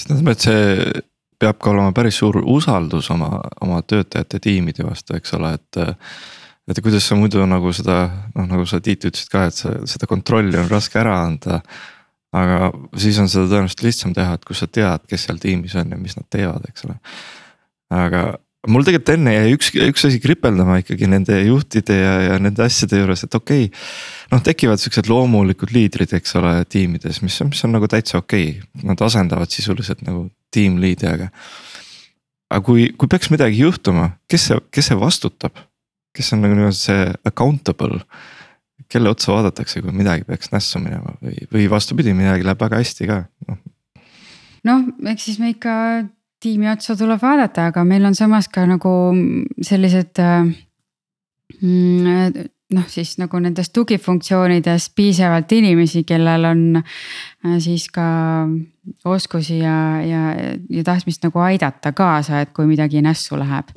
tähendab, 0.00 0.32
et 0.32 0.46
see 0.46 1.00
peab 1.40 1.60
ka 1.60 1.72
olema 1.72 1.94
päris 1.96 2.20
suur 2.20 2.40
usaldus 2.44 3.08
oma, 3.14 3.40
oma 3.64 3.80
töötajate 3.82 4.40
tiimide 4.44 4.84
vastu, 4.86 5.16
eks 5.16 5.34
ole, 5.38 5.54
et 5.56 5.80
et 6.70 6.80
kuidas 6.84 7.06
sa 7.08 7.16
muidu 7.18 7.42
nagu 7.48 7.72
seda 7.74 8.02
noh, 8.34 8.46
nagu 8.46 8.66
sa 8.68 8.78
Tiit 8.84 9.08
ütlesid 9.08 9.32
ka, 9.32 9.46
et 9.48 9.56
sa 9.56 9.72
seda 9.88 10.06
kontrolli 10.10 10.58
on 10.60 10.68
raske 10.70 11.00
ära 11.00 11.16
anda. 11.24 11.62
Aga 12.36 12.70
siis 13.00 13.18
on 13.22 13.30
seda 13.30 13.48
tõenäoliselt 13.50 13.82
lihtsam 13.86 14.14
teha, 14.14 14.36
et 14.36 14.46
kui 14.46 14.58
sa 14.58 14.68
tead, 14.70 15.06
kes 15.10 15.26
seal 15.26 15.40
tiimis 15.42 15.74
on 15.80 15.90
ja 15.90 15.98
mis 15.98 16.16
nad 16.18 16.28
teevad, 16.30 16.68
eks 16.70 16.86
ole. 16.86 16.96
aga 17.94 18.22
mul 18.68 18.84
tegelikult 18.84 19.14
enne 19.14 19.34
jäi 19.34 19.54
üks, 19.56 19.70
üks 19.86 20.04
asi 20.06 20.20
kripeldama 20.22 20.80
ikkagi 20.82 21.08
nende 21.10 21.38
juhtide 21.46 21.96
ja, 21.96 22.12
ja 22.28 22.36
nende 22.42 22.64
asjade 22.66 23.00
juures, 23.00 23.24
et 23.24 23.34
okei 23.38 23.66
okay,. 23.70 23.88
noh, 24.34 24.42
tekivad 24.44 24.82
siuksed 24.82 25.08
loomulikud 25.10 25.72
liidrid, 25.74 26.12
eks 26.18 26.36
ole, 26.40 26.58
tiimides, 26.70 27.22
mis 27.24 27.40
on, 27.42 27.50
mis 27.54 27.64
on 27.66 27.74
nagu 27.76 27.88
täitsa 27.90 28.20
okei 28.20 28.52
okay., 28.58 28.84
nad 28.90 29.00
asendavad 29.06 29.50
sisuliselt 29.52 30.04
nagu 30.06 30.28
tiim 30.54 30.78
lead'i, 30.82 31.08
aga 31.08 31.30
aga 32.50 32.62
kui, 32.66 32.90
kui 32.98 33.10
peaks 33.10 33.30
midagi 33.32 33.62
juhtuma, 33.62 34.12
kes 34.30 34.50
see, 34.50 34.62
kes 34.74 34.92
see 34.92 35.00
vastutab? 35.00 35.66
kes 36.10 36.32
on 36.34 36.40
nagu 36.42 36.56
nii-öelda 36.58 36.74
see 36.74 37.02
accountable? 37.28 38.00
Kelle 38.90 39.10
otsa 39.12 39.32
vaadatakse, 39.32 39.82
kui 39.84 39.94
midagi 39.94 40.26
peaks 40.28 40.52
nässu 40.54 40.82
minema 40.82 41.14
või, 41.22 41.36
või 41.52 41.66
vastupidi, 41.70 42.14
midagi 42.16 42.46
läheb 42.46 42.60
väga 42.60 42.80
hästi 42.82 43.10
ka, 43.10 43.20
noh. 43.48 43.60
noh, 44.70 44.88
eks 45.12 45.28
siis 45.30 45.40
me 45.42 45.52
ikka 45.54 45.74
tiimi 46.40 46.70
otsa 46.72 46.96
tuleb 46.98 47.20
vaadata, 47.22 47.68
aga 47.70 47.84
meil 47.84 48.08
on 48.08 48.16
samas 48.18 48.48
ka 48.52 48.64
nagu 48.68 48.94
sellised 49.66 50.22
äh, 50.24 50.48
mm, 51.60 52.48
noh, 52.74 52.86
siis 52.90 53.16
nagu 53.20 53.40
nendes 53.42 53.70
tugifunktsioonides 53.74 54.90
piisavalt 54.96 55.52
inimesi, 55.52 56.04
kellel 56.08 56.46
on 56.50 56.62
äh, 56.80 57.56
siis 57.62 57.88
ka 57.92 58.06
oskusi 59.04 59.60
ja, 59.60 59.76
ja, 60.06 60.22
ja 60.70 60.84
tahtmist 60.86 61.24
nagu 61.26 61.42
aidata 61.44 61.92
kaasa, 61.96 62.44
et 62.44 62.54
kui 62.56 62.68
midagi 62.70 63.02
nässu 63.04 63.38
läheb. 63.38 63.74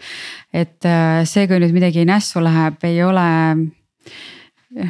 et 0.54 0.86
äh, 0.86 1.24
see, 1.30 1.48
kui 1.48 1.60
nüüd 1.62 1.76
midagi 1.76 2.06
nässu 2.08 2.44
läheb, 2.44 2.80
ei 2.88 3.02
ole 3.04 3.28
Yeah. 4.74 4.90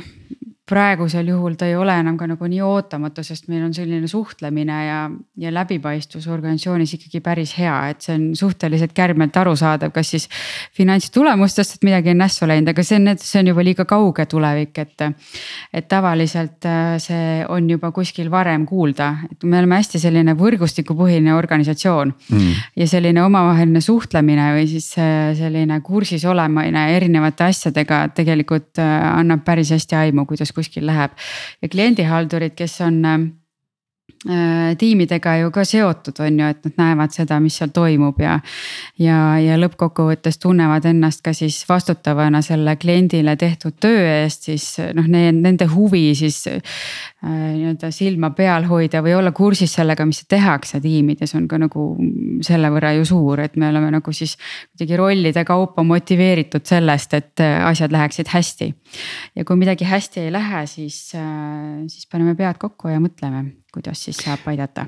Praegusel 0.63 1.27
juhul 1.27 1.57
ta 1.59 1.67
ei 1.67 1.75
ole 1.75 1.91
enam 1.99 2.15
ka 2.15 2.23
nagu 2.29 2.47
nii 2.47 2.61
ootamatu, 2.63 3.23
sest 3.25 3.49
meil 3.51 3.65
on 3.65 3.73
selline 3.75 4.07
suhtlemine 4.07 4.77
ja, 4.85 4.99
ja 5.43 5.49
läbipaistvus 5.51 6.29
organisatsioonis 6.31 6.93
ikkagi 6.95 7.19
päris 7.23 7.51
hea, 7.57 7.73
et 7.91 8.05
see 8.05 8.15
on 8.15 8.29
suhteliselt 8.39 8.93
kärmelt 8.95 9.35
arusaadav, 9.41 9.91
kas 9.91 10.13
siis 10.15 10.29
finantstulemustest, 10.77 11.75
et 11.75 11.83
midagi 11.89 12.13
on 12.13 12.21
nässu 12.23 12.47
läinud, 12.47 12.71
aga 12.71 12.85
see 12.87 13.01
on, 13.01 13.11
see 13.19 13.41
on 13.41 13.51
juba 13.51 13.65
liiga 13.67 13.85
kauge 13.89 14.25
tulevik, 14.31 14.79
et. 14.79 15.07
et 15.73 15.89
tavaliselt 15.91 16.63
äh, 16.69 16.95
see 17.01 17.43
on 17.51 17.67
juba 17.69 17.91
kuskil 17.91 18.29
varem 18.31 18.63
kuulda, 18.69 19.09
et 19.31 19.43
me 19.43 19.59
oleme 19.59 19.81
hästi 19.81 19.99
selline 19.99 20.37
võrgustikupõhine 20.39 21.33
organisatsioon 21.35 22.13
mm.. 22.13 22.63
ja 22.79 22.87
selline 22.87 23.19
omavaheline 23.25 23.81
suhtlemine 23.83 24.47
või 24.55 24.69
siis 24.71 24.93
äh, 25.01 25.33
selline 25.37 25.81
kursis 25.83 26.23
olemine 26.29 26.85
erinevate 26.95 27.49
asjadega 27.51 28.05
tegelikult 28.15 28.79
äh, 28.79 28.95
annab 29.11 29.43
päris 29.43 29.73
hästi 29.75 29.99
aimu, 30.05 30.25
kuidas 30.29 30.53
kuskil 30.53 30.62
läheb. 30.81 31.11
ja 31.61 31.69
kliendihaldurid, 31.69 32.55
kes 32.55 32.81
on 32.81 33.05
äh, 33.05 33.19
tiimidega 34.79 35.35
ju 35.41 35.49
ka 35.51 35.65
seotud, 35.67 36.19
on 36.23 36.37
ju, 36.39 36.51
et 36.53 36.67
nad 36.69 36.77
näevad 36.79 37.11
seda, 37.15 37.39
mis 37.43 37.57
seal 37.59 37.73
toimub 37.75 38.21
ja. 38.23 38.37
ja, 38.99 39.17
ja 39.43 39.57
lõppkokkuvõttes 39.59 40.39
tunnevad 40.39 40.85
ennast 40.87 41.23
ka 41.25 41.33
siis 41.35 41.57
vastutavana 41.67 42.39
selle 42.45 42.77
kliendile 42.79 43.35
tehtud 43.35 43.75
töö 43.83 44.05
eest, 44.21 44.47
siis 44.47 44.69
noh, 44.95 45.09
nende 45.11 45.67
huvi 45.73 46.05
siis 46.15 46.45
Äh, 47.23 47.53
nii-öelda 47.55 47.87
silma 47.95 48.33
peal 48.35 48.65
hoida 48.67 48.99
või 48.99 49.13
olla 49.15 49.31
kursis 49.31 49.71
sellega, 49.77 50.03
mis 50.03 50.25
tehakse 50.27 50.81
tiimides, 50.83 51.31
on 51.37 51.45
ka 51.47 51.55
nagu 51.61 51.85
selle 52.43 52.67
võrra 52.73 52.91
ju 52.97 53.05
suur, 53.07 53.39
et 53.39 53.55
me 53.55 53.69
oleme 53.71 53.93
nagu 53.93 54.11
siis 54.11 54.33
kuidagi 54.73 54.99
rollide 54.99 55.45
kaupa 55.47 55.85
motiveeritud 55.87 56.67
sellest, 56.67 57.15
et 57.15 57.43
äh, 57.45 57.61
asjad 57.63 57.95
läheksid 57.95 58.27
hästi. 58.33 58.67
ja 59.39 59.47
kui 59.47 59.55
midagi 59.55 59.87
hästi 59.87 60.25
ei 60.25 60.33
lähe, 60.35 60.65
siis, 60.67 60.97
äh, 61.15 61.87
siis 61.87 62.11
paneme 62.11 62.35
pead 62.35 62.59
kokku 62.59 62.91
ja 62.91 62.99
mõtleme, 62.99 63.45
kuidas 63.73 64.05
siis 64.05 64.21
saab 64.21 64.45
aidata 64.51 64.85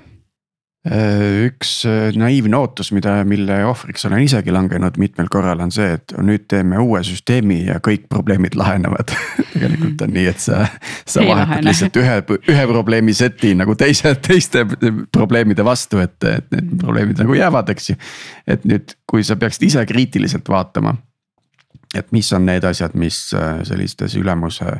Äh, 0.85 1.47
üks 1.47 1.79
äh, 1.89 2.11
naiivne 2.13 2.59
ootus, 2.59 2.91
mida, 2.93 3.15
mille 3.25 3.55
ohvriks 3.65 4.05
olen 4.05 4.21
isegi 4.21 4.53
langenud 4.53 4.99
mitmel 5.01 5.31
korral, 5.33 5.63
on 5.65 5.71
see, 5.73 5.95
et 5.97 6.13
nüüd 6.21 6.43
teeme 6.51 6.77
uue 6.77 6.99
süsteemi 7.07 7.63
ja 7.71 7.79
kõik 7.81 8.03
probleemid 8.11 8.53
lahenevad 8.53 9.09
tegelikult 9.55 10.03
on 10.05 10.13
nii, 10.13 10.27
et 10.29 10.43
sa, 10.43 10.59
sa 11.01 11.23
ei 11.23 11.31
vahetad 11.31 11.55
lahene. 11.55 11.65
lihtsalt 11.71 11.97
ühe, 12.03 12.19
ühe 12.53 12.67
probleemi 12.69 13.17
seti 13.17 13.55
nagu 13.57 13.73
teise, 13.81 14.13
teiste 14.29 14.61
probleemide 15.09 15.65
vastu, 15.65 16.03
et, 16.05 16.19
et 16.29 16.53
need 16.53 16.77
probleemid 16.85 17.23
nagu 17.23 17.39
jäävad, 17.39 17.73
eks 17.73 17.89
ju. 17.89 17.97
et 18.45 18.69
nüüd, 18.69 18.93
kui 19.09 19.25
sa 19.25 19.41
peaksid 19.41 19.65
ise 19.71 19.87
kriitiliselt 19.89 20.53
vaatama, 20.53 20.93
et 21.97 22.13
mis 22.13 22.29
on 22.37 22.45
need 22.45 22.69
asjad, 22.69 22.93
mis 22.93 23.23
äh, 23.33 23.63
sellistes 23.65 24.21
ülemuse 24.21 24.77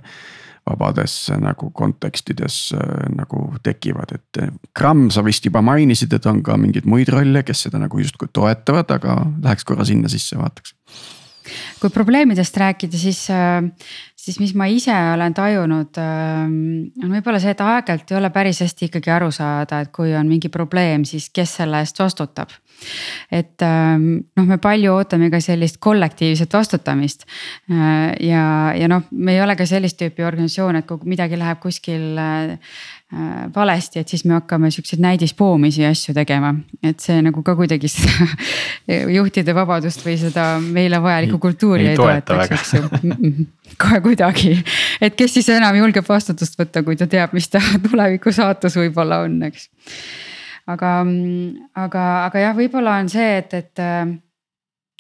vabades 0.65 1.15
nagu 1.41 1.69
kontekstides 1.75 2.60
äh, 2.73 3.10
nagu 3.15 3.47
tekivad, 3.63 4.15
et 4.17 4.41
äh, 4.41 4.54
Gramm, 4.78 5.10
sa 5.13 5.23
vist 5.25 5.45
juba 5.45 5.62
mainisid, 5.65 6.13
et 6.17 6.25
on 6.30 6.41
ka 6.45 6.58
mingeid 6.58 6.88
muid 6.89 7.12
rolle, 7.13 7.43
kes 7.45 7.67
seda 7.67 7.82
nagu 7.82 8.01
justkui 8.01 8.32
toetavad, 8.34 8.95
aga 8.97 9.19
läheks 9.43 9.67
korra 9.67 9.86
sinna 9.86 10.12
sisse, 10.12 10.38
vaataks. 10.39 10.73
Kui 11.78 11.91
probleemidest 11.93 12.58
rääkida, 12.58 12.97
siis, 12.97 13.28
äh, 13.30 13.62
siis 14.17 14.39
mis 14.41 14.56
ma 14.58 14.65
ise 14.71 14.95
olen 15.13 15.36
tajunud, 15.38 16.01
on 16.01 17.12
võib-olla 17.13 17.41
see, 17.43 17.54
et 17.54 17.62
aeg-ajalt 17.62 18.12
ei 18.12 18.17
ole 18.17 18.34
päris 18.34 18.63
hästi 18.65 18.89
ikkagi 18.89 19.13
aru 19.13 19.30
saada, 19.36 19.84
et 19.86 19.93
kui 19.93 20.15
on 20.17 20.25
mingi 20.30 20.49
probleem, 20.49 21.06
siis 21.06 21.30
kes 21.30 21.60
selle 21.62 21.86
eest 21.86 22.01
vastutab 22.01 22.58
et 23.31 23.61
ähm, 23.65 24.07
noh, 24.38 24.47
me 24.47 24.57
palju 24.61 24.93
ootame 24.95 25.29
ka 25.33 25.39
sellist 25.43 25.79
kollektiivset 25.83 26.53
vastutamist. 26.53 27.25
Äh, 27.71 28.13
ja, 28.27 28.45
ja 28.77 28.89
noh, 28.91 29.05
me 29.11 29.35
ei 29.35 29.41
ole 29.43 29.55
ka 29.57 29.67
sellist 29.69 29.99
tüüpi 30.01 30.25
organisatsioon, 30.25 30.79
et 30.79 30.88
kui 30.89 31.01
midagi 31.09 31.39
läheb 31.39 31.61
kuskil 31.63 32.19
äh, 32.21 32.55
äh, 33.13 33.33
valesti, 33.55 34.01
et 34.01 34.11
siis 34.11 34.25
me 34.27 34.38
hakkame 34.38 34.71
siukseid 34.73 35.01
näidispoomisi 35.03 35.85
ja 35.85 35.91
asju 35.95 36.13
tegema. 36.17 36.53
et 36.83 36.99
see 36.99 37.21
nagu 37.25 37.43
ka 37.43 37.55
kuidagi 37.57 37.89
seda 37.91 38.27
juhtide 39.17 39.55
vabadust 39.55 40.05
või 40.05 40.17
seda 40.21 40.55
meile 40.61 41.01
vajalikku 41.01 41.39
kultuuri 41.41 41.89
ei, 41.89 41.95
ei 41.95 41.99
toetaks, 41.99 42.53
eks 42.53 42.73
ju. 42.77 43.47
kohe 43.81 44.01
kuidagi, 44.05 44.53
et 45.01 45.17
kes 45.17 45.39
siis 45.39 45.49
enam 45.55 45.75
julgeb 45.79 46.05
vastutust 46.07 46.59
võtta, 46.59 46.83
kui 46.85 46.95
ta 46.99 47.09
teab, 47.09 47.33
mis 47.33 47.49
ta 47.49 47.63
tuleviku 47.89 48.33
saatus 48.35 48.77
võib-olla 48.79 49.23
on, 49.25 49.41
eks 49.49 49.69
aga, 50.67 50.91
aga, 51.86 52.06
aga 52.25 52.45
jah, 52.47 52.56
võib-olla 52.58 52.99
on 53.01 53.10
see, 53.12 53.38
et, 53.41 53.54
et 53.54 53.84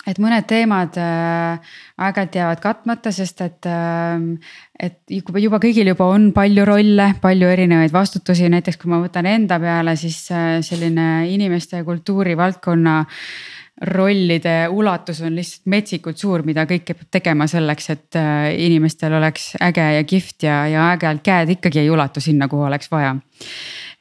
et 0.05 0.19
mõned 0.21 0.45
teemad 0.45 0.97
äh, 1.01 1.73
aeg-ajalt 1.97 2.37
jäävad 2.37 2.61
katmata, 2.63 3.11
sest 3.15 3.41
et 3.45 3.67
äh,, 3.69 4.21
et 4.77 4.99
juba, 5.09 5.41
juba 5.41 5.59
kõigil 5.63 5.89
juba 5.89 6.07
on 6.13 6.29
palju 6.35 6.65
rolle, 6.67 7.09
palju 7.21 7.49
erinevaid 7.49 7.93
vastutusi, 7.93 8.49
näiteks 8.53 8.79
kui 8.81 8.91
ma 8.91 9.01
võtan 9.03 9.27
enda 9.29 9.59
peale, 9.61 9.95
siis 9.99 10.19
äh, 10.33 10.59
selline 10.65 11.25
inimeste 11.33 11.81
ja 11.81 11.87
kultuuri 11.87 12.37
valdkonna 12.37 13.01
rollide 13.75 14.69
ulatus 14.71 15.19
on 15.25 15.33
lihtsalt 15.35 15.65
metsikult 15.67 16.19
suur, 16.21 16.45
mida 16.47 16.63
kõike 16.69 16.93
peab 16.95 17.09
tegema 17.11 17.47
selleks, 17.51 17.89
et 17.91 18.19
äh, 18.19 18.53
inimestel 18.67 19.17
oleks 19.17 19.55
äge 19.63 19.87
ja 19.97 20.05
kihvt 20.07 20.45
ja, 20.47 20.61
ja 20.71 20.85
aeg-ajalt 20.91 21.25
käed 21.25 21.55
ikkagi 21.57 21.81
ei 21.81 21.89
ulatu 21.91 22.23
sinna, 22.23 22.47
kuhu 22.51 22.69
oleks 22.69 22.91
vaja. 22.93 23.17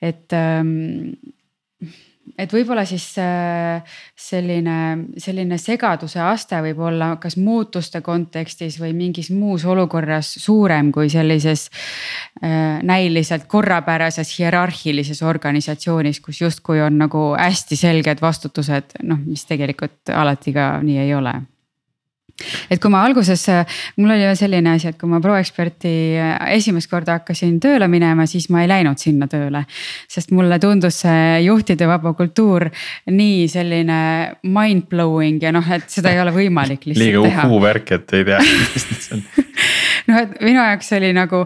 et 0.04 0.36
ähm, 0.36 1.16
et 2.38 2.52
võib-olla 2.52 2.84
siis 2.88 3.06
äh, 3.20 3.96
selline, 4.16 4.76
selline 5.20 5.58
segaduse 5.60 6.20
aste 6.24 6.58
võib 6.64 6.80
olla 6.88 7.14
kas 7.22 7.36
muutuste 7.40 8.00
kontekstis 8.04 8.78
või 8.80 8.92
mingis 8.96 9.30
muus 9.34 9.64
olukorras 9.68 10.34
suurem 10.42 10.90
kui 10.94 11.10
sellises 11.12 11.68
äh, 12.42 12.82
näiliselt 12.82 13.48
korrapärases 13.50 14.34
hierarhilises 14.38 15.22
organisatsioonis, 15.22 16.20
kus 16.24 16.40
justkui 16.40 16.82
on 16.84 16.98
nagu 17.04 17.32
hästi 17.38 17.78
selged 17.78 18.22
vastutused, 18.24 18.98
noh, 19.02 19.20
mis 19.24 19.44
tegelikult 19.48 20.14
alati 20.14 20.54
ka 20.56 20.70
nii 20.82 21.02
ei 21.06 21.14
ole 21.14 21.34
et 22.70 22.80
kui 22.82 22.90
ma 22.90 23.04
alguses, 23.06 23.44
mul 24.00 24.14
oli 24.14 24.30
selline 24.36 24.74
asi, 24.74 24.90
et 24.90 24.98
kui 24.98 25.10
ma 25.10 25.20
ProExperti 25.22 25.92
esimest 26.54 26.90
korda 26.90 27.18
hakkasin 27.20 27.60
tööle 27.62 27.88
minema, 27.90 28.26
siis 28.30 28.48
ma 28.52 28.64
ei 28.64 28.70
läinud 28.70 29.00
sinna 29.00 29.28
tööle. 29.30 29.64
sest 30.10 30.32
mulle 30.34 30.58
tundus 30.58 31.00
see 31.04 31.44
juhtide 31.44 31.86
vaba 31.88 32.14
kultuur 32.14 32.68
nii 33.10 33.46
selline 33.48 34.00
mind 34.42 34.88
blowing 34.90 35.42
ja 35.42 35.52
noh, 35.54 35.70
et 35.70 35.88
seda 35.90 36.12
ei 36.14 36.20
ole 36.22 36.34
võimalik 36.34 36.88
lihtsalt 36.88 37.04
liiga 37.04 37.22
teha. 37.22 37.36
liiga 37.36 37.48
uhuu-värk, 37.48 37.94
et 37.98 38.16
ei 38.18 38.28
tea, 38.30 38.42
mis 38.42 38.88
see 38.90 39.18
on 39.18 39.24
noh, 40.08 40.20
et 40.20 40.34
minu 40.44 40.58
jaoks 40.60 40.90
oli 40.98 41.12
nagu 41.16 41.44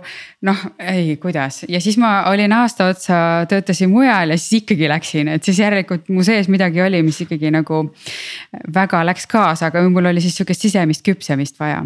noh, 0.49 0.65
ei, 0.79 1.17
kuidas 1.23 1.63
ja 1.69 1.81
siis 1.83 1.99
ma 2.01 2.13
olin 2.31 2.55
aasta 2.57 2.89
otsa, 2.93 3.21
töötasin 3.51 3.93
mujal 3.93 4.35
ja 4.35 4.39
siis 4.41 4.63
ikkagi 4.63 4.89
läksin, 4.91 5.33
et 5.35 5.45
siis 5.47 5.61
järelikult 5.63 6.09
mu 6.15 6.25
sees 6.27 6.51
midagi 6.53 6.83
oli, 6.85 7.03
mis 7.07 7.21
ikkagi 7.25 7.53
nagu 7.55 7.85
väga 8.75 9.05
läks 9.09 9.29
kaasa, 9.31 9.73
aga 9.73 9.85
mul 9.91 10.13
oli 10.13 10.25
siis 10.25 10.39
sihukest 10.39 10.69
sisemist 10.69 11.07
küpsemist 11.07 11.61
vaja. 11.61 11.85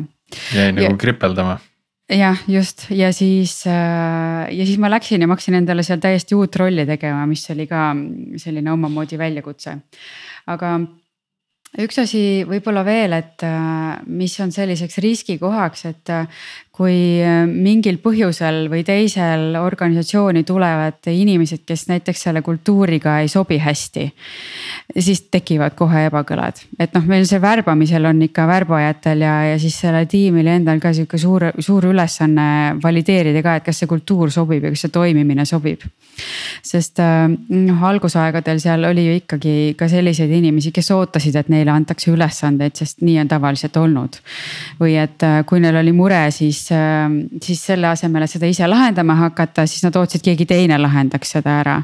jäi 0.54 0.72
nagu 0.72 0.90
ja, 0.90 0.96
kripeldama 0.98 1.58
jah, 2.12 2.40
just 2.48 2.86
ja 2.90 3.12
siis 3.14 3.62
äh, 3.66 4.48
ja 4.50 4.66
siis 4.66 4.78
ma 4.80 4.90
läksin 4.90 5.22
ja 5.22 5.28
ma 5.28 5.36
hakkasin 5.36 5.60
endale 5.60 5.84
seal 5.86 6.00
täiesti 6.02 6.36
uut 6.36 6.56
rolli 6.56 6.86
tegema, 6.88 7.26
mis 7.28 7.44
oli 7.54 7.66
ka 7.70 7.92
selline 8.40 8.72
omamoodi 8.72 9.18
väljakutse. 9.18 9.76
aga 10.46 10.78
üks 11.80 11.98
asi 12.02 12.22
võib-olla 12.48 12.82
veel, 12.84 13.16
et 13.16 13.44
äh, 13.46 14.02
mis 14.12 14.34
on 14.44 14.52
selliseks 14.52 14.98
riskikohaks, 15.04 15.86
et 15.88 16.12
äh, 16.12 16.42
kui 16.72 17.20
äh, 17.20 17.42
mingil 17.46 17.98
põhjusel 18.02 18.66
või 18.72 18.80
teisel 18.86 19.58
organisatsiooni 19.60 20.44
tulevad 20.48 21.10
inimesed, 21.12 21.66
kes 21.68 21.86
näiteks 21.90 22.26
selle 22.28 22.42
kultuuriga 22.42 23.18
ei 23.20 23.28
sobi 23.28 23.58
hästi. 23.60 24.06
siis 24.98 25.22
tekivad 25.30 25.74
kohe 25.76 26.06
ebakõlad, 26.08 26.58
et 26.80 26.94
noh, 26.94 27.04
meil 27.08 27.26
see 27.28 27.40
värbamisel 27.40 28.04
on 28.08 28.22
ikka 28.22 28.46
värbajatel 28.48 29.24
ja, 29.24 29.34
ja 29.52 29.58
siis 29.60 29.78
selle 29.80 30.04
tiimil 30.06 30.46
endal 30.46 30.80
ka 30.80 30.92
sihuke 30.92 31.18
suur, 31.18 31.50
suur 31.58 31.86
ülesanne 31.92 32.78
valideerida 32.82 33.42
ka, 33.44 33.56
et 33.56 33.68
kas 33.68 33.82
see 33.82 33.90
kultuur 33.90 34.32
sobib 34.32 34.64
ja 34.64 34.72
kas 34.72 34.86
see 34.86 34.92
toimimine 34.92 35.44
sobib. 35.48 35.84
sest 36.62 37.00
noh, 37.00 37.84
algusaegadel 37.88 38.60
seal 38.60 38.84
oli 38.84 39.06
ju 39.06 39.14
ikkagi 39.20 39.74
ka 39.78 39.88
selliseid 39.88 40.30
inimesi, 40.32 40.72
kes 40.72 40.90
ootasid, 40.94 41.36
et 41.36 41.48
neile 41.52 41.72
antakse 41.72 42.10
ülesandeid, 42.12 42.76
sest 42.78 43.02
nii 43.04 43.18
on 43.22 43.30
tavaliselt 43.30 43.76
olnud. 43.76 44.18
või 44.80 44.96
et 45.00 45.22
äh, 45.26 45.40
kui 45.46 45.60
neil 45.60 45.76
oli 45.80 45.92
mure, 45.96 46.20
siis, 46.34 46.61
äh, 46.72 47.10
siis 47.42 47.62
selle 47.66 47.88
asemel, 47.90 48.26
et 48.26 48.32
seda 48.32 48.48
ise 48.50 48.68
lahendama 48.68 49.16
hakata, 49.18 49.64
siis 49.70 49.84
nad 49.86 49.96
ootasid, 49.98 50.22
keegi 50.24 50.46
teine 50.48 50.78
lahendaks 50.80 51.34
seda 51.36 51.58
ära. 51.62 51.76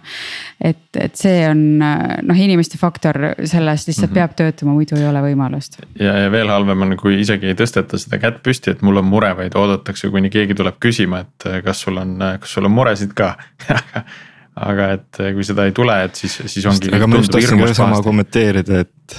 et, 0.61 0.87
et 0.99 1.17
see 1.17 1.43
on 1.49 1.83
äh, 1.83 2.19
noh, 2.27 2.38
inimeste 2.38 2.79
faktor 2.79 3.19
selles 3.45 3.87
lihtsalt 3.88 4.11
mm 4.11 4.14
-hmm. 4.14 4.14
peab 4.14 4.37
töötama, 4.37 4.75
muidu 4.77 4.97
ei 4.97 5.07
ole 5.09 5.23
võimalust. 5.31 5.81
ja, 5.99 6.19
ja 6.25 6.31
veel 6.31 6.49
halvem 6.49 6.83
on, 6.83 6.97
kui 6.97 7.21
isegi 7.21 7.47
ei 7.47 7.59
tõsteta 7.59 7.99
seda 7.99 8.19
kätt 8.19 8.43
püsti, 8.43 8.71
et 8.71 8.83
mul 8.83 8.97
on 8.97 9.05
mure, 9.05 9.35
vaid 9.37 9.55
oodatakse, 9.55 10.11
kuni 10.11 10.31
keegi 10.31 10.55
tuleb 10.55 10.79
küsima, 10.81 11.21
et 11.21 11.64
kas 11.64 11.81
sul 11.81 11.97
on, 11.97 12.19
kas 12.41 12.53
sul 12.53 12.64
on 12.64 12.73
muresid 12.73 13.14
ka 13.14 13.37
aga 14.69 14.93
et 14.99 15.21
kui 15.35 15.45
seda 15.47 15.67
ei 15.69 15.73
tule, 15.73 15.97
et 16.05 16.14
siis, 16.14 16.41
siis 16.47 16.67
ongi. 16.67 16.91
aga 16.95 17.07
ma 17.07 17.21
just 17.23 17.33
tahtsin 17.35 17.61
ka 17.62 17.75
sama 17.75 18.03
kommenteerida, 18.03 18.85
et 18.87 19.19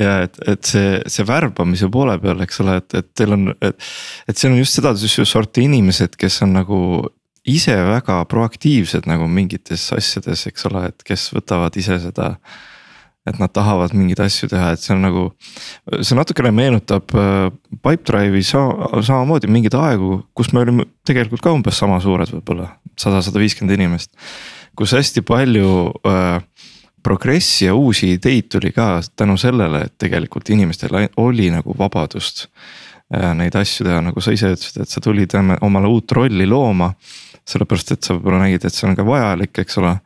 ja 0.00 0.14
et, 0.26 0.38
et 0.50 0.66
see, 0.66 0.98
see 1.10 1.26
värbamise 1.26 1.88
poole 1.92 2.16
peal, 2.22 2.40
eks 2.44 2.60
ole, 2.64 2.78
et, 2.82 2.96
et 2.98 3.10
teil 3.16 3.36
on, 3.36 3.50
et, 3.62 3.90
et 4.28 4.38
seal 4.38 4.54
on 4.54 4.58
just 4.58 4.80
seda 4.80 4.94
sorti 4.98 5.68
inimesed, 5.68 6.16
kes 6.18 6.40
on 6.46 6.56
nagu 6.58 6.80
ise 7.44 7.74
väga 7.76 8.22
proaktiivsed 8.30 9.08
nagu 9.08 9.26
mingites 9.30 9.90
asjades, 9.94 10.46
eks 10.48 10.70
ole, 10.70 10.88
et 10.90 11.04
kes 11.06 11.28
võtavad 11.36 11.76
ise 11.80 12.00
seda. 12.08 12.36
et 13.24 13.38
nad 13.40 13.48
tahavad 13.48 13.94
mingeid 13.96 14.20
asju 14.20 14.50
teha, 14.52 14.74
et 14.74 14.82
see 14.82 14.92
on 14.92 14.98
nagu, 15.00 15.22
see 16.04 16.12
natukene 16.12 16.50
meenutab 16.52 17.08
äh, 17.16 17.46
Pipedrive'i 17.80 18.42
sama, 18.44 19.00
samamoodi 19.00 19.48
mingeid 19.48 19.72
aegu, 19.80 20.18
kus 20.36 20.50
me 20.52 20.60
olime 20.60 20.84
tegelikult 21.08 21.40
ka 21.40 21.54
umbes 21.56 21.78
sama 21.80 21.96
suured 22.04 22.28
võib-olla, 22.34 22.74
sada, 23.00 23.22
sada 23.24 23.40
viiskümmend 23.40 23.78
inimest. 23.78 24.12
kus 24.76 24.92
hästi 24.92 25.24
palju 25.24 25.70
äh, 26.04 26.44
progressi 27.04 27.68
ja 27.68 27.74
uusi 27.74 28.14
ideid 28.16 28.48
tuli 28.52 28.72
ka 28.72 29.02
tänu 29.16 29.36
sellele, 29.40 29.84
et 29.86 29.94
tegelikult 30.00 30.50
inimestel 30.50 30.96
oli 31.20 31.50
nagu 31.52 31.76
vabadust. 31.78 32.46
Äh, 33.14 33.34
neid 33.36 33.56
asju 33.60 33.84
teha, 33.86 34.00
nagu 34.04 34.22
sa 34.24 34.32
ise 34.32 34.54
ütlesid, 34.54 34.80
et 34.82 34.90
sa 34.90 35.02
tulid 35.04 35.36
omale 35.60 35.90
uut 35.90 36.16
rolli 36.16 36.48
looma. 36.48 36.94
sellepärast, 37.44 37.90
et 37.92 38.06
sa 38.06 38.14
võib-olla 38.14 38.38
nägid, 38.46 38.62
et 38.64 38.72
see 38.72 38.86
on 38.88 38.94
ka 38.96 39.04
vajalik, 39.04 39.58
eks 39.60 39.76
ole. 39.82 39.98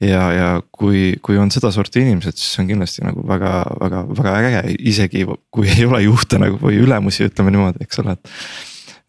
ja, 0.00 0.22
ja 0.32 0.46
kui, 0.72 1.18
kui 1.22 1.36
on 1.38 1.50
sedasorti 1.52 2.00
inimesed, 2.00 2.32
siis 2.32 2.54
see 2.54 2.62
on 2.62 2.70
kindlasti 2.70 3.04
nagu 3.04 3.26
väga, 3.28 3.50
väga, 3.80 4.00
väga 4.18 4.32
äge, 4.38 4.62
isegi 4.80 5.26
kui 5.52 5.68
ei 5.68 5.84
ole 5.84 6.00
juhte 6.06 6.40
nagu 6.40 6.56
või 6.58 6.80
ülemusi, 6.80 7.28
ütleme 7.28 7.52
niimoodi, 7.52 7.84
eks 7.84 8.00
ole, 8.00 8.16
et 8.16 8.32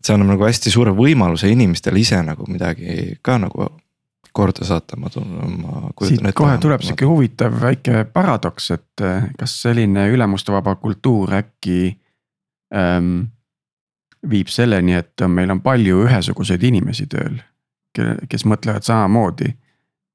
see 0.03 0.13
annab 0.13 0.33
nagu 0.33 0.43
hästi 0.43 0.73
suure 0.73 0.91
võimaluse 0.91 1.47
inimestele 1.49 2.03
ise 2.03 2.19
nagu 2.27 2.45
midagi 2.51 3.15
ka 3.23 3.39
nagu 3.39 3.69
korda 4.33 4.65
saata, 4.65 4.97
ma 4.97 5.09
tunnen, 5.09 5.59
ma 5.61 5.89
kujutan 5.95 6.29
ette. 6.29 6.37
kohe 6.37 6.57
tuleb 6.61 6.81
sihuke 6.81 7.05
huvitav 7.05 7.53
väike 7.61 8.05
paradoks, 8.13 8.71
et 8.73 9.05
eh, 9.05 9.29
kas 9.39 9.55
selline 9.61 10.07
ülemustevaba 10.09 10.75
kultuur 10.81 11.35
äkki 11.37 11.79
ähm, 12.75 13.19
viib 14.29 14.49
selleni, 14.49 14.97
et 14.97 15.25
meil 15.27 15.53
on 15.53 15.61
palju 15.61 16.05
ühesuguseid 16.07 16.63
inimesi 16.65 17.07
tööl, 17.11 17.37
kes 18.29 18.47
mõtlevad 18.49 18.85
samamoodi. 18.87 19.53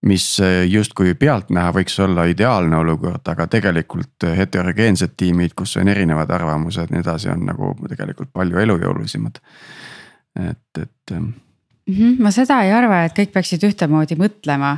mis 0.06 0.24
eh, 0.40 0.62
justkui 0.70 1.14
pealtnäha 1.18 1.72
võiks 1.74 1.96
olla 2.02 2.24
ideaalne 2.30 2.76
olukord, 2.76 3.26
aga 3.28 3.46
tegelikult 3.46 4.26
heterogeensed 4.36 5.16
tiimid, 5.16 5.54
kus 5.58 5.76
on 5.76 5.88
erinevad 5.88 6.30
arvamused, 6.30 6.90
nii 6.90 7.00
edasi, 7.02 7.28
on 7.28 7.46
nagu 7.46 7.74
tegelikult 7.88 8.30
palju 8.32 8.58
elujõulisemad. 8.66 9.40
et, 10.38 10.82
et. 10.82 11.10
-hmm, 11.10 11.47
ma 12.20 12.30
seda 12.34 12.60
ei 12.66 12.72
arva, 12.74 13.02
et 13.06 13.14
kõik 13.16 13.32
peaksid 13.32 13.64
ühtemoodi 13.68 14.18
mõtlema. 14.20 14.74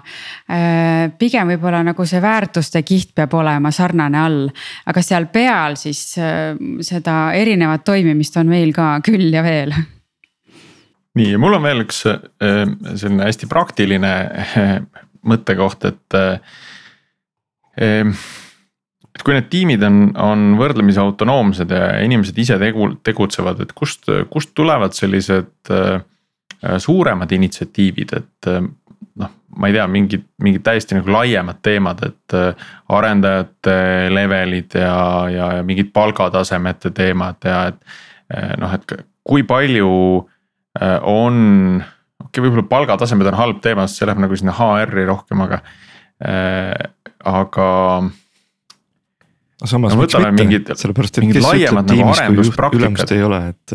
Äh, 0.50 1.10
pigem 1.18 1.50
võib-olla 1.54 1.82
nagu 1.86 2.06
see 2.06 2.20
väärtuste 2.22 2.82
kiht 2.86 3.14
peab 3.18 3.34
olema 3.38 3.72
sarnane 3.74 4.20
all, 4.20 4.42
aga 4.90 5.02
seal 5.04 5.26
peal 5.32 5.78
siis 5.80 6.04
äh, 6.22 6.54
seda 6.86 7.32
erinevat 7.38 7.84
toimimist 7.86 8.36
on 8.40 8.50
meil 8.52 8.74
ka 8.76 8.92
küll 9.06 9.30
ja 9.34 9.42
veel 9.46 9.74
nii 11.18 11.32
ja 11.32 11.40
mul 11.42 11.56
on 11.58 11.64
veel 11.66 11.82
üks 11.82 12.04
äh, 12.06 12.20
selline 12.94 13.26
hästi 13.26 13.50
praktiline 13.50 14.12
mõttekoht, 15.30 15.90
et. 15.90 16.20
et 17.76 19.22
kui 19.24 19.34
need 19.34 19.50
tiimid 19.52 19.82
on, 19.84 19.98
on 20.16 20.44
võrdlemisi 20.56 21.00
autonoomsed 21.02 21.74
ja 21.74 21.90
inimesed 22.06 22.38
ise 22.40 22.56
tegu, 22.62 22.86
tegutsevad, 23.04 23.60
et 23.66 23.74
kust, 23.76 24.08
kust 24.32 24.54
tulevad 24.56 24.94
sellised 24.96 25.68
suuremad 26.60 27.32
initsiatiivid, 27.32 28.14
et 28.16 28.48
äh, 28.50 28.60
noh, 29.20 29.32
ma 29.56 29.70
ei 29.70 29.76
tea, 29.76 29.86
mingid, 29.90 30.26
mingid 30.44 30.64
täiesti 30.66 30.98
nagu 30.98 31.12
laiemad 31.14 31.60
teemad, 31.64 32.02
et 32.06 32.36
äh, 32.36 32.66
arendajate 32.92 33.76
levelid 34.12 34.76
ja, 34.80 34.96
ja, 35.32 35.52
ja 35.58 35.66
mingid 35.66 35.92
palgatasemete 35.96 36.94
teemad 36.96 37.48
ja 37.48 37.66
et. 37.72 37.80
noh, 38.60 38.70
et 38.70 38.92
kui 39.26 39.42
palju 39.42 39.88
on, 39.90 41.38
okei 41.82 42.28
okay,, 42.28 42.42
võib-olla 42.44 42.62
palgatasemed 42.70 43.26
on 43.26 43.38
halb 43.40 43.58
teema, 43.64 43.88
sest 43.88 43.98
see 43.98 44.06
läheb 44.06 44.20
nagu 44.22 44.36
sinna 44.38 44.54
HR-i 44.54 45.02
rohkem, 45.08 45.42
aga, 45.42 45.58
aga 47.26 47.66
samas 49.66 49.96
no, 49.96 50.04
võtame 50.04 50.30
mingid, 50.36 50.70
sellepärast 50.78 51.18
et 51.18 51.26
kes 51.34 51.48
ütleb 51.50 51.90
tiimis, 51.90 52.22
kui 52.54 52.78
ülemust 52.78 53.16
ei 53.16 53.26
ole, 53.26 53.42
et 53.50 53.74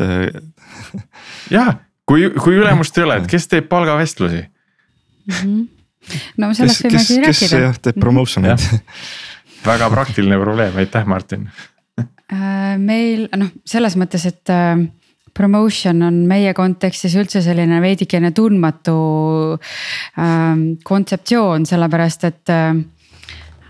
jah, 1.52 1.76
kui, 2.06 2.28
kui 2.42 2.58
ülemust 2.58 2.98
ei 2.98 3.06
ole, 3.06 3.20
et 3.22 3.30
kes 3.30 3.48
teeb 3.52 3.68
palgavestlusi 3.70 4.42
mm? 4.42 5.38
-hmm. 5.38 5.64
no 6.42 6.52
sellest 6.54 6.84
võimegi 6.86 7.20
rääkida. 7.22 7.32
kes 7.32 7.56
jah 7.60 7.80
teeb 7.88 8.00
promotion 8.00 8.50
eid 8.50 8.68
väga 9.66 9.90
praktiline 9.90 10.38
probleem, 10.40 10.76
aitäh, 10.76 11.06
Martin 11.06 11.48
äh, 11.98 12.76
meil 12.78 13.28
noh, 13.36 13.50
selles 13.64 13.96
mõttes, 13.96 14.26
et 14.26 14.54
äh, 14.54 14.86
promotion 15.34 16.02
on 16.02 16.22
meie 16.26 16.54
kontekstis 16.54 17.14
üldse 17.14 17.42
selline 17.44 17.80
veidikene 17.82 18.30
tundmatu 18.32 18.96
äh, 19.58 20.54
kontseptsioon, 20.84 21.66
sellepärast 21.66 22.24
et 22.24 22.54
Äh, 22.56 22.74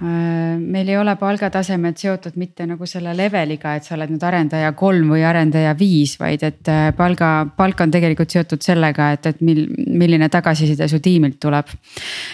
meil 0.00 0.88
ei 0.88 0.96
ole 1.00 1.14
palgatasemed 1.16 1.96
seotud 1.96 2.35
mitte 2.37 2.66
nagu 2.68 2.87
selle 2.88 3.14
leveliga, 3.16 3.76
et 3.76 3.87
sa 3.87 3.94
oled 3.96 4.11
nüüd 4.12 4.24
arendaja 4.28 4.74
kolm 4.76 5.14
või 5.14 5.22
arendaja 5.24 5.72
viis, 5.78 6.18
vaid 6.20 6.44
et 6.44 6.68
äh, 6.68 6.90
palga, 6.96 7.30
palk 7.56 7.80
on 7.80 7.94
tegelikult 7.94 8.35
seotud 8.35 8.64
sellega, 8.64 9.12
et, 9.16 9.30
et 9.30 9.40
mil, 9.46 9.64
milline 9.88 10.28
tagasiside 10.32 10.88
su 10.92 11.00
tiimilt 11.00 11.40
tuleb. 11.40 11.72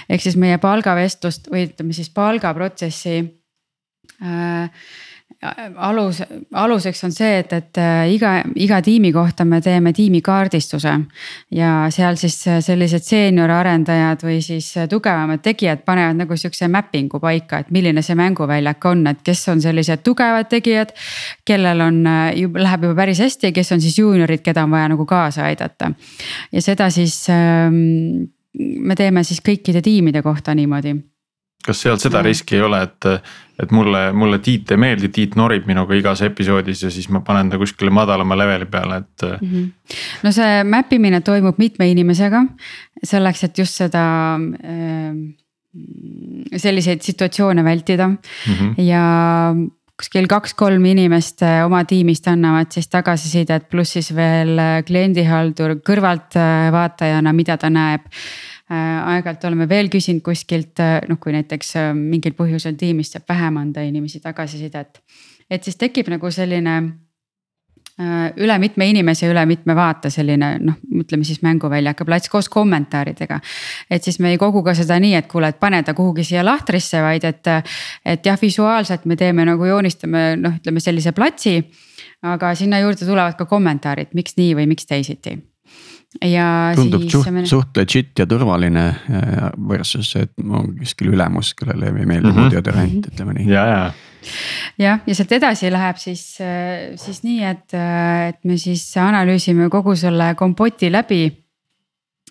ehk 0.08 0.24
siis 0.24 0.36
meie 0.36 0.58
palgavestlust 0.58 1.52
või 1.52 1.68
ütleme 1.68 1.94
siis 1.94 2.10
palgaprotsessi 2.10 3.16
äh, 3.22 4.84
alus, 5.76 6.22
aluseks 6.52 7.04
on 7.04 7.12
see, 7.12 7.38
et, 7.38 7.52
et 7.52 7.78
äh, 7.80 8.12
iga, 8.14 8.32
iga 8.56 8.80
tiimi 8.82 9.12
kohta 9.12 9.44
me 9.44 9.60
teeme 9.60 9.92
tiimikaardistuse. 9.92 10.94
ja 11.50 11.72
seal 11.90 12.16
siis 12.16 12.36
äh, 12.48 12.60
sellised 12.60 13.04
seenior 13.06 13.50
arendajad 13.50 14.24
või 14.24 14.40
siis 14.42 14.72
äh, 14.76 14.88
tugevamad 14.88 15.42
tegijad 15.42 15.84
panevad 15.84 16.16
nagu 16.22 16.36
sihukese 16.36 16.68
mapping'u 16.68 17.20
paika, 17.20 17.62
et 17.62 17.70
milline 17.70 18.02
see 18.02 18.16
mänguväljak 18.18 18.84
on, 18.90 19.06
et 19.06 19.22
kes 19.24 19.48
on 19.48 19.62
sellised 19.62 20.02
tugevad 20.04 20.48
tegijad. 20.48 20.92
kellel 21.44 21.80
on, 21.80 22.02
läheb 22.54 22.84
juba 22.84 22.94
päris 23.02 23.20
hästi 23.20 23.52
kes 23.52 23.72
on 23.72 23.80
siis 23.80 23.98
juuniorid, 23.98 24.42
keda 24.42 24.64
on 24.64 24.70
vaja 24.70 24.88
nagu 24.92 25.06
kaasa 25.06 25.44
aidata. 25.44 25.92
ja 26.52 26.62
seda 26.62 26.90
siis 26.90 27.26
ähm, 27.30 28.28
me 28.58 28.94
teeme 28.94 29.24
siis 29.24 29.40
kõikide 29.40 29.82
tiimide 29.82 30.22
kohta 30.22 30.54
niimoodi 30.54 30.96
kas 31.66 31.82
seal 31.84 31.98
seda 32.00 32.20
mm. 32.20 32.26
riski 32.28 32.56
ei 32.58 32.64
ole, 32.66 32.82
et, 32.86 33.08
et 33.62 33.74
mulle, 33.74 34.04
mulle 34.16 34.38
Tiit 34.44 34.70
ei 34.74 34.80
meeldi, 34.80 35.10
Tiit 35.14 35.36
norib 35.38 35.66
minuga 35.70 35.96
igas 35.98 36.22
episoodis 36.26 36.82
ja 36.86 36.90
siis 36.94 37.08
ma 37.12 37.22
panen 37.26 37.52
ta 37.52 37.60
kuskile 37.60 37.92
madalama 37.94 38.38
leveli 38.38 38.66
peale, 38.70 39.02
et 39.04 39.26
mm. 39.28 39.52
-hmm. 39.52 39.98
no 40.22 40.32
see 40.32 40.64
map 40.64 40.92
imine 40.92 41.20
toimub 41.20 41.58
mitme 41.58 41.90
inimesega 41.90 42.44
selleks, 43.04 43.44
et 43.44 43.58
just 43.58 43.78
seda 43.82 44.06
äh, 44.38 45.14
selliseid 46.56 47.00
situatsioone 47.02 47.64
vältida 47.64 48.08
mm 48.08 48.16
-hmm. 48.54 48.74
ja 48.82 49.54
kuskil 50.02 50.26
kaks-kolm 50.26 50.84
inimest 50.84 51.42
äh, 51.42 51.64
oma 51.66 51.84
tiimist 51.84 52.26
annavad 52.28 52.72
siis 52.74 52.88
tagasisidet, 52.88 53.68
pluss 53.70 53.92
siis 53.92 54.10
veel 54.16 54.58
äh, 54.58 54.80
kliendihaldur 54.86 55.76
kõrvaltvaatajana, 55.86 57.32
mida 57.32 57.56
ta 57.56 57.70
näeb 57.70 58.08
aeg-ajalt 58.72 59.44
oleme 59.48 59.68
veel 59.68 59.90
küsinud 59.92 60.24
kuskilt, 60.24 60.80
äh, 60.80 61.00
noh, 61.08 61.20
kui 61.20 61.34
näiteks 61.34 61.76
äh, 61.80 61.92
mingil 61.96 62.36
põhjusel 62.38 62.76
tiimist 62.80 63.18
jääb 63.18 63.28
vähem 63.28 63.60
anda 63.60 63.84
inimesi 63.86 64.20
tagasisidet. 64.20 65.02
et 65.50 65.64
siis 65.64 65.76
tekib 65.76 66.08
nagu 66.08 66.30
selline 66.30 66.76
Äh, 68.00 68.32
üle 68.40 68.54
mitme 68.56 68.86
inimese, 68.88 69.26
üle 69.28 69.42
mitme 69.44 69.74
vaate 69.76 70.08
selline 70.10 70.54
noh, 70.64 70.78
ütleme 71.02 71.26
siis 71.28 71.42
mänguväljaka 71.44 72.06
plats 72.08 72.30
koos 72.32 72.48
kommentaaridega. 72.48 73.36
et 73.90 74.02
siis 74.02 74.16
me 74.18 74.30
ei 74.32 74.38
kogu 74.40 74.62
ka 74.64 74.72
seda 74.74 74.96
nii, 74.96 75.12
et 75.18 75.28
kuule, 75.28 75.50
et 75.52 75.60
pane 75.60 75.82
ta 75.84 75.92
kuhugi 75.94 76.24
siia 76.24 76.40
lahtrisse, 76.44 77.02
vaid 77.04 77.28
et, 77.28 77.52
et 78.08 78.24
jah, 78.26 78.40
visuaalselt 78.40 79.04
me 79.04 79.16
teeme 79.16 79.44
nagu 79.44 79.68
joonistame 79.68 80.24
noh, 80.40 80.56
ütleme 80.56 80.80
sellise 80.80 81.12
platsi. 81.12 81.58
aga 82.22 82.54
sinna 82.54 82.80
juurde 82.80 83.04
tulevad 83.04 83.36
ka 83.36 83.44
kommentaarid, 83.44 84.14
miks 84.14 84.40
nii 84.40 84.54
või 84.56 84.70
miks 84.72 84.88
teisiti 84.88 85.36
ja 86.20 86.46
tundub 86.76 87.08
suht, 87.10 87.30
me... 87.32 87.44
suht 87.48 87.76
legit 87.76 88.18
ja 88.18 88.26
turvaline 88.28 88.86
äh, 88.92 89.50
versus, 89.68 90.14
et 90.20 90.32
on 90.42 90.74
kuskil 90.78 91.12
ülemus, 91.14 91.54
kellele 91.58 91.92
ei 91.92 92.06
meeldi 92.06 92.30
mm 92.30 92.38
-hmm. 92.38 92.50
deodorant, 92.56 93.12
ütleme 93.12 93.36
nii. 93.38 93.48
ja, 93.52 93.66
ja 93.66 93.84
jah, 94.78 95.00
ja 95.06 95.14
sealt 95.14 95.32
edasi 95.32 95.70
läheb 95.72 95.96
siis, 95.98 96.24
siis 96.96 97.22
nii, 97.22 97.42
et, 97.44 97.74
et 97.74 98.44
me 98.44 98.56
siis 98.56 98.84
analüüsime 98.96 99.68
kogu 99.70 99.96
selle 99.96 100.34
kompoti 100.38 100.92
läbi 100.92 101.24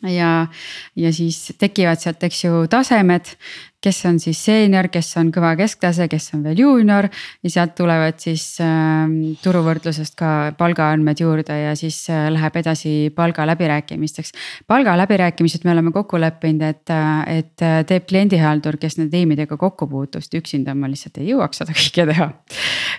ja, 0.09 0.47
ja 0.95 1.11
siis 1.13 1.51
tekivad 1.59 1.99
sealt, 2.01 2.23
eks 2.23 2.45
ju, 2.45 2.63
tasemed. 2.69 3.35
kes 3.81 3.97
on 4.05 4.19
siis 4.21 4.37
seenior, 4.45 4.91
kes 4.93 5.07
on 5.17 5.31
kõva 5.33 5.55
kesktase, 5.57 6.05
kes 6.05 6.35
on 6.35 6.43
veel 6.45 6.59
juunior 6.61 7.07
ja 7.41 7.49
sealt 7.49 7.71
tulevad 7.73 8.19
siis 8.21 8.43
äh, 8.61 9.09
turuvõrdlusest 9.41 10.13
ka 10.19 10.53
palgaandmed 10.57 11.23
juurde 11.23 11.55
ja 11.57 11.71
siis 11.75 11.97
äh, 12.13 12.27
läheb 12.29 12.59
edasi 12.61 12.93
palga 13.15 13.47
läbirääkimisteks. 13.49 14.35
palga 14.67 14.93
läbirääkimised 15.01 15.65
me 15.65 15.73
oleme 15.73 15.91
kokku 15.91 16.21
leppinud, 16.21 16.61
et, 16.61 16.93
et 17.25 17.65
teeb 17.89 18.05
kliendihaldur, 18.09 18.77
kes 18.77 18.99
nende 18.99 19.17
tiimidega 19.17 19.57
kokku 19.57 19.89
puutub, 19.89 20.21
sest 20.21 20.37
üksinda 20.37 20.77
ma 20.77 20.89
lihtsalt 20.89 21.17
ei 21.17 21.31
jõuaks 21.33 21.63
seda 21.63 21.73
kõike 21.73 22.05
teha. 22.13 22.31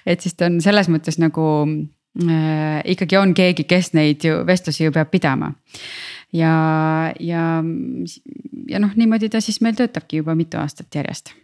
et 0.07 0.20
siis 0.20 0.34
ta 0.34 0.50
on 0.50 0.59
selles 0.64 0.90
mõttes 0.90 1.22
nagu 1.22 1.46
äh, 2.26 2.82
ikkagi 2.90 3.22
on 3.22 3.36
keegi, 3.38 3.70
kes 3.70 3.94
neid 3.94 4.26
ju 4.26 4.42
vestlusi 4.50 4.88
ju 4.88 4.98
peab 4.98 5.14
pidama 5.14 5.55
ja, 6.33 7.12
ja, 7.20 7.45
ja 8.68 8.83
noh, 8.83 8.97
niimoodi 8.97 9.28
ta 9.33 9.41
siis 9.41 9.61
meil 9.61 9.78
töötabki 9.78 10.22
juba 10.22 10.37
mitu 10.39 10.61
aastat 10.61 10.95
järjest 10.95 11.35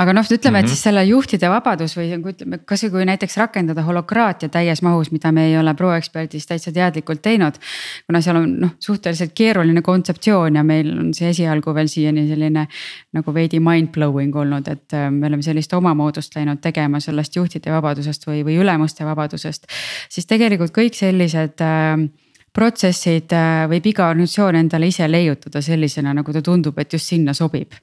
aga 0.00 0.14
noh, 0.16 0.24
ütleme, 0.24 0.60
et 0.62 0.64
mhm. 0.64 0.72
siis 0.72 0.82
selle 0.86 1.02
juhtide 1.04 1.48
vabadus 1.52 1.94
või 1.98 2.06
ütleme, 2.16 2.58
kasvõi 2.66 2.90
kui 2.94 3.04
näiteks 3.08 3.36
rakendada 3.38 3.84
holokraatia 3.84 4.48
täies 4.52 4.80
mahus, 4.82 5.10
mida 5.12 5.30
me 5.34 5.44
ei 5.50 5.58
ole 5.60 5.74
ProExpertis 5.76 6.48
täitsa 6.48 6.72
teadlikult 6.72 7.20
teinud. 7.22 7.58
kuna 8.06 8.22
seal 8.24 8.40
on 8.40 8.54
noh, 8.64 8.72
suhteliselt 8.80 9.34
keeruline 9.36 9.82
kontseptsioon 9.84 10.56
ja 10.56 10.64
meil 10.64 10.90
on 10.96 11.12
see 11.14 11.28
esialgu 11.34 11.74
veel 11.76 11.90
siiani 11.92 12.26
selline 12.30 12.66
nagu 13.14 13.34
veidi 13.34 13.60
mind 13.60 13.92
blowing 13.92 14.34
olnud, 14.34 14.68
et 14.72 14.96
äh, 14.96 15.10
me 15.12 15.28
oleme 15.28 15.44
sellist 15.44 15.72
omamoodust 15.76 16.34
läinud 16.36 16.64
tegema 16.64 17.00
sellest 17.00 17.36
juhtide 17.36 17.72
vabadusest 17.76 18.26
või, 18.26 18.40
või 18.46 18.58
ülemuste 18.64 19.04
vabadusest. 19.04 19.68
siis 20.08 20.26
tegelikult 20.26 20.72
kõik 20.74 20.96
sellised 20.96 21.60
äh, 21.60 22.08
protsessid 22.54 23.32
äh, 23.34 23.64
võib 23.70 23.88
iga 23.90 24.08
organisatsioon 24.12 24.58
endale 24.60 24.88
ise 24.90 25.08
leiutada 25.10 25.62
sellisena, 25.64 26.14
nagu 26.14 26.32
ta 26.32 26.42
tundub, 26.44 26.78
et 26.78 26.92
just 26.92 27.10
sinna 27.10 27.34
sobib. 27.34 27.74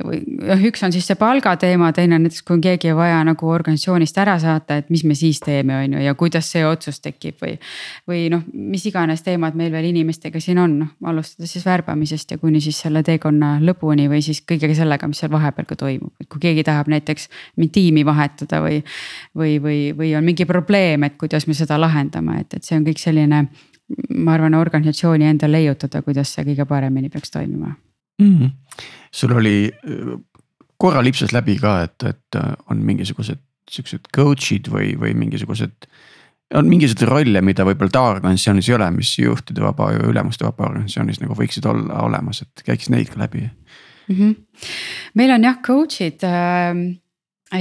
noh, 0.00 0.66
üks 0.68 0.84
on 0.86 0.92
siis 0.94 1.06
see 1.08 1.18
palgateema, 1.20 1.92
teine 1.92 2.18
on 2.18 2.26
näiteks, 2.26 2.42
kui 2.42 2.56
on 2.56 2.64
keegi 2.64 2.94
vaja 2.96 3.20
nagu 3.26 3.50
organisatsioonist 3.50 4.18
ära 4.22 4.38
saata, 4.42 4.78
et 4.80 4.90
mis 4.94 5.04
me 5.04 5.16
siis 5.18 5.40
teeme, 5.44 5.76
on 5.76 5.98
ju, 5.98 6.04
ja 6.06 6.14
kuidas 6.18 6.50
see 6.52 6.64
otsus 6.66 7.00
tekib 7.04 7.40
või. 7.42 7.58
või 8.08 8.26
noh, 8.32 8.44
mis 8.52 8.86
iganes 8.88 9.22
teemad 9.26 9.56
meil 9.58 9.72
veel 9.74 9.90
inimestega 9.92 10.40
siin 10.40 10.60
on, 10.62 10.78
noh 10.84 11.12
alustades 11.14 11.52
siis 11.52 11.66
värbamisest 11.66 12.30
ja 12.34 12.38
kuni 12.38 12.60
siis 12.64 12.78
selle 12.80 13.02
teekonna 13.04 13.58
lõpuni 13.64 14.08
või 14.10 14.22
siis 14.24 14.40
kõigega 14.46 14.76
sellega, 14.76 15.08
mis 15.10 15.20
seal 15.22 15.32
vahepeal 15.32 15.68
ka 15.68 15.76
toimub, 15.78 16.14
et 16.20 16.28
kui 16.32 16.42
keegi 16.42 16.64
tahab 16.66 16.88
näiteks 16.92 17.28
tiimi 17.72 18.04
vahetada 18.06 18.60
või. 18.64 18.82
või, 19.36 19.58
või, 19.62 19.78
või 19.96 20.14
on 20.16 20.24
mingi 20.24 20.46
probleem, 20.46 21.04
et 21.04 21.16
kuidas 21.20 21.46
me 21.46 21.54
seda 21.54 21.78
lahendame, 21.80 22.40
et, 22.40 22.54
et 22.54 22.64
see 22.64 22.78
on 22.78 22.84
kõik 22.86 23.00
selline 23.02 23.44
ma 24.14 24.34
arvan, 24.34 24.54
organisatsiooni 24.54 25.26
enda 25.28 25.50
leiutada, 25.50 26.02
kuidas 26.02 26.32
see 26.34 26.44
kõige 26.46 26.64
paremini 26.68 27.10
peaks 27.12 27.30
toimima 27.30 27.74
mm. 28.20 28.38
-hmm. 28.38 28.50
sul 29.12 29.36
oli, 29.36 29.72
korra 30.76 31.02
lipsas 31.04 31.32
läbi 31.32 31.58
ka, 31.60 31.82
et, 31.82 32.02
et 32.02 32.40
äh, 32.40 32.54
on 32.70 32.82
mingisugused 32.84 33.40
siuksed 33.70 34.10
coach'id 34.16 34.68
või, 34.68 34.92
või 35.00 35.14
mingisugused. 35.16 35.86
on 36.54 36.68
mingisuguseid 36.68 37.08
rolle, 37.08 37.40
mida 37.40 37.64
võib-olla 37.64 37.90
tavaorganisatsioonis 37.90 38.68
ei 38.68 38.74
ole, 38.76 38.90
mis 38.90 39.14
juhtide 39.18 39.64
vaba 39.64 39.92
ja 39.94 40.02
ülemuste 40.08 40.44
vaba 40.44 40.68
organisatsioonis 40.68 41.22
nagu 41.22 41.36
võiksid 41.38 41.66
olla 41.66 42.02
olemas, 42.04 42.42
et 42.42 42.64
käiks 42.66 42.90
neid 42.92 43.08
ka 43.12 43.22
läbi 43.22 43.46
mm. 43.46 44.16
-hmm. 44.16 44.34
meil 45.14 45.34
on 45.38 45.48
jah, 45.48 45.58
coach'id 45.64 46.26
äh, 46.28 47.00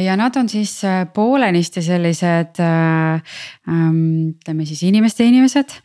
ja 0.02 0.16
nad 0.18 0.36
on 0.36 0.50
siis 0.50 0.84
äh, 0.84 1.04
poolenisti 1.14 1.82
sellised 1.82 2.60
äh, 2.60 3.22
ähm, 3.70 4.34
ütleme 4.34 4.66
siis 4.66 4.84
inimeste 4.84 5.24
inimesed 5.24 5.76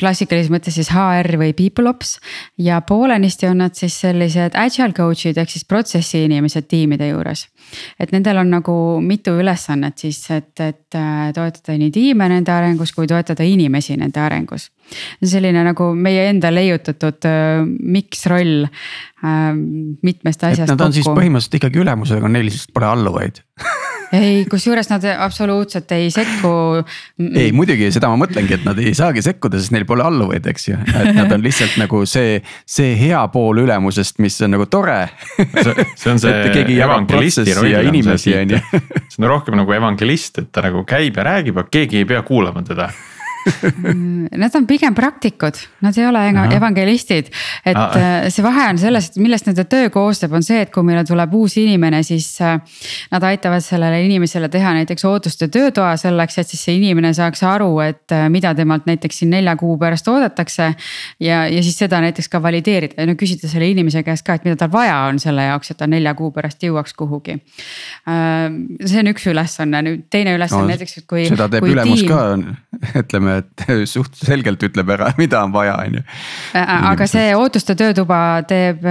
klassikalises 0.00 0.50
mõttes 0.52 0.76
siis 0.78 0.90
HR 0.92 1.36
või 1.40 1.52
people 1.56 1.90
ops. 1.90 2.18
ja 2.58 2.80
poolenisti 2.86 3.48
on 3.50 3.62
nad 3.64 3.74
siis 3.78 3.96
sellised 4.02 4.56
agile 4.58 4.94
coach'id 4.96 5.38
ehk 5.38 5.50
siis 5.50 5.66
protsessi 5.68 6.24
inimesed 6.26 6.68
tiimide 6.70 7.10
juures. 7.10 7.46
et 7.98 8.12
nendel 8.12 8.40
on 8.42 8.50
nagu 8.50 8.74
mitu 9.02 9.36
ülesannet 9.38 9.98
siis, 9.98 10.22
et, 10.30 10.52
et 10.60 10.98
toetada 11.34 11.76
nii 11.78 11.90
tiime 11.94 12.28
nende 12.28 12.52
arengus 12.52 12.92
kui 12.92 13.06
toetada 13.10 13.46
inimesi 13.46 13.96
nende 13.96 14.20
arengus. 14.20 14.70
selline 15.22 15.64
nagu 15.64 15.92
meie 15.94 16.28
enda 16.30 16.50
leiutatud 16.54 17.30
miks 17.80 18.26
roll 18.26 18.66
mitmest 20.02 20.44
asjast. 20.44 20.70
Nad 20.70 20.80
on 20.80 20.86
kokku. 20.86 20.94
siis 20.94 21.06
põhimõtteliselt 21.06 21.60
ikkagi 21.60 21.82
ülemusega, 21.82 22.28
neil 22.28 22.48
lihtsalt 22.48 22.74
pole 22.74 22.90
alluvaid 22.90 23.42
ei, 24.16 24.44
kusjuures 24.50 24.90
nad 24.90 25.04
absoluutselt 25.16 25.92
ei 25.94 26.10
sekku. 26.10 26.50
ei, 27.18 27.52
muidugi 27.56 27.90
seda 27.94 28.10
ma 28.12 28.18
mõtlengi, 28.24 28.56
et 28.58 28.66
nad 28.66 28.78
ei 28.82 28.94
saagi 28.96 29.22
sekkuda, 29.24 29.60
sest 29.60 29.74
neil 29.74 29.86
pole 29.88 30.04
alluvaid, 30.06 30.46
eks 30.50 30.68
ju, 30.70 30.78
et 30.80 31.12
nad 31.16 31.30
on 31.34 31.44
lihtsalt 31.44 31.76
nagu 31.80 32.02
see, 32.08 32.40
see 32.68 32.96
hea 33.00 33.20
pool 33.32 33.62
ülemusest, 33.64 34.18
mis 34.22 34.40
on 34.46 34.54
nagu 34.56 34.66
tore. 34.70 34.98
see 35.96 36.10
on 36.12 36.22
see 36.22 36.34
evangelisti 36.80 37.54
roll 37.58 37.78
on 37.80 38.18
see 38.18 38.44
see 38.50 39.22
on 39.22 39.30
rohkem 39.30 39.58
nagu 39.60 39.76
evangelist, 39.76 40.42
et 40.42 40.50
ta 40.54 40.64
nagu 40.66 40.84
käib 40.88 41.18
ja 41.20 41.26
räägib, 41.30 41.60
aga 41.60 41.72
keegi 41.78 42.02
ei 42.02 42.08
pea 42.08 42.22
kuulama 42.26 42.64
teda 42.66 42.90
nad 44.42 44.54
on 44.54 44.66
pigem 44.66 44.94
praktikud, 44.94 45.56
nad 45.80 45.96
ei 45.98 46.06
ole 46.06 46.22
evangelistid. 46.54 47.30
et 47.64 47.76
Aha. 47.76 47.98
Äh, 47.98 48.28
see 48.32 48.44
vahe 48.44 48.66
on 48.70 48.78
selles, 48.78 49.10
et 49.10 49.18
millest 49.22 49.48
nende 49.48 49.64
töö 49.70 49.90
koosneb, 49.92 50.32
on 50.36 50.44
see, 50.44 50.60
et 50.64 50.72
kui 50.72 50.84
meile 50.86 51.04
tuleb 51.08 51.34
uus 51.36 51.56
inimene, 51.60 52.02
siis 52.06 52.28
äh, 52.44 52.58
nad 53.12 53.26
aitavad 53.26 53.64
sellele 53.64 54.02
inimesele 54.04 54.48
teha 54.52 54.74
näiteks 54.76 55.04
ootuste 55.08 55.48
töötoa 55.52 55.94
selleks, 56.00 56.38
et 56.42 56.52
siis 56.52 56.64
see 56.68 56.76
inimene 56.78 57.12
saaks 57.16 57.42
aru, 57.48 57.70
et 57.84 58.16
äh, 58.16 58.28
mida 58.32 58.52
temalt 58.56 58.88
näiteks 58.90 59.22
siin 59.22 59.32
nelja 59.34 59.56
kuu 59.60 59.76
pärast 59.80 60.08
oodatakse. 60.08 60.72
ja, 61.20 61.46
ja 61.48 61.62
siis 61.62 61.78
seda 61.78 62.00
näiteks 62.00 62.28
ka 62.28 62.42
valideerida 62.42 63.00
ja 63.00 63.08
no 63.08 63.16
küsida 63.18 63.48
selle 63.48 63.70
inimese 63.70 64.02
käest 64.06 64.26
ka, 64.26 64.36
et 64.36 64.44
mida 64.44 64.56
tal 64.60 64.72
vaja 64.72 64.98
on 65.08 65.18
selle 65.22 65.44
jaoks, 65.48 65.72
et 65.72 65.80
ta 65.80 65.88
nelja 65.90 66.14
kuu 66.18 66.30
pärast 66.34 66.62
jõuaks 66.62 66.94
kuhugi. 66.96 67.38
see 68.04 69.00
on 69.00 69.12
üks 69.12 69.26
ülesanne, 69.30 69.82
nüüd 69.86 70.06
teine 70.10 70.34
ülesanne 70.36 70.66
no, 70.66 70.74
näiteks, 70.74 70.98
et 71.00 71.06
kui. 71.08 71.26
seda 71.28 71.48
teeb 71.52 71.66
ülemus 71.68 72.04
tiim... 72.04 72.10
ka, 72.10 73.00
ütleme, 73.02 73.39
et 73.40 73.64
suht 73.94 74.16
selgelt 74.20 74.62
ütleb 74.66 74.92
ära, 74.96 75.10
mida 75.18 75.42
on 75.44 75.54
vaja, 75.54 75.76
on 75.82 75.98
ju. 75.98 76.04
aga 76.54 77.08
see 77.10 77.34
ootuste 77.38 77.76
töötuba 77.78 78.20
teeb, 78.48 78.84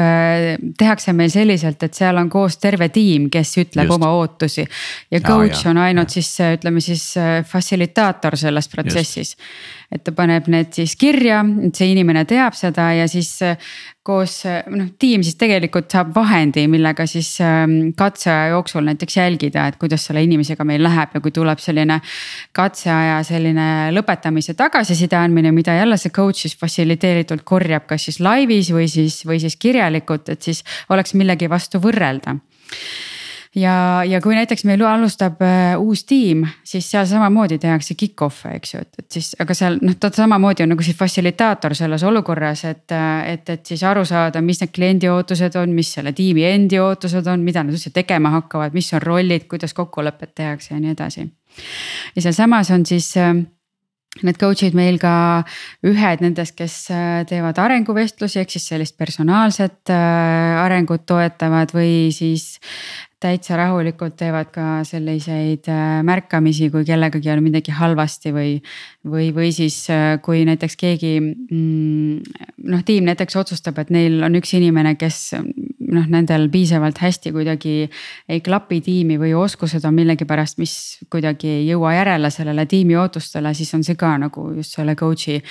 tehakse 0.80 1.14
meil 1.18 1.32
selliselt, 1.34 1.84
et 1.86 1.97
seal 1.97 2.20
on 2.22 2.30
koos 2.32 2.60
terve 2.62 2.89
tiim, 2.93 3.30
kes 3.34 3.56
ütleb 3.64 3.89
Just. 3.89 3.95
oma 3.97 4.14
ootusi. 4.18 4.66
ja 5.12 5.22
coach 5.26 5.64
ja, 5.64 5.74
on 5.74 5.82
ainult 5.86 6.10
ja. 6.14 6.20
siis 6.20 6.34
ütleme 6.60 6.84
siis 6.84 7.12
fassilitaator 7.50 8.38
selles 8.39 8.70
protsessis. 8.72 9.36
et 9.91 10.04
ta 10.04 10.14
paneb 10.14 10.47
need 10.52 10.74
siis 10.76 10.95
kirja, 11.00 11.41
et 11.66 11.76
see 11.76 11.93
inimene 11.93 12.26
teab 12.30 12.58
seda 12.58 12.91
ja 12.97 13.08
siis 13.10 13.38
koos 14.10 14.39
noh, 14.47 14.89
tiim 14.99 15.24
siis 15.26 15.38
tegelikult 15.39 15.89
saab 15.93 16.12
vahendi, 16.16 16.66
millega 16.72 17.05
siis 17.10 17.36
ähm, 17.45 17.91
katseaja 17.97 18.53
jooksul 18.55 18.88
näiteks 18.88 19.20
jälgida, 19.20 19.68
et 19.70 19.78
kuidas 19.82 20.07
selle 20.10 20.24
inimesega 20.26 20.66
meil 20.68 20.84
läheb 20.86 21.14
ja 21.16 21.22
kui 21.24 21.34
tuleb 21.36 21.62
selline. 21.62 21.99
katseaja 22.55 23.20
selline 23.24 23.68
lõpetamise 23.93 24.55
tagasiside 24.57 25.18
andmine, 25.20 25.51
mida 25.55 25.76
jälle 25.78 25.97
see 25.97 26.14
coach 26.16 26.45
siis 26.45 26.57
fassiliteeritult 26.57 27.45
korjab, 27.47 27.86
kas 27.89 28.10
siis 28.10 28.20
laivis 28.24 28.72
või 28.74 28.88
siis, 28.91 29.22
või 29.28 29.39
siis 29.41 29.55
kirjalikult, 29.60 30.30
et 30.30 30.41
siis 30.41 30.64
oleks 30.89 31.16
millegi 31.20 31.49
vastu 31.49 31.82
võrrelda 31.84 32.38
ja, 33.56 34.04
ja 34.06 34.22
kui 34.22 34.36
näiteks 34.38 34.64
meil 34.68 34.82
alustab 34.86 35.41
äh, 35.41 35.74
uus 35.80 36.04
tiim, 36.10 36.45
siis 36.64 36.86
seal 36.91 37.08
samamoodi 37.10 37.58
tehakse 37.62 37.95
kick-off'e, 37.97 38.54
eks 38.60 38.74
ju, 38.74 38.84
et, 38.86 39.02
et 39.02 39.18
siis, 39.18 39.32
aga 39.41 39.58
seal 39.58 39.80
noh, 39.82 39.97
ta 40.00 40.12
samamoodi 40.14 40.66
on 40.66 40.74
nagu 40.76 40.86
siis 40.86 40.97
fassilitaator 40.97 41.76
selles 41.78 42.06
olukorras, 42.08 42.64
et, 42.70 42.86
äh, 42.95 43.34
et, 43.34 43.50
et 43.50 43.74
siis 43.74 43.84
aru 43.88 44.06
saada, 44.06 44.43
mis 44.45 44.62
need 44.62 44.74
kliendi 44.76 45.10
ootused 45.10 45.58
on, 45.62 45.74
mis 45.76 45.93
selle 45.97 46.14
tiimi 46.18 46.45
endi 46.50 46.82
ootused 46.82 47.28
on, 47.32 47.45
mida 47.45 47.66
nad 47.66 47.76
üldse 47.76 47.93
tegema 47.95 48.34
hakkavad, 48.38 48.76
mis 48.78 48.93
on 48.93 49.06
rollid, 49.06 49.47
kuidas 49.50 49.74
kokkulepped 49.78 50.36
tehakse 50.38 50.76
ja 50.76 50.82
nii 50.82 50.97
edasi. 50.97 51.30
ja 52.16 52.22
sealsamas 52.22 52.72
on 52.76 52.86
siis 52.86 53.16
äh, 53.18 53.34
Need 54.26 54.39
coach'id 54.41 54.74
meil 54.74 54.97
ka 55.00 55.45
ühed 55.86 56.24
nendest, 56.24 56.56
kes 56.58 56.74
teevad 57.30 57.60
arenguvestlusi, 57.62 58.39
ehk 58.41 58.50
siis 58.52 58.66
sellist 58.72 58.95
personaalset 58.97 59.91
arengut 59.93 61.06
toetavad 61.08 61.70
või 61.78 62.10
siis 62.12 62.58
täitsa 63.20 63.57
rahulikult 63.59 64.15
teevad 64.20 64.47
ka 64.53 64.65
selliseid 64.88 65.67
äh, 65.67 65.99
märkamisi, 66.07 66.70
kui 66.72 66.86
kellegagi 66.88 67.32
on 67.34 67.41
midagi 67.43 67.74
halvasti 67.76 68.32
või. 68.36 68.53
või, 69.03 69.30
või 69.36 69.49
siis 69.55 69.76
äh, 69.91 70.20
kui 70.24 70.45
näiteks 70.47 70.78
keegi 70.80 71.11
mm, 71.20 72.38
noh, 72.72 72.84
tiim 72.88 73.07
näiteks 73.09 73.36
otsustab, 73.41 73.80
et 73.84 73.91
neil 73.91 74.24
on 74.24 74.39
üks 74.39 74.53
inimene, 74.55 74.95
kes 74.99 75.20
noh, 75.36 76.07
nendel 76.07 76.47
piisavalt 76.51 77.01
hästi 77.03 77.34
kuidagi 77.36 77.76
ei 78.30 78.41
klapi 78.45 78.80
tiimi 78.86 79.20
või 79.20 79.34
oskused 79.36 79.84
on 79.88 79.97
millegipärast, 79.99 80.59
mis 80.63 80.74
kuidagi 81.11 81.51
ei 81.59 81.67
jõua 81.67 81.97
järele 81.97 82.32
sellele 82.32 82.65
tiimi 82.72 82.95
ootustele, 82.99 83.53
siis 83.53 83.74
on 83.76 83.84
see 83.84 83.99
ka 83.99 84.15
nagu 84.22 84.47
just 84.55 84.80
selle 84.80 84.95
coach'i 84.99 85.41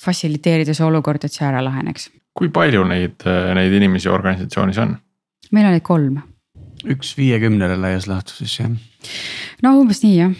fassiliteerida 0.00 0.76
see 0.76 0.88
olukord, 0.88 1.24
et 1.24 1.36
see 1.36 1.44
ära 1.48 1.60
laheneks. 1.64 2.10
kui 2.32 2.48
palju 2.48 2.84
neid, 2.88 3.28
neid 3.56 3.72
inimesi 3.76 4.08
organisatsioonis 4.08 4.78
on? 4.80 4.96
meil 5.50 5.66
on 5.66 5.74
neid 5.76 5.84
kolm 5.84 6.20
üks 6.84 7.16
viiekümnele 7.18 7.76
laias 7.80 8.08
laastus 8.10 8.58
jah. 8.60 8.70
no 9.62 9.76
umbes 9.80 10.04
nii 10.04 10.16
jah 10.16 10.38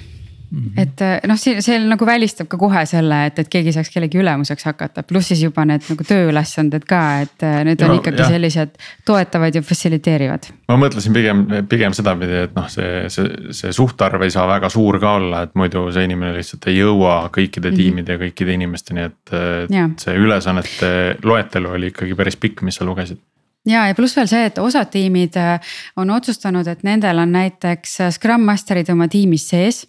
Mm 0.50 0.58
-hmm. 0.58 0.82
et 0.82 1.00
eh, 1.00 1.20
noh, 1.28 1.38
see, 1.38 1.60
see 1.62 1.76
nagu 1.78 2.06
välistab 2.06 2.48
ka 2.50 2.58
kohe 2.58 2.80
selle, 2.86 3.26
et, 3.26 3.38
et 3.38 3.48
keegi 3.48 3.70
saaks 3.72 3.90
kellegi 3.94 4.18
ülemuseks 4.18 4.64
hakata, 4.66 5.04
pluss 5.06 5.30
siis 5.30 5.44
juba 5.44 5.62
need 5.64 5.84
nagu 5.86 6.06
tööülesanded 6.08 6.88
ka, 6.90 7.02
et 7.22 7.44
eh, 7.46 7.60
need 7.68 7.84
on 7.86 7.92
ja, 7.94 7.98
ikkagi 8.00 8.18
jah. 8.18 8.32
sellised 8.34 8.72
toetavad 9.06 9.54
ja 9.54 9.62
fassiliteerivad. 9.62 10.50
ma 10.68 10.80
mõtlesin 10.82 11.14
pigem, 11.14 11.44
pigem 11.70 11.94
sedapidi, 11.94 12.42
et 12.48 12.58
noh, 12.58 12.66
see, 12.66 13.06
see, 13.14 13.30
see 13.60 13.72
suhtarv 13.78 14.26
ei 14.26 14.34
saa 14.34 14.48
väga 14.50 14.72
suur 14.74 14.98
ka 14.98 15.14
olla, 15.20 15.44
et 15.46 15.54
muidu 15.54 15.86
see 15.94 16.10
inimene 16.10 16.34
lihtsalt 16.40 16.66
ei 16.66 16.80
jõua 16.80 17.30
kõikide 17.30 17.70
mm 17.70 17.74
-hmm. 17.74 17.76
tiimide 17.84 18.18
ja 18.18 18.24
kõikide 18.26 18.58
inimesteni, 18.58 19.06
et, 19.06 19.34
et 19.70 20.02
see 20.02 20.18
ülesannete 20.18 20.92
loetelu 21.22 21.76
oli 21.78 21.94
ikkagi 21.94 22.18
päris 22.18 22.36
pikk, 22.36 22.66
mis 22.66 22.82
sa 22.82 22.84
lugesid 22.84 23.22
ja, 23.68 23.86
ja 23.88 23.94
pluss 23.94 24.16
veel 24.16 24.28
see, 24.30 24.46
et 24.48 24.58
osad 24.62 24.90
tiimid 24.92 25.36
äh, 25.40 25.72
on 26.00 26.10
otsustanud, 26.14 26.66
et 26.70 26.84
nendel 26.86 27.20
on 27.22 27.32
näiteks 27.34 27.96
äh, 28.00 28.12
Scrum 28.14 28.44
Master'id 28.48 28.90
oma 28.92 29.08
tiimis 29.08 29.48
sees. 29.52 29.86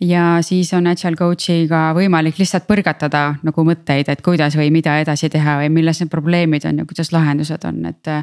ja 0.00 0.38
siis 0.42 0.72
on 0.74 0.86
agile 0.90 1.16
coach'iga 1.16 1.92
võimalik 1.96 2.38
lihtsalt 2.40 2.66
põrgatada 2.68 3.36
nagu 3.42 3.64
mõtteid, 3.64 4.08
et 4.08 4.22
kuidas 4.24 4.56
või 4.58 4.70
mida 4.74 4.98
edasi 5.00 5.30
teha 5.30 5.58
või 5.62 5.70
milles 5.72 6.00
need 6.02 6.10
probleemid 6.10 6.66
on 6.68 6.82
ja 6.82 6.86
kuidas 6.88 7.12
lahendused 7.12 7.64
on, 7.68 7.84
et. 7.86 8.14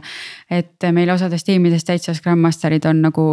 et 0.49 0.89
meil 0.93 1.09
osades 1.09 1.43
tiimides 1.43 1.85
täitsa 1.85 2.13
Scrum 2.13 2.41
Master'id 2.43 2.85
on 2.89 3.01
nagu 3.01 3.25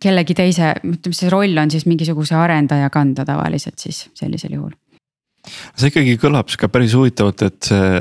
kellegi 0.00 0.34
teise, 0.34 0.74
ütleme 0.84 1.16
see 1.16 1.30
roll 1.32 1.58
on 1.58 1.70
siis 1.70 1.86
mingisuguse 1.86 2.34
arendaja 2.36 2.90
kanda 2.90 3.24
tavaliselt 3.28 3.78
siis 3.78 4.08
sellisel 4.14 4.56
juhul 4.56 4.79
see 5.48 5.90
ikkagi 5.90 6.16
kõlab 6.20 6.50
sihuke 6.50 6.70
päris 6.72 6.96
huvitavalt, 6.96 7.44
et 7.46 7.70
see, 7.70 8.00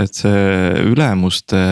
et 0.00 0.20
see 0.22 0.84
ülemuste 0.88 1.64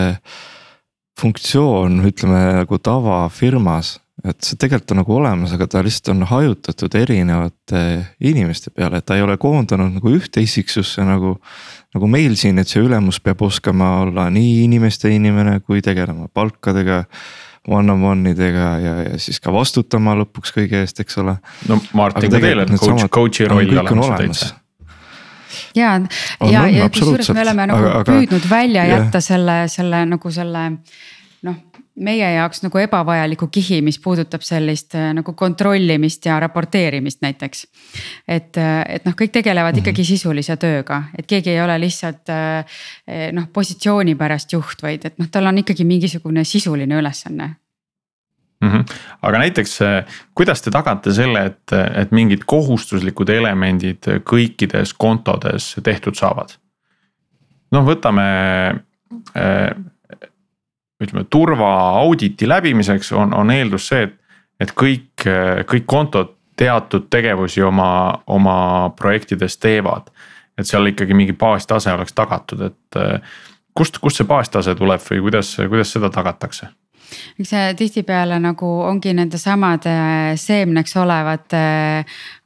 funktsioon, 1.17 2.03
ütleme 2.07 2.43
nagu 2.61 2.77
tavafirmas. 2.77 3.97
et 4.25 4.41
see 4.41 4.57
tegelikult 4.57 4.91
on 4.91 4.97
nagu 4.97 5.13
olemas, 5.13 5.51
aga 5.53 5.67
ta 5.69 5.81
lihtsalt 5.85 6.09
on 6.15 6.25
hajutatud 6.25 6.95
erinevate 6.97 7.81
inimeste 8.25 8.71
peale, 8.73 8.97
et 8.97 9.05
ta 9.05 9.15
ei 9.15 9.21
ole 9.21 9.35
koondanud 9.37 9.93
nagu 9.93 10.13
ühte 10.13 10.41
isiksusse 10.41 11.05
nagu. 11.05 11.37
nagu 11.93 12.07
meil 12.07 12.35
siin, 12.35 12.59
et 12.59 12.69
see 12.69 12.81
ülemus 12.83 13.19
peab 13.23 13.41
oskama 13.41 14.01
olla 14.03 14.29
nii 14.29 14.63
inimeste 14.65 15.09
inimene 15.13 15.59
kui 15.59 15.81
tegelema 15.81 16.27
palkadega 16.33 17.03
one-on-one 17.67 18.31
idega 18.31 18.67
ja, 18.79 18.93
ja 19.09 19.17
siis 19.19 19.39
ka 19.43 19.51
vastutama 19.53 20.15
lõpuks 20.21 20.53
kõige 20.55 20.81
eest, 20.83 21.01
eks 21.03 21.17
ole. 21.23 21.37
no 21.67 21.81
Martin, 21.97 22.31
ka 22.31 22.41
teil 22.41 22.63
on 22.63 22.77
coach, 22.77 23.09
coach'i 23.11 23.49
roll 23.49 23.77
olemas 23.77 24.13
täitsa 24.17 24.55
ja, 25.77 25.93
ja, 26.51 26.67
ja 26.67 26.89
kusjuures 26.89 27.29
me 27.33 27.45
oleme 27.45 27.69
nagu 27.71 27.85
aga, 27.91 28.03
püüdnud 28.11 28.49
välja 28.49 28.85
yeah. 28.85 28.97
jätta 28.97 29.21
selle, 29.21 29.63
selle 29.71 30.05
nagu 30.09 30.31
selle 30.33 30.69
noh 31.47 31.63
meie 31.97 32.27
jaoks 32.35 32.61
nagu 32.61 32.79
ebavajaliku 32.81 33.47
kihi, 33.51 33.79
mis 33.85 33.97
puudutab 33.99 34.43
sellist 34.45 34.95
äh, 34.95 35.09
nagu 35.17 35.33
kontrollimist 35.37 36.25
ja 36.25 36.39
raporteerimist 36.39 37.21
näiteks. 37.25 37.67
et, 38.27 38.57
äh, 38.57 38.81
et 38.95 39.05
noh, 39.05 39.15
kõik 39.17 39.31
tegelevad 39.33 39.73
mm 39.73 39.77
-hmm. 39.77 39.85
ikkagi 39.85 40.05
sisulise 40.05 40.57
tööga, 40.57 41.03
et 41.17 41.25
keegi 41.25 41.49
ei 41.49 41.61
ole 41.61 41.79
lihtsalt 41.79 42.29
äh, 42.29 42.65
noh, 43.33 43.47
positsiooni 43.53 44.15
pärast 44.15 44.53
juht, 44.53 44.83
vaid 44.83 45.05
et 45.05 45.17
noh, 45.19 45.27
tal 45.31 45.45
on 45.45 45.57
ikkagi 45.57 45.85
mingisugune 45.85 46.43
sisuline 46.43 46.95
ülesanne 46.95 47.55
mm. 48.61 48.69
-hmm. 48.69 48.85
aga 49.21 49.39
näiteks, 49.39 49.79
kuidas 50.35 50.61
te 50.61 50.71
tagate 50.71 51.13
selle, 51.13 51.45
et, 51.45 51.73
et 51.95 52.11
mingid 52.11 52.45
kohustuslikud 52.45 53.29
elemendid 53.29 54.09
kõikides 54.23 54.93
kontodes 54.97 55.75
tehtud 55.83 56.15
saavad? 56.15 56.57
noh, 57.71 57.83
võtame 57.85 58.27
äh, 59.37 59.69
ütleme 61.03 61.25
turvaauditi 61.29 62.47
läbimiseks 62.49 63.11
on, 63.11 63.33
on 63.33 63.51
eeldus 63.51 63.87
see, 63.91 64.07
et, 64.07 64.15
et 64.59 64.73
kõik, 64.73 65.27
kõik 65.69 65.85
kontod 65.85 66.33
teatud 66.57 67.05
tegevusi 67.09 67.61
oma, 67.61 68.23
oma 68.27 68.57
projektides 68.97 69.57
teevad. 69.57 70.09
et 70.57 70.65
seal 70.65 70.89
ikkagi 70.89 71.13
mingi 71.13 71.33
baastase 71.37 71.91
oleks 71.93 72.15
tagatud, 72.17 72.61
et 72.65 72.97
kust, 73.77 73.99
kust 74.01 74.17
see 74.17 74.25
baastase 74.25 74.73
tuleb 74.75 75.03
või 75.05 75.19
kuidas, 75.27 75.51
kuidas 75.69 75.91
seda 75.93 76.09
tagatakse? 76.09 76.71
Eks 77.39 77.51
see 77.51 77.73
tihtipeale 77.79 78.39
nagu 78.41 78.69
ongi 78.87 79.13
nendesamade 79.15 79.93
seemneks 80.39 80.95
olevate 80.99 81.61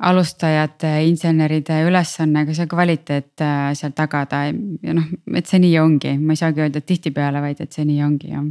alustajate, 0.09 0.93
inseneride 1.07 1.81
ülesanne 1.87 2.45
ka 2.47 2.55
see 2.57 2.69
kvaliteet 2.71 3.45
äh, 3.45 3.71
seal 3.77 3.95
tagada 3.97 4.43
ja 4.49 4.95
noh, 4.97 5.07
et 5.35 5.49
see 5.49 5.61
nii 5.63 5.77
ongi, 5.81 6.15
ma 6.19 6.35
ei 6.35 6.41
saagi 6.41 6.65
öelda, 6.65 6.81
et 6.81 6.89
tihtipeale, 6.89 7.43
vaid 7.43 7.61
et 7.63 7.71
see 7.73 7.87
nii 7.87 8.03
ongi 8.05 8.33
jah. 8.33 8.47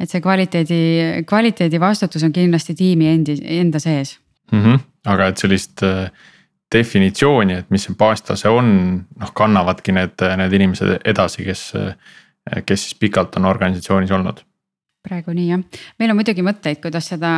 et 0.00 0.10
see 0.10 0.22
kvaliteedi, 0.24 0.80
kvaliteedi 1.28 1.80
vastutus 1.80 2.24
on 2.26 2.32
kindlasti 2.34 2.74
tiimi 2.78 3.10
endi, 3.12 3.38
enda 3.60 3.78
sees 3.82 4.18
mm. 4.52 4.62
-hmm. 4.62 4.80
aga 5.06 5.28
et 5.32 5.38
sellist 5.38 5.82
äh, 5.82 6.10
definitsiooni, 6.74 7.60
et 7.60 7.70
mis 7.70 7.84
see 7.86 7.94
baastase 7.98 8.48
on, 8.48 9.04
noh 9.20 9.34
kannavadki 9.34 9.92
need, 9.92 10.24
need 10.40 10.52
inimesed 10.52 10.98
edasi, 11.04 11.44
kes, 11.44 11.70
kes 12.66 12.88
siis 12.88 12.98
pikalt 12.98 13.36
on 13.36 13.44
organisatsioonis 13.44 14.10
olnud 14.10 14.42
praegu 15.04 15.34
nii 15.36 15.48
jah, 15.50 15.62
meil 16.00 16.12
on 16.12 16.18
muidugi 16.18 16.44
mõtteid, 16.46 16.80
kuidas 16.82 17.10
seda 17.12 17.30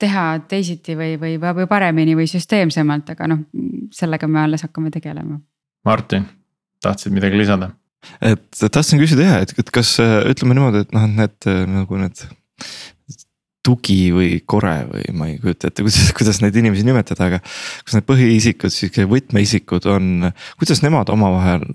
teha 0.00 0.26
teisiti 0.50 0.94
või, 0.98 1.16
või, 1.20 1.36
või 1.42 1.66
paremini 1.70 2.14
või 2.18 2.28
süsteemsemalt, 2.30 3.14
aga 3.16 3.30
noh, 3.32 3.44
sellega 3.94 4.28
me 4.30 4.44
alles 4.44 4.66
hakkame 4.66 4.92
tegelema. 4.94 5.40
Martin, 5.86 6.28
tahtsid 6.84 7.14
midagi 7.16 7.40
lisada? 7.40 7.72
et 8.24 8.62
tahtsin 8.72 9.00
küsida 9.00 9.26
jah, 9.26 9.42
et, 9.44 9.52
et 9.60 9.70
kas 9.74 9.98
ütleme 10.00 10.56
niimoodi, 10.56 10.86
et 10.86 10.94
noh, 10.96 11.04
need 11.10 11.50
nagu 11.68 11.98
need 12.00 12.22
tugi 13.66 14.08
või 14.14 14.38
kore 14.48 14.76
või 14.88 15.04
ma 15.16 15.28
ei 15.28 15.36
kujuta 15.40 15.68
ette, 15.68 15.84
kuidas, 15.84 16.12
kuidas 16.16 16.40
neid 16.40 16.56
inimesi 16.56 16.86
nimetada, 16.86 17.28
aga. 17.28 17.40
kas 17.84 17.96
need 17.96 18.06
põhiisikud, 18.08 18.72
sihuke 18.72 19.04
võtmeisikud 19.10 19.88
on, 19.92 20.30
kuidas 20.60 20.80
nemad 20.84 21.12
omavahel 21.12 21.66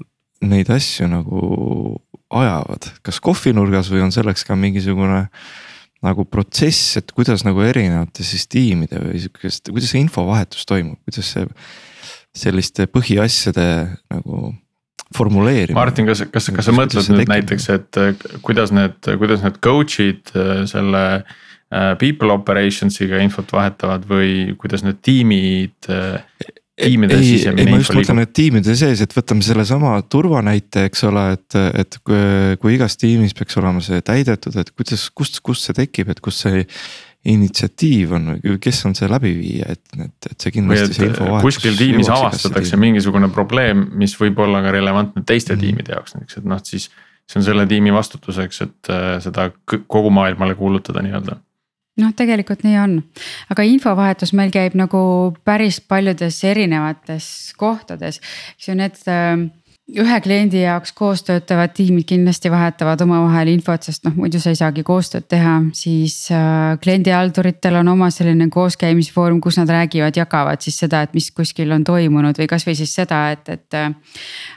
neid 0.46 0.70
asju 0.74 1.08
nagu 1.10 1.42
ajavad, 2.34 2.90
kas 3.06 3.22
kohvinurgas 3.24 3.92
või 3.94 4.04
on 4.06 4.14
selleks 4.14 4.46
ka 4.48 4.58
mingisugune 4.58 5.26
nagu 6.06 6.26
protsess, 6.30 6.98
et 7.00 7.14
kuidas 7.16 7.46
nagu 7.46 7.64
erinevate 7.66 8.26
siis 8.26 8.46
tiimide 8.52 9.00
või 9.02 9.22
sihukest, 9.24 9.72
kuidas 9.72 9.94
see 9.94 10.04
infovahetus 10.04 10.68
toimub, 10.70 11.00
kuidas 11.08 11.32
see 11.34 11.48
selliste 12.36 12.86
põhiasjade 12.92 13.66
nagu 14.12 14.52
formuleerimine. 15.16 15.78
Martin, 15.78 16.08
kas, 16.10 16.26
kas, 16.34 16.50
kas 16.54 16.68
sa 16.68 16.76
mõtled 16.76 17.10
nüüd 17.14 17.30
näiteks, 17.32 17.68
et 17.74 18.00
kuidas 18.46 18.74
need, 18.76 18.98
kuidas 19.22 19.46
need 19.46 19.62
coach'id 19.64 20.34
äh, 20.36 20.66
selle 20.70 21.06
äh, 21.22 21.94
people 22.02 22.34
operations'iga 22.36 23.22
infot 23.24 23.54
vahetavad 23.56 24.06
või 24.10 24.56
kuidas 24.60 24.84
need 24.86 25.00
tiimid 25.06 25.94
äh, 26.76 26.90
tiimide 26.90 27.18
sisemine 27.22 27.64
info 27.64 27.66
liigub. 27.66 27.72
ma 27.72 27.82
just 27.82 27.96
mõtlen, 27.98 28.22
et 28.26 28.34
tiimide 28.36 28.76
sees, 28.78 29.02
et 29.06 29.16
võtame 29.16 29.46
sellesama 29.46 29.96
turvanäite, 30.12 30.86
eks 30.90 31.06
ole, 31.10 31.26
et, 31.38 31.58
et 31.82 31.98
kui, 32.04 32.76
igas 32.76 33.00
tiimis 33.02 33.36
peaks 33.38 33.58
olema 33.62 33.84
see 33.86 34.02
täidetud, 34.06 34.56
et 34.62 34.72
kuidas, 34.76 35.10
kust, 35.16 35.42
kust 35.46 35.70
see 35.70 35.78
tekib, 35.78 36.12
et 36.14 36.22
kust 36.24 36.46
see 36.46 36.66
initsiatiiv 37.26 38.12
on 38.14 38.36
või 38.36 38.60
kes 38.62 38.84
on 38.86 38.94
see 38.98 39.10
läbiviija, 39.10 39.72
et, 39.74 39.98
et, 39.98 40.30
et 40.30 40.46
see 40.46 40.54
kindlasti 40.54 40.92
et 40.92 41.00
see 41.00 41.10
infovahetus. 41.10 41.48
kuskil 41.48 41.80
tiimis 41.80 42.12
avastatakse 42.14 42.78
mingisugune 42.78 43.32
probleem, 43.34 43.88
mis 43.98 44.14
võib 44.20 44.44
olla 44.46 44.62
ka 44.66 44.76
relevantne 44.76 45.26
teiste 45.26 45.56
mm. 45.56 45.64
tiimide 45.64 45.96
jaoks 45.96 46.18
näiteks, 46.18 46.42
et 46.42 46.48
noh, 46.52 46.62
siis. 46.64 46.92
see 47.26 47.40
on 47.40 47.46
selle 47.48 47.64
tiimi 47.66 47.90
vastutuseks, 47.90 48.62
et 48.62 48.90
äh, 48.94 49.06
seda 49.24 49.48
kogu 49.66 50.12
maailmale 50.14 50.54
kuulutada 50.60 51.02
nii-öelda 51.02 51.40
noh, 52.02 52.14
tegelikult 52.16 52.66
nii 52.66 52.78
on, 52.82 52.96
aga 53.54 53.66
infovahetus 53.68 54.34
meil 54.38 54.52
käib 54.54 54.76
nagu 54.80 55.02
päris 55.48 55.80
paljudes 55.82 56.42
erinevates 56.48 57.28
kohtades, 57.60 58.22
eks 58.56 58.70
ju 58.70 58.78
need 58.80 59.00
äh, 59.12 59.46
ühe 59.86 60.16
kliendi 60.26 60.64
jaoks 60.64 60.96
koos 60.98 61.22
töötavad 61.28 61.70
tiimid 61.78 62.08
kindlasti 62.10 62.50
vahetavad 62.50 63.04
omavahel 63.06 63.52
infot, 63.52 63.84
sest 63.86 64.02
noh, 64.08 64.16
muidu 64.18 64.40
sa 64.42 64.50
ei 64.50 64.58
saagi 64.58 64.82
koostööd 64.86 65.28
teha, 65.30 65.60
siis 65.78 66.16
äh, 66.34 66.74
kliendihalduritel 66.82 67.78
on 67.84 67.92
oma 67.94 68.08
selline 68.14 68.48
kooskäimisfoorum, 68.54 69.38
kus 69.46 69.60
nad 69.62 69.70
räägivad, 69.70 70.18
jagavad 70.18 70.66
siis 70.66 70.80
seda, 70.82 71.04
et 71.06 71.14
mis 71.14 71.30
kuskil 71.36 71.70
on 71.76 71.86
toimunud 71.86 72.42
või 72.42 72.48
kasvõi 72.50 72.74
siis 72.80 72.96
seda, 72.98 73.28
et, 73.36 73.52
et. 73.54 73.78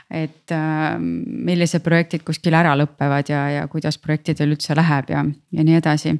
et 0.09 0.55
äh, 0.55 0.97
millised 0.97 1.85
projektid 1.85 2.25
kuskil 2.25 2.57
ära 2.57 2.73
lõpevad 2.79 3.29
ja, 3.29 3.43
ja 3.53 3.67
kuidas 3.69 3.99
projektidel 4.01 4.55
üldse 4.55 4.73
läheb 4.73 5.13
ja, 5.13 5.21
ja 5.53 5.67
nii 5.67 5.77
edasi. 5.77 6.15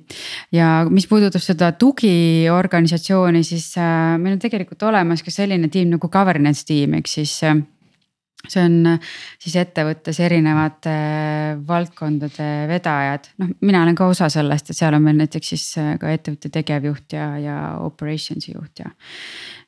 ja 0.53 0.85
mis 0.85 1.09
puudutab 1.09 1.41
seda 1.41 1.71
tugiorganisatsiooni, 1.81 3.41
siis 3.41 3.71
äh, 3.81 4.13
meil 4.21 4.37
on 4.37 4.45
tegelikult 4.45 4.85
olemas 4.85 5.25
ka 5.25 5.33
selline 5.33 5.73
tiim 5.73 5.97
nagu 5.97 6.13
governance 6.13 6.61
tiim, 6.69 6.93
ehk 7.01 7.09
siis 7.09 7.33
äh, 7.49 7.57
see 8.47 8.63
on 8.63 8.77
äh, 8.87 9.13
siis 9.41 9.57
ettevõttes 9.59 10.19
erinevate 10.23 10.93
äh, 10.93 11.59
valdkondade 11.67 12.49
vedajad, 12.69 13.31
noh, 13.41 13.51
mina 13.65 13.83
olen 13.83 13.97
ka 13.99 14.07
osa 14.09 14.29
sellest, 14.31 14.71
et 14.71 14.79
seal 14.79 14.95
on 14.95 15.03
meil 15.05 15.19
näiteks 15.19 15.53
siis 15.53 15.65
äh, 15.81 15.95
ka 15.99 16.11
ettevõtte 16.13 16.51
tegevjuht 16.53 17.17
ja, 17.17 17.31
ja 17.41 17.57
operations'i 17.83 18.55
juht 18.55 18.83
ja 18.83 18.93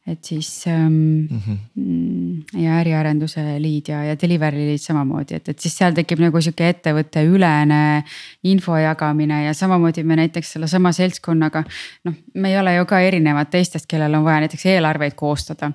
et 0.07 0.23
siis 0.25 0.63
ähm, 0.67 0.93
mm 0.93 1.39
-hmm. 1.47 2.61
ja 2.61 2.79
äriarenduse 2.79 3.41
lead 3.59 3.87
ja, 3.87 4.03
ja 4.03 4.15
delivery 4.21 4.57
lead 4.57 4.77
samamoodi, 4.77 5.35
et, 5.35 5.49
et 5.49 5.59
siis 5.59 5.77
seal 5.77 5.93
tekib 5.93 6.19
nagu 6.19 6.41
sihuke 6.41 6.69
ettevõtteülene 6.69 8.03
info 8.43 8.77
jagamine 8.77 9.43
ja 9.43 9.53
samamoodi 9.53 10.03
me 10.03 10.15
näiteks 10.15 10.51
sellesama 10.53 10.91
seltskonnaga. 10.91 11.63
noh, 12.03 12.13
me 12.33 12.49
ei 12.49 12.57
ole 12.59 12.75
ju 12.75 12.85
ka 12.85 12.99
erinevad 12.99 13.51
teistest, 13.51 13.85
kellel 13.87 14.13
on 14.13 14.23
vaja 14.23 14.39
näiteks 14.39 14.65
eelarveid 14.65 15.13
koostada 15.15 15.71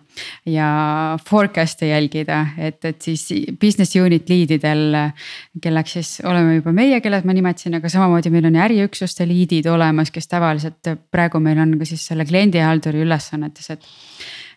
ja 0.47 1.19
forecast'e 1.31 1.87
jälgida, 1.87 2.47
et, 2.59 2.85
et 2.85 3.03
siis 3.03 3.29
business 3.61 3.97
unit 3.97 4.29
lead 4.29 4.51
idel. 4.51 4.97
kelleks 5.63 5.93
siis 5.93 6.21
oleme 6.25 6.55
juba 6.55 6.73
meie, 6.73 7.01
kelle 7.01 7.23
ma 7.25 7.33
nimetasin, 7.33 7.75
aga 7.75 7.89
samamoodi 7.89 8.31
meil 8.31 8.45
on 8.45 8.57
äriüksuste 8.57 9.27
lead'id 9.29 9.71
olemas, 9.71 10.11
kes 10.11 10.29
tavaliselt 10.29 10.95
praegu 11.11 11.41
meil 11.41 11.59
on 11.59 11.79
ka 11.79 11.85
siis 11.85 12.07
selle 12.07 12.25
kliendihalduri 12.25 13.07
ülesannetes, 13.07 13.71
et 13.71 13.87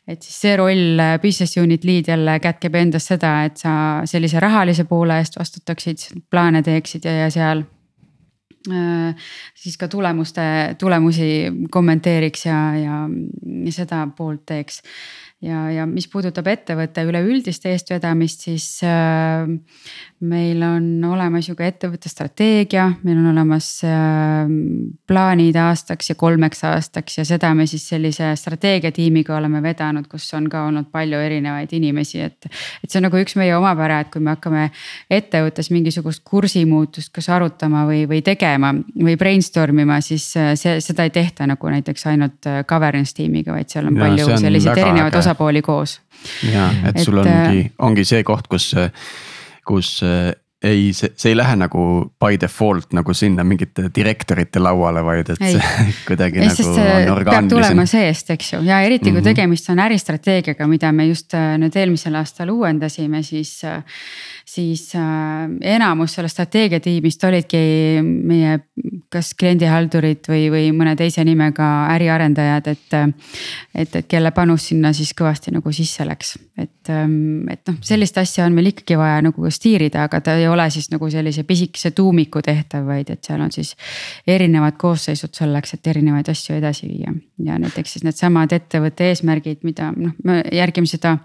et 0.10 0.26
siis 0.26 0.38
see 0.43 0.55
roll 0.57 1.01
äh, 1.01 1.18
business 1.22 1.57
unit 1.62 1.86
lead 1.86 2.10
jälle 2.10 2.39
kätkeb 2.41 2.76
endas 2.80 3.10
seda, 3.12 3.34
et 3.45 3.62
sa 3.62 3.74
sellise 4.10 4.41
rahalise 4.41 4.88
poole 4.89 5.20
eest 5.22 5.38
vastutaksid, 5.39 6.07
plaane 6.32 6.64
teeksid 6.66 7.05
ja, 7.05 7.16
ja 7.24 7.30
seal 7.34 7.64
äh, 8.72 9.30
siis 9.57 9.78
ka 9.78 9.88
tulemuste, 9.91 10.76
tulemusi 10.82 11.32
kommenteeriks 11.72 12.45
ja, 12.49 12.60
ja, 12.80 13.01
ja 13.66 13.76
seda 13.76 14.05
poolt 14.18 14.45
teeks. 14.49 14.82
Ja, 15.39 15.70
ja 15.72 15.86
mis 15.88 16.10
puudutab 16.12 16.49
ettevõtte 16.51 17.05
üleüldist 17.07 17.64
eestvedamist, 17.70 18.41
siis 18.49 18.66
äh, 18.84 19.47
meil 20.20 20.61
on 20.63 21.03
olemas 21.07 21.47
ju 21.47 21.53
ka 21.55 21.63
ettevõtte 21.63 22.09
strateegia, 22.11 22.89
meil 23.07 23.22
on 23.22 23.30
olemas 23.32 23.67
äh, 23.88 24.49
plaanid 25.07 25.55
aastaks 25.55 26.11
ja 26.11 26.15
kolmeks 26.20 26.63
aastaks 26.67 27.20
ja 27.22 27.26
seda 27.28 27.53
me 27.55 27.63
siis 27.70 27.86
sellise 27.88 28.34
strateegiatiimiga 28.36 29.38
oleme 29.38 29.61
vedanud, 29.63 30.09
kus 30.11 30.28
on 30.36 30.49
ka 30.51 30.65
olnud 30.67 30.89
palju 30.91 31.22
erinevaid 31.24 31.72
inimesi, 31.78 32.20
et. 32.26 32.49
et 32.84 32.89
see 32.89 32.99
on 32.99 33.07
nagu 33.07 33.22
üks 33.22 33.38
meie 33.39 33.55
omapära, 33.55 34.01
et 34.03 34.11
kui 34.11 34.24
me 34.24 34.34
hakkame 34.36 34.67
ettevõttes 35.20 35.72
mingisugust 35.72 36.26
kursimuutust 36.28 37.13
kas 37.15 37.32
arutama 37.32 37.86
või, 37.88 38.03
või 38.09 38.20
tegema 38.26 38.74
või 38.76 39.15
brainstorm 39.20 39.86
ima, 39.86 40.01
siis 40.03 40.28
äh, 40.36 40.51
see, 40.59 40.78
seda 40.84 41.07
ei 41.07 41.15
tehta 41.15 41.47
nagu 41.47 41.72
näiteks 41.72 42.07
ainult 42.11 42.51
äh, 42.51 42.61
governance 42.67 43.15
tiimiga, 43.15 43.55
vaid 43.55 43.72
seal 43.72 43.88
on 43.88 43.95
ja, 43.95 44.03
palju 44.03 44.30
selliseid 44.36 44.84
erinevaid 44.84 45.13
äge 45.13 45.24
osapooli 45.24 45.63
koos. 45.63 46.01
ja, 46.43 46.67
et 46.91 46.99
sul 47.07 47.24
ongi, 47.24 47.65
äh, 47.65 47.74
ongi 47.88 48.03
see 48.07 48.24
koht, 48.28 48.51
kus, 48.51 48.74
kus 49.70 49.99
äh, 50.03 50.32
ei, 50.63 50.89
see, 50.93 51.11
see 51.15 51.32
ei 51.32 51.38
lähe 51.39 51.55
nagu 51.55 51.82
by 52.20 52.38
default 52.41 52.91
nagu 52.97 53.13
sinna 53.15 53.45
mingite 53.47 53.88
direktorite 53.95 54.59
lauale, 54.59 55.03
vaid 55.07 55.32
et 55.32 55.43
ei. 55.45 55.55
see 55.55 55.86
kuidagi 56.09 56.41
ja 56.43 56.49
nagu 56.49 56.74
on 56.74 57.13
orgaanilisem. 57.13 57.51
tulema 57.53 57.86
seest, 57.89 58.34
eks 58.36 58.53
ju, 58.53 58.61
ja 58.67 58.82
eriti 58.84 59.07
kui 59.07 59.13
mm 59.13 59.22
-hmm. 59.22 59.30
tegemist 59.32 59.70
on 59.70 59.80
äristrateegiaga, 59.80 60.67
mida 60.67 60.91
me 60.91 61.07
just 61.07 61.34
äh, 61.34 61.55
nüüd 61.61 61.76
eelmisel 61.76 62.15
aastal 62.20 62.51
uuendasime, 62.51 63.24
siis 63.24 63.61
siis 64.56 64.95
äh, 64.95 65.45
enamus 65.76 66.16
sellest 66.18 66.38
strateegiatiimist 66.39 67.24
olidki 67.28 67.60
meie 68.04 68.58
kas 69.14 69.32
kliendihaldurid 69.38 70.28
või, 70.30 70.43
või 70.54 70.66
mõne 70.76 70.93
teise 70.97 71.24
nimega 71.26 71.68
äriarendajad, 71.95 72.68
et. 72.74 72.97
et, 73.74 73.95
et 73.95 74.08
kelle 74.10 74.32
panus 74.36 74.70
sinna 74.70 74.91
siis 74.93 75.12
kõvasti 75.18 75.54
nagu 75.54 75.72
sisse 75.74 76.06
läks, 76.06 76.36
et, 76.58 76.91
ähm, 76.93 77.47
et 77.50 77.62
noh, 77.70 77.78
sellist 77.86 78.18
asja 78.22 78.45
on 78.45 78.56
meil 78.56 78.72
ikkagi 78.72 78.97
vaja 79.00 79.20
nagu 79.26 79.52
stiirida, 79.54 80.06
aga 80.06 80.22
ta 80.26 80.36
ei 80.38 80.47
ole 80.50 80.70
siis 80.74 80.89
nagu 80.93 81.10
sellise 81.10 81.43
pisikese 81.47 81.91
tuumiku 81.97 82.43
tehtav, 82.45 82.86
vaid 82.89 83.10
et 83.14 83.24
seal 83.26 83.41
on 83.41 83.52
siis. 83.54 83.76
erinevad 84.28 84.78
koosseisud 84.78 85.34
selleks, 85.34 85.74
et 85.74 85.88
erinevaid 85.88 86.30
asju 86.30 86.56
edasi 86.58 86.89
viia 86.89 87.14
ja 87.45 87.58
näiteks 87.62 87.95
siis 87.95 88.06
needsamad 88.06 88.54
ettevõtte 88.54 89.10
eesmärgid, 89.10 89.64
mida 89.64 89.91
noh, 89.95 90.14
me 90.24 90.41
järgime 90.54 90.89
seda 90.89 91.18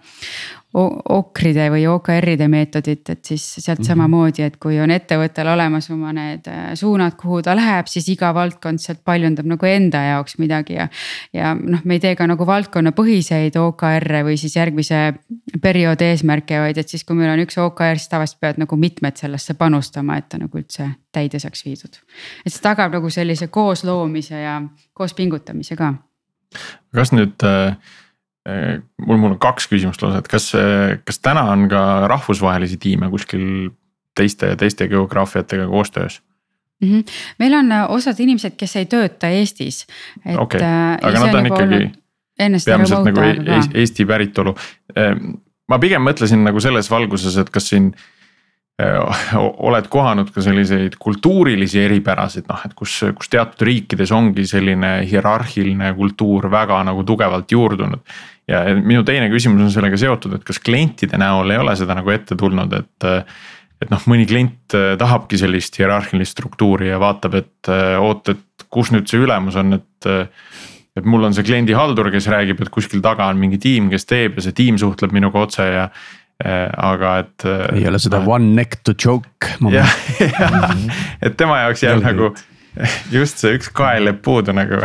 okride 0.74 1.68
või 1.70 1.84
OKR-ide 1.86 2.48
meetodit, 2.50 3.10
et 3.10 3.24
siis 3.24 3.42
sealt 3.54 3.78
mm 3.78 3.82
-hmm. 3.82 3.86
samamoodi, 3.86 4.42
et 4.42 4.56
kui 4.56 4.80
on 4.80 4.90
ettevõttel 4.90 5.46
olemas 5.46 5.90
oma 5.90 6.12
need 6.12 6.48
äh, 6.50 6.74
suunad, 6.74 7.14
kuhu 7.20 7.42
ta 7.42 7.54
läheb, 7.56 7.86
siis 7.86 8.08
iga 8.08 8.32
valdkond 8.34 8.82
sealt 8.82 9.04
paljundab 9.04 9.46
nagu 9.46 9.66
enda 9.66 10.02
jaoks 10.02 10.38
midagi 10.38 10.74
ja. 10.74 10.88
ja 11.32 11.54
noh, 11.54 11.80
me 11.84 11.94
ei 11.94 12.00
tee 12.00 12.16
ka 12.16 12.26
nagu 12.26 12.46
valdkonnapõhiseid 12.46 13.56
OKR-e 13.56 14.24
või 14.26 14.36
siis 14.36 14.56
järgmise 14.56 15.14
perioodi 15.62 16.04
eesmärke, 16.04 16.60
vaid 16.60 16.78
et 16.78 16.88
siis, 16.88 17.04
kui 17.04 17.16
meil 17.16 17.30
on 17.30 17.46
üks 17.46 17.58
OKR, 17.58 17.98
siis 17.98 18.08
tavaliselt 18.08 18.40
peavad 18.40 18.58
nagu 18.58 18.76
mitmed 18.76 19.16
sellesse 19.16 19.54
panustama, 19.54 20.16
et 20.18 20.28
ta 20.28 20.38
nagu 20.38 20.58
üldse 20.58 20.90
täide 21.12 21.38
saaks 21.38 21.64
viidud. 21.64 22.02
et 22.46 22.52
see 22.52 22.62
tagab 22.62 22.92
nagu 22.92 23.10
sellise 23.10 23.46
koosloomise 23.46 24.40
ja 24.40 24.62
koos 24.92 25.14
pingutamise 25.14 25.76
ka. 25.76 25.94
kas 26.94 27.12
nüüd 27.12 27.42
äh 27.42 27.54
Äh, 27.64 27.76
mul, 28.44 29.16
mul 29.16 29.30
on 29.32 29.38
kaks 29.40 29.66
küsimust 29.70 30.02
lausa, 30.04 30.20
et 30.20 30.28
kas, 30.28 30.50
kas 31.04 31.18
täna 31.24 31.46
on 31.52 31.64
ka 31.72 31.80
rahvusvahelisi 32.12 32.76
tiime 32.82 33.08
kuskil 33.12 33.70
teiste, 34.16 34.56
teiste 34.60 34.88
geograafiatega 34.88 35.66
koostöös? 35.66 36.22
Mm 36.82 36.88
-hmm. 36.88 37.12
meil 37.38 37.54
on 37.54 37.72
äh, 37.72 37.90
osad 37.90 38.14
inimesed, 38.18 38.52
kes 38.56 38.76
ei 38.76 38.86
tööta 38.86 39.28
Eestis. 39.28 39.86
okei, 40.38 40.60
äh, 40.60 40.98
aga 41.02 41.26
nad 41.26 41.34
on 41.34 41.46
ikkagi 41.46 41.92
peamiselt 42.64 43.04
nagu 43.04 43.20
Eesti 43.74 44.06
päritolu. 44.06 44.54
ma 45.68 45.78
pigem 45.78 46.02
mõtlesin 46.02 46.44
nagu 46.44 46.60
selles 46.60 46.90
valguses, 46.90 47.36
et 47.36 47.50
kas 47.50 47.68
siin 47.68 47.94
oled 48.82 49.86
kohanud 49.86 50.30
ka 50.34 50.42
selliseid 50.42 50.96
kultuurilisi 50.98 51.78
eripärasid, 51.84 52.48
noh, 52.50 52.62
et 52.66 52.72
kus, 52.74 52.96
kus 53.14 53.30
teatud 53.30 53.62
riikides 53.68 54.10
ongi 54.14 54.46
selline 54.50 54.96
hierarhiline 55.06 55.92
kultuur 55.94 56.48
väga 56.50 56.80
nagu 56.88 57.04
tugevalt 57.06 57.52
juurdunud. 57.54 58.02
ja 58.50 58.64
minu 58.74 59.04
teine 59.06 59.30
küsimus 59.30 59.62
on 59.62 59.70
sellega 59.70 59.96
seotud, 59.96 60.34
et 60.34 60.44
kas 60.44 60.58
klientide 60.58 61.18
näol 61.20 61.54
ei 61.54 61.62
ole 61.62 61.76
seda 61.78 61.94
nagu 61.94 62.10
ette 62.10 62.36
tulnud, 62.36 62.72
et. 62.72 63.10
et 63.84 63.90
noh, 63.90 64.04
mõni 64.08 64.24
klient 64.24 64.74
tahabki 64.98 65.36
sellist 65.36 65.78
hierarhilist 65.78 66.32
struktuuri 66.32 66.88
ja 66.88 66.98
vaatab, 67.02 67.34
et 67.36 67.70
oot, 68.00 68.30
et 68.32 68.66
kus 68.72 68.90
nüüd 68.94 69.10
see 69.10 69.20
ülemus 69.22 69.58
on, 69.60 69.78
et 69.78 70.10
et 70.94 71.06
mul 71.10 71.26
on 71.26 71.34
see 71.34 71.42
kliendihaldur, 71.46 72.06
kes 72.14 72.28
räägib, 72.30 72.60
et 72.62 72.70
kuskil 72.70 73.02
taga 73.02 73.26
on 73.26 73.38
mingi 73.38 73.58
tiim, 73.58 73.88
kes 73.90 74.06
teeb 74.06 74.38
ja 74.38 74.44
see 74.46 74.54
tiim 74.54 74.78
suhtleb 74.78 75.12
minuga 75.12 75.42
otse 75.42 75.66
ja 75.66 75.88
Äh, 75.88 76.23
aga 76.42 77.18
et. 77.22 77.44
Äh, 77.46 77.78
ei 77.78 77.86
ole 77.88 78.00
seda 78.02 78.22
one 78.26 78.54
neck 78.56 78.82
to 78.82 78.94
choke. 78.94 79.52
jah, 79.76 79.94
et 81.22 81.36
tema 81.38 81.60
jaoks 81.62 81.84
jääb 81.86 82.02
nagu 82.04 82.32
just 83.14 83.38
see 83.38 83.54
üks 83.54 83.70
kael 83.74 84.08
jääb 84.08 84.20
puudu 84.24 84.54
nagu 84.56 84.80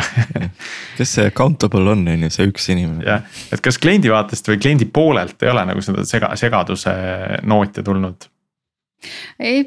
kes 0.97 1.13
see 1.15 1.29
accountable 1.29 1.89
on, 1.89 2.05
on 2.07 2.25
ju, 2.27 2.31
see 2.33 2.49
üks 2.51 2.69
inimene. 2.69 3.05
jah, 3.07 3.39
et 3.53 3.63
kas 3.65 3.79
kliendi 3.81 4.11
vaatest 4.13 4.51
või 4.51 4.59
kliendi 4.61 4.85
poolelt 4.93 5.41
ei 5.43 5.49
ole 5.53 5.65
nagu 5.71 5.81
seda 5.85 6.05
sega, 6.07 6.31
segaduse 6.39 6.93
nooti 7.49 7.85
tulnud? 7.85 8.29
ei, 9.39 9.63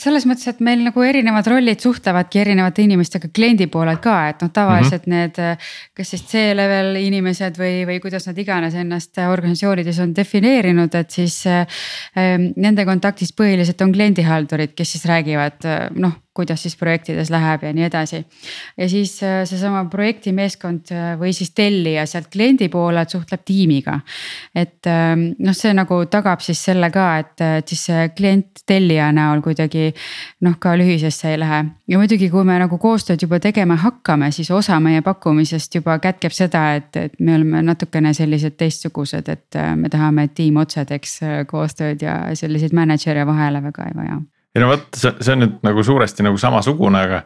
selles 0.00 0.26
mõttes, 0.28 0.46
et 0.50 0.60
meil 0.64 0.82
nagu 0.84 1.02
erinevad 1.04 1.46
rollid 1.50 1.82
suhtlevadki 1.82 2.42
erinevate 2.42 2.84
inimestega 2.84 3.30
kliendi 3.34 3.66
poolelt 3.72 4.02
ka, 4.04 4.16
et 4.30 4.44
noh, 4.44 4.52
tavaliselt 4.54 5.06
mm 5.06 5.12
-hmm. 5.12 5.16
need. 5.16 5.38
Äh, 5.38 5.72
kas 5.94 6.10
siis 6.10 6.24
C-level 6.30 6.96
inimesed 7.00 7.58
või, 7.58 7.84
või 7.88 8.00
kuidas 8.00 8.26
nad 8.26 8.38
iganes 8.38 8.74
ennast 8.74 9.18
organisatsioonides 9.18 9.98
on 9.98 10.16
defineerinud, 10.16 10.94
et 10.94 11.10
siis 11.10 11.46
äh,. 11.46 11.66
Nende 12.56 12.84
kontaktis 12.84 13.32
põhiliselt 13.32 13.80
on 13.82 13.92
kliendihaldurid, 13.92 14.74
kes 14.74 14.92
siis 14.92 15.04
räägivad 15.04 15.64
äh, 15.64 15.90
noh 15.94 16.20
kuidas 16.34 16.62
siis 16.62 16.74
projektides 16.76 17.30
läheb 17.30 17.62
ja 17.62 17.70
nii 17.72 17.84
edasi. 17.86 18.24
ja 18.76 18.88
siis 18.88 19.22
äh, 19.22 19.44
seesama 19.46 19.84
projektimeeskond 19.90 20.90
äh, 20.90 21.12
või 21.18 21.32
siis 21.32 21.52
tellija 21.54 22.06
sealt 22.10 22.26
kliendi 22.32 22.68
poolelt 22.68 23.10
suhtleb 23.14 23.44
tiimiga. 23.44 24.00
et 24.54 24.86
ähm, 24.90 25.28
noh, 25.38 25.54
see 25.54 25.74
nagu 25.74 26.00
tagab 26.10 26.42
siis 26.42 26.64
selle 26.64 26.90
ka, 26.90 27.06
et, 27.22 27.44
et 27.60 27.68
siis 27.68 27.86
klient 28.16 28.64
tellija 28.66 29.12
näol, 29.14 29.42
kui 29.46 29.53
kuidagi 29.54 29.92
noh, 30.44 30.56
ka 30.58 30.74
lühisesse 30.78 31.30
ei 31.30 31.38
lähe. 31.38 31.64
ja 31.88 31.98
muidugi, 31.98 32.28
kui 32.30 32.44
me 32.44 32.58
nagu 32.58 32.78
koostööd 32.78 33.22
juba 33.22 33.38
tegema 33.40 33.76
hakkame, 33.80 34.30
siis 34.34 34.50
osa 34.50 34.80
meie 34.80 35.02
pakkumisest 35.02 35.74
juba 35.74 35.98
kätkeb 36.02 36.34
seda, 36.34 36.74
et, 36.74 36.96
et 36.96 37.14
me 37.20 37.36
oleme 37.38 37.62
natukene 37.62 38.14
sellised 38.14 38.58
teistsugused, 38.58 39.28
et 39.28 39.58
äh, 39.60 39.74
me 39.76 39.88
tahame, 39.88 40.26
et 40.28 40.34
tiim 40.34 40.58
otse 40.60 40.84
teeks 40.84 41.18
äh, 41.22 41.40
koostööd 41.46 42.02
ja 42.02 42.18
selliseid 42.34 42.74
mänedžer'e 42.74 43.26
vahele 43.26 43.62
väga 43.62 43.88
ei 43.88 43.96
vaja. 43.96 44.20
ja 44.54 44.62
no 44.62 44.70
vot, 44.72 44.88
see, 44.96 45.14
see 45.20 45.36
on 45.36 45.44
nüüd 45.46 45.58
nagu 45.66 45.82
suuresti 45.82 46.26
nagu 46.26 46.40
samasugune, 46.40 47.04
aga 47.08 47.22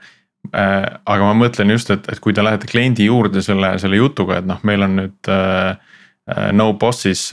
äh,. 0.52 0.98
aga 1.04 1.30
ma 1.30 1.36
mõtlen 1.46 1.72
just, 1.72 1.90
et, 1.90 2.08
et 2.12 2.20
kui 2.20 2.36
te 2.36 2.44
lähete 2.44 2.68
kliendi 2.70 3.08
juurde 3.08 3.42
selle, 3.42 3.76
selle 3.78 3.96
jutuga, 3.96 4.42
et 4.42 4.48
noh, 4.48 4.60
meil 4.62 4.84
on 4.86 5.00
nüüd 5.02 5.32
äh, 5.32 5.78
äh 6.28 6.52
no 6.52 6.74
boss'is 6.76 7.30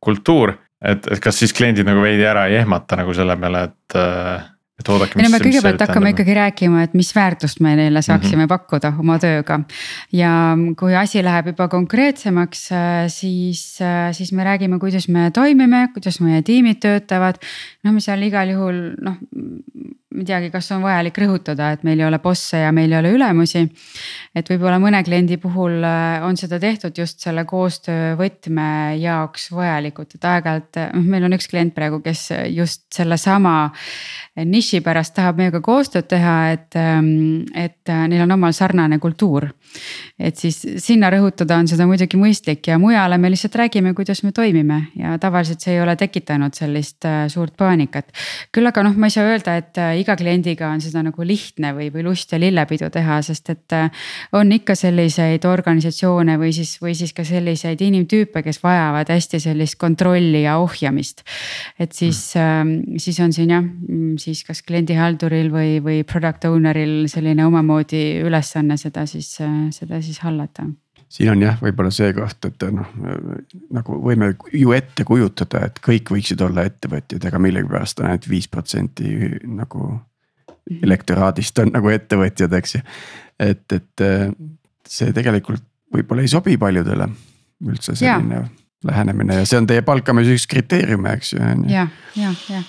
kultuur 0.00 0.54
et, 0.84 1.06
et 1.12 1.22
kas 1.22 1.38
siis 1.40 1.54
kliendid 1.56 1.86
nagu 1.88 2.02
veidi 2.04 2.26
ära 2.26 2.46
ei 2.50 2.60
ehmata 2.60 3.00
nagu 3.00 3.14
selle 3.16 3.36
peale, 3.40 3.64
et 3.70 3.98
äh, 4.00 4.52
et 4.76 4.88
oodake. 4.92 5.16
ei 5.16 5.24
no 5.24 5.32
me 5.32 5.40
kõigepealt 5.40 5.82
hakkame 5.86 6.12
ikkagi 6.12 6.34
rääkima, 6.36 6.82
et 6.84 6.96
mis 6.98 7.08
väärtust 7.16 7.62
me 7.64 7.72
neile 7.78 8.02
saaksime 8.04 8.42
mm 8.42 8.44
-hmm. 8.44 8.52
pakkuda 8.52 8.92
oma 9.00 9.18
tööga. 9.18 9.60
ja 10.12 10.30
kui 10.76 10.94
asi 10.94 11.22
läheb 11.24 11.46
juba 11.52 11.68
konkreetsemaks, 11.68 12.72
äh, 12.72 13.08
siis, 13.08 13.80
äh, 13.80 14.12
siis 14.12 14.32
me 14.32 14.44
räägime, 14.44 14.78
kuidas 14.78 15.08
me 15.08 15.30
toimime, 15.30 15.88
kuidas 15.94 16.20
meie 16.20 16.42
tiimid 16.42 16.80
töötavad. 16.80 17.40
no 17.84 17.92
me 17.92 18.00
seal 18.00 18.22
igal 18.22 18.48
juhul 18.48 18.94
noh, 19.00 19.16
ma 20.14 20.22
ei 20.22 20.26
teagi, 20.28 20.50
kas 20.54 20.68
on 20.74 20.84
vajalik 20.86 21.18
rõhutada, 21.18 21.72
et 21.74 21.82
meil 21.86 22.00
ei 22.00 22.06
ole 22.06 22.20
bosse 22.22 22.60
ja 22.62 22.70
meil 22.72 22.92
ei 22.92 22.98
ole 23.00 23.10
ülemusi. 23.16 23.64
et 24.34 24.50
võib-olla 24.50 24.78
mõne 24.82 25.02
kliendi 25.04 25.36
puhul 25.42 25.82
äh, 25.82 26.22
on 26.26 26.36
seda 26.38 26.60
tehtud 26.62 26.98
just 26.98 27.20
selle 27.24 27.44
koostöövõtme 27.44 28.68
jaoks 29.02 29.50
vajalikult, 29.52 30.14
et 30.14 30.28
aeg-ajalt, 30.30 30.82
noh 30.94 31.10
meil 31.10 31.26
on 31.26 31.34
üks 31.36 31.50
klient 31.50 31.74
praegu, 31.74 32.00
kes 32.04 32.28
just 32.54 32.86
sellesama 32.94 33.72
niši 34.44 34.82
pärast 34.84 35.14
tahab 35.16 35.40
meiega 35.40 35.60
koostööd 35.64 36.08
teha, 36.10 36.36
et, 36.54 36.76
ähm, 36.76 37.46
et 37.54 37.88
äh, 37.88 38.06
neil 38.10 38.26
on 38.26 38.36
omal 38.36 38.54
sarnane 38.56 39.00
kultuur. 39.02 39.48
Et 40.18 40.36
siis 40.36 40.58
sinna 40.82 41.10
rõhutada 41.12 41.58
on 41.60 41.68
seda 41.68 41.86
muidugi 41.88 42.18
mõistlik 42.20 42.70
ja 42.70 42.78
mujale 42.82 43.18
me 43.18 43.30
lihtsalt 43.32 43.58
räägime, 43.60 43.94
kuidas 43.94 44.22
me 44.24 44.32
toimime 44.36 44.80
ja 44.96 45.16
tavaliselt 45.22 45.60
see 45.64 45.76
ei 45.76 45.82
ole 45.84 45.96
tekitanud 45.96 46.56
sellist 46.56 47.04
äh, 47.08 47.26
suurt 47.32 47.56
paanikat. 47.56 48.12
küll 48.52 48.66
aga 48.66 48.84
noh, 48.86 48.96
ma 48.96 49.10
ei 49.10 49.16
saa 49.16 49.28
öelda, 49.30 49.56
et 49.60 49.80
iga 50.00 50.16
kliendiga 50.16 50.70
on 50.72 50.80
seda 50.80 51.02
nagu 51.06 51.26
lihtne 51.26 51.72
või, 51.76 51.90
või 51.94 52.06
lust 52.06 52.32
ja 52.32 52.40
lillepidu 52.40 52.90
teha, 52.92 53.20
sest 53.26 53.50
et 53.52 53.76
äh, 53.76 54.06
on 54.36 54.52
ikka 54.52 54.76
selliseid 54.78 55.44
organisatsioone 55.48 56.38
või 56.40 56.52
siis, 56.56 56.76
või 56.82 56.94
siis 56.98 57.12
ka 57.16 57.24
selliseid 57.26 57.82
inimtüüpe, 57.82 58.42
kes 58.46 58.62
vajavad 58.62 59.10
hästi 59.12 59.40
sellist 59.42 59.78
kontrolli 59.80 60.44
ja 60.44 60.58
ohjamist. 60.62 61.22
et 61.78 61.92
siis 61.92 62.20
mm., 62.36 62.98
siis 63.02 63.18
on 63.20 63.32
siin 63.32 63.52
jah, 63.52 63.62
mm, 63.62 64.16
siis 64.20 64.42
kas 64.46 64.62
kliendihalduril 64.66 65.50
või, 65.52 65.76
või 65.84 66.02
product 66.08 66.46
owner'il 66.48 67.06
selline 67.10 67.46
omamoodi 67.46 68.02
ülesanne 68.24 68.76
seda 68.80 69.06
siis, 69.10 69.32
äh, 69.44 69.65
seda 69.74 70.00
siis 70.02 70.18
hallata 70.24 70.66
siin 71.08 71.30
on 71.30 71.42
jah, 71.42 71.56
võib-olla 71.62 71.92
see 71.94 72.10
koht, 72.16 72.48
et 72.48 72.66
noh 72.74 72.90
nagu 73.74 73.98
võime 74.02 74.32
ju 74.54 74.74
ette 74.74 75.06
kujutada, 75.06 75.66
et 75.68 75.80
kõik 75.84 76.10
võiksid 76.16 76.42
olla 76.42 76.66
ettevõtjad, 76.66 77.28
aga 77.28 77.40
millegipärast 77.42 78.02
on 78.02 78.10
ainult 78.10 78.28
viis 78.30 78.48
protsenti 78.50 79.14
nagu 79.46 79.92
elektoraadist 80.82 81.62
on 81.62 81.72
nagu 81.76 81.92
ettevõtjad, 81.94 82.58
eks 82.58 82.78
ju. 82.78 82.82
et, 83.38 83.66
et 83.72 84.06
see 84.88 85.14
tegelikult 85.14 85.62
võib-olla 85.94 86.26
ei 86.26 86.30
sobi 86.30 86.56
paljudele 86.58 87.06
üldse 87.66 87.94
selline 87.96 88.40
ja. 88.40 88.46
lähenemine 88.90 89.40
ja 89.40 89.46
see 89.48 89.60
on 89.62 89.68
teie 89.70 89.84
palkamise 89.86 90.34
üks 90.34 90.48
kriteeriume, 90.50 91.14
eks 91.20 91.36
ju. 91.36 91.52
ja, 91.70 91.86
ja, 92.18 92.34
ja 92.50 92.64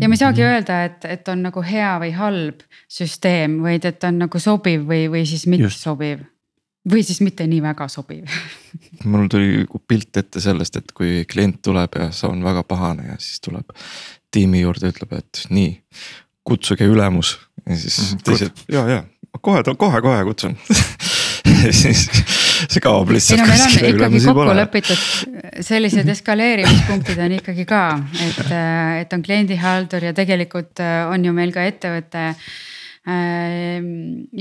ja 0.00 0.08
me 0.08 0.16
ei 0.16 0.20
saagi 0.20 0.44
öelda, 0.44 0.82
et, 0.88 1.04
et 1.04 1.28
on 1.28 1.44
nagu 1.46 1.62
hea 1.64 1.92
või 2.02 2.12
halb 2.16 2.62
süsteem, 2.90 3.60
vaid 3.64 3.86
et 3.88 4.04
on 4.08 4.22
nagu 4.24 4.42
sobiv 4.42 4.86
või, 4.88 5.06
või 5.12 5.24
siis 5.28 5.46
mitte 5.50 5.68
Just. 5.68 5.84
sobiv. 5.86 6.24
Või 6.90 7.02
siis 7.04 7.20
mitte 7.20 7.44
nii 7.46 7.60
väga 7.62 7.90
sobiv. 7.92 8.30
Mul 9.10 9.28
tuli 9.30 9.66
pilt 9.88 10.16
ette 10.16 10.40
sellest, 10.40 10.80
et 10.80 10.94
kui 10.96 11.26
klient 11.28 11.60
tuleb 11.62 11.98
ja 12.00 12.08
see 12.14 12.30
on 12.30 12.40
väga 12.44 12.64
pahane 12.64 13.10
ja 13.10 13.18
siis 13.20 13.42
tuleb 13.44 13.76
tiimi 14.32 14.62
juurde, 14.62 14.92
ütleb, 14.94 15.12
et 15.18 15.44
nii, 15.52 15.74
kutsuge 16.46 16.88
ülemus. 16.88 17.36
Ja 17.66 17.76
siis 17.76 17.98
mhm, 18.00 18.22
teised 18.24 18.64
ja, 18.72 18.86
ja 18.88 19.02
kohe, 19.40 19.62
kohe, 19.76 20.02
kohe 20.02 20.24
kutsun. 20.30 20.58
Ja 21.60 21.72
siis 21.74 22.06
see 22.72 22.82
kaob 22.84 23.12
lihtsalt. 23.14 23.40
ei 23.40 23.44
no 23.44 23.50
meil 23.50 23.66
on 23.66 24.16
ikkagi 24.16 24.24
kokku 24.26 24.56
lepitud 24.60 25.04
sellised 25.66 26.08
eskaleerimispunktid 26.16 27.20
on 27.26 27.36
ikkagi 27.40 27.68
ka, 27.68 27.84
et, 28.28 28.56
et 29.02 29.14
on 29.16 29.22
kliendihaldur 29.26 30.10
ja 30.10 30.16
tegelikult 30.16 30.82
on 31.10 31.24
ju 31.24 31.36
meil 31.36 31.54
ka 31.54 31.64
ettevõtte 31.68 32.26
äh, 32.30 33.78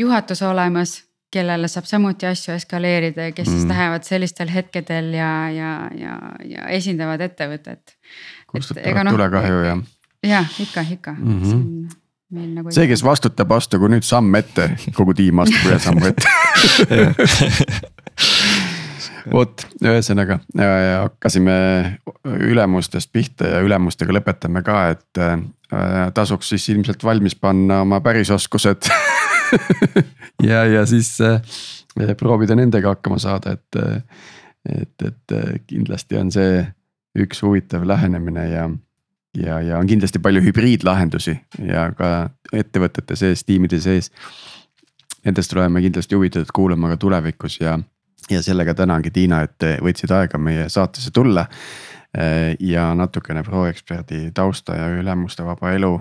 juhatus 0.03 0.43
olemas 0.47 0.99
kellele 1.33 1.69
saab 1.69 1.85
samuti 1.85 2.25
asju 2.29 2.55
eskaleerida 2.55 3.29
ja 3.29 3.31
kes 3.31 3.47
mm. 3.47 3.53
siis 3.53 3.69
lähevad 3.69 4.05
sellistel 4.07 4.49
hetkedel 4.49 5.13
ja, 5.13 5.31
ja, 5.53 5.71
ja, 5.97 6.17
ja 6.45 6.67
esindavad 6.73 7.21
ettevõtet. 7.21 7.95
kustutavad 8.49 9.05
no, 9.05 9.13
tulekahju 9.13 9.63
ja. 9.67 9.77
jah, 10.25 10.59
ikka, 10.59 10.85
ikka 10.97 11.15
mm. 11.19 11.41
-hmm. 11.41 11.97
Nagu 12.29 12.69
see, 12.71 12.85
kes 12.85 13.01
vastutab, 13.01 13.49
astugu 13.55 13.87
nüüd 13.89 14.05
samm 14.05 14.35
ette, 14.37 14.67
kogu 14.93 15.15
tiim 15.17 15.39
astub 15.41 15.71
ühe 15.71 15.79
sammu 15.81 16.11
ette 16.11 16.29
vot, 19.35 19.65
ühesõnaga 19.83 20.39
hakkasime 20.55 21.55
ülemustest 22.25 23.11
pihta 23.13 23.53
ja 23.55 23.61
ülemustega 23.65 24.15
lõpetame 24.15 24.63
ka, 24.65 24.79
et 24.95 25.21
äh, 25.21 25.37
tasuks 26.15 26.53
siis 26.53 26.69
ilmselt 26.73 27.03
valmis 27.03 27.35
panna 27.35 27.81
oma 27.85 28.01
pärisoskused 28.05 28.89
ja, 30.49 30.65
ja 30.65 30.85
siis 30.89 31.15
äh, 31.21 31.41
proovida 32.17 32.57
nendega 32.57 32.95
hakkama 32.95 33.19
saada, 33.21 33.57
et, 33.57 34.03
et, 34.69 35.07
et 35.07 35.63
kindlasti 35.67 36.19
on 36.19 36.31
see 36.33 36.61
üks 37.19 37.41
huvitav 37.43 37.85
lähenemine 37.87 38.45
ja, 38.49 38.69
ja, 39.37 39.59
ja 39.61 39.77
on 39.79 39.87
kindlasti 39.87 40.21
palju 40.23 40.43
hübriidlahendusi 40.45 41.35
ja 41.65 41.89
ka 41.97 42.29
ettevõtete 42.53 43.17
sees, 43.19 43.43
tiimide 43.47 43.81
sees. 43.83 44.11
Nendest 45.25 45.53
oleme 45.53 45.81
kindlasti 45.83 46.15
huvitatud 46.15 46.51
kuulama 46.55 46.93
ka 46.93 46.99
tulevikus 47.01 47.59
ja, 47.59 47.75
ja 48.29 48.41
sellega 48.43 48.73
tänangi 48.77 49.11
Tiina, 49.11 49.41
et 49.45 49.65
võtsid 49.83 50.11
aega 50.13 50.37
meie 50.37 50.69
saatesse 50.69 51.11
tulla 51.11 51.45
ja 52.59 52.87
natukene 52.97 53.43
ProExperdi 53.45 54.31
tausta 54.33 54.75
ja 54.75 54.87
ülemuste 54.97 55.45
vaba 55.45 55.75
elu 55.77 55.91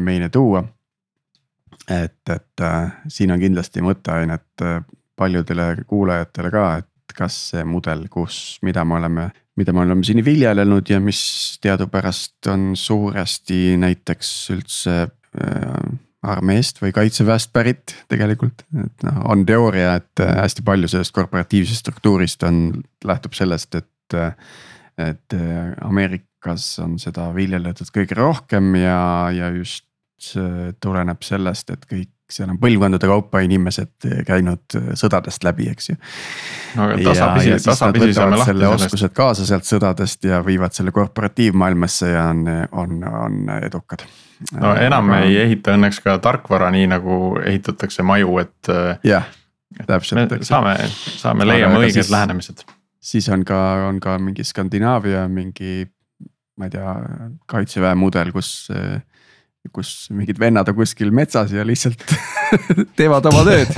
meile 0.00 0.30
tuua. 0.32 0.62
Et, 1.90 2.22
et 2.32 2.62
äh, 2.64 2.92
siin 3.08 3.32
on 3.34 3.40
kindlasti 3.40 3.82
mõtteainet 3.84 4.62
paljudele 5.20 5.84
kuulajatele 5.88 6.50
ka, 6.52 6.64
et 6.80 7.14
kas 7.16 7.36
see 7.50 7.64
mudel, 7.68 8.06
kus, 8.12 8.58
mida 8.66 8.84
me 8.86 8.96
oleme, 9.00 9.26
mida 9.58 9.74
me 9.76 9.84
oleme 9.84 10.06
siin 10.06 10.22
viljelenud 10.24 10.90
ja 10.90 11.00
mis 11.02 11.22
teadupärast 11.62 12.48
on 12.52 12.70
suuresti 12.78 13.76
näiteks 13.80 14.30
üldse 14.54 14.96
armeest 16.22 16.82
või 16.82 16.92
kaitseväest 16.92 17.52
pärit 17.52 17.94
tegelikult. 18.12 18.64
et 18.84 19.06
noh, 19.06 19.20
on 19.32 19.44
teooria, 19.48 19.94
et 20.00 20.24
äh, 20.24 20.34
hästi 20.42 20.64
palju 20.66 20.90
sellest 20.92 21.14
korporatiivsest 21.16 21.86
struktuurist 21.86 22.42
on, 22.48 22.82
lähtub 23.04 23.36
sellest, 23.38 23.74
et, 23.74 24.16
äh, 24.18 24.34
et 25.00 25.36
Ameerikas 25.80 26.74
on 26.84 26.98
seda 27.00 27.30
viljeletud 27.34 27.88
kõige 27.94 28.18
rohkem 28.18 28.74
ja, 28.76 29.30
ja 29.32 29.48
just 29.54 29.86
see 30.20 30.72
tuleneb 30.84 31.22
sellest, 31.24 31.72
et 31.72 31.86
kõik 31.88 32.12
seal 32.30 32.50
on 32.52 32.58
põlvkondade 32.60 33.08
kaupa 33.10 33.40
inimesed 33.42 34.06
käinud 34.26 34.76
sõdadest 34.98 35.44
läbi, 35.46 35.66
eks 35.72 35.90
ju. 35.90 35.96
no 36.76 36.86
aga 36.86 36.98
tasapisi, 37.08 37.56
tasapisi 37.64 38.14
saame 38.14 38.38
lahti 38.38 38.52
selle 38.52 38.66
sellest. 38.66 38.86
oskused 38.86 39.14
kaasa 39.16 39.46
sealt 39.48 39.68
sõdadest 39.68 40.28
ja 40.28 40.42
viivad 40.46 40.76
selle 40.76 40.94
korporatiivmaailmasse 40.94 42.12
ja 42.12 42.28
on, 42.30 42.44
on, 42.70 43.00
on 43.24 43.54
edukad. 43.58 44.06
No 44.56 44.72
enam 44.78 45.12
aga... 45.12 45.20
ei 45.26 45.36
ehita 45.44 45.76
õnneks 45.76 46.00
ka 46.04 46.16
tarkvara, 46.22 46.70
nii 46.74 46.88
nagu 46.94 47.20
ehitatakse 47.44 48.04
maju, 48.06 48.38
et. 48.42 48.72
jah, 49.06 49.28
täpselt. 49.86 50.36
saame, 50.46 50.76
saame 50.96 51.48
leiame 51.48 51.80
õiged 51.82 52.00
siis, 52.00 52.12
lähenemised. 52.12 52.64
siis 53.12 53.28
on 53.32 53.44
ka, 53.48 53.60
on 53.90 54.00
ka 54.02 54.18
mingi 54.22 54.46
Skandinaavia 54.46 55.26
mingi, 55.28 55.84
ma 56.58 56.68
ei 56.68 56.74
tea, 56.76 56.96
kaitseväe 57.50 57.94
mudel, 57.98 58.32
kus 58.36 58.68
kus 59.76 60.08
mingid 60.16 60.38
vennad 60.40 60.68
on 60.72 60.76
kuskil 60.78 61.10
metsas 61.12 61.52
ja 61.52 61.64
lihtsalt 61.68 62.00
teevad 62.98 63.26
oma 63.28 63.42
tööd 63.44 63.68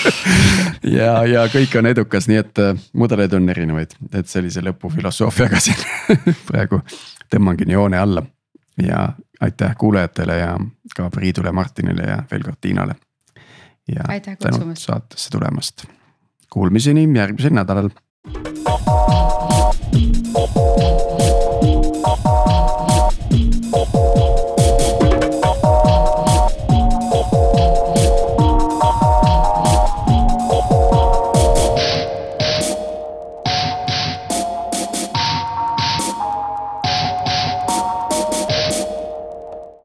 ja, 0.98 1.16
ja 1.28 1.46
kõik 1.52 1.74
on 1.78 1.88
edukas, 1.90 2.28
nii 2.30 2.38
et 2.40 2.62
äh, 2.62 2.84
mudeleid 2.98 3.34
on 3.36 3.48
erinevaid, 3.52 3.96
et 4.14 4.30
sellise 4.30 4.62
lõpufilosoofiaga 4.64 5.60
siin 5.62 5.82
praegu 6.48 6.82
tõmbangi 7.32 7.68
joone 7.72 7.98
alla. 7.98 8.24
Ja 8.82 9.12
aitäh 9.40 9.76
kuulajatele 9.78 10.36
ja 10.36 10.58
ka 10.96 11.10
Priidule, 11.10 11.52
Martinile 11.52 12.02
ja 12.02 12.22
veel 12.30 12.42
kord 12.42 12.56
Tiinale. 12.60 12.94
ja 13.88 14.20
tänud 14.38 14.76
saatesse 14.76 15.30
tulemast. 15.30 15.84
Kuulmiseni 16.50 17.08
järgmisel 17.18 17.52
nädalal 17.52 17.90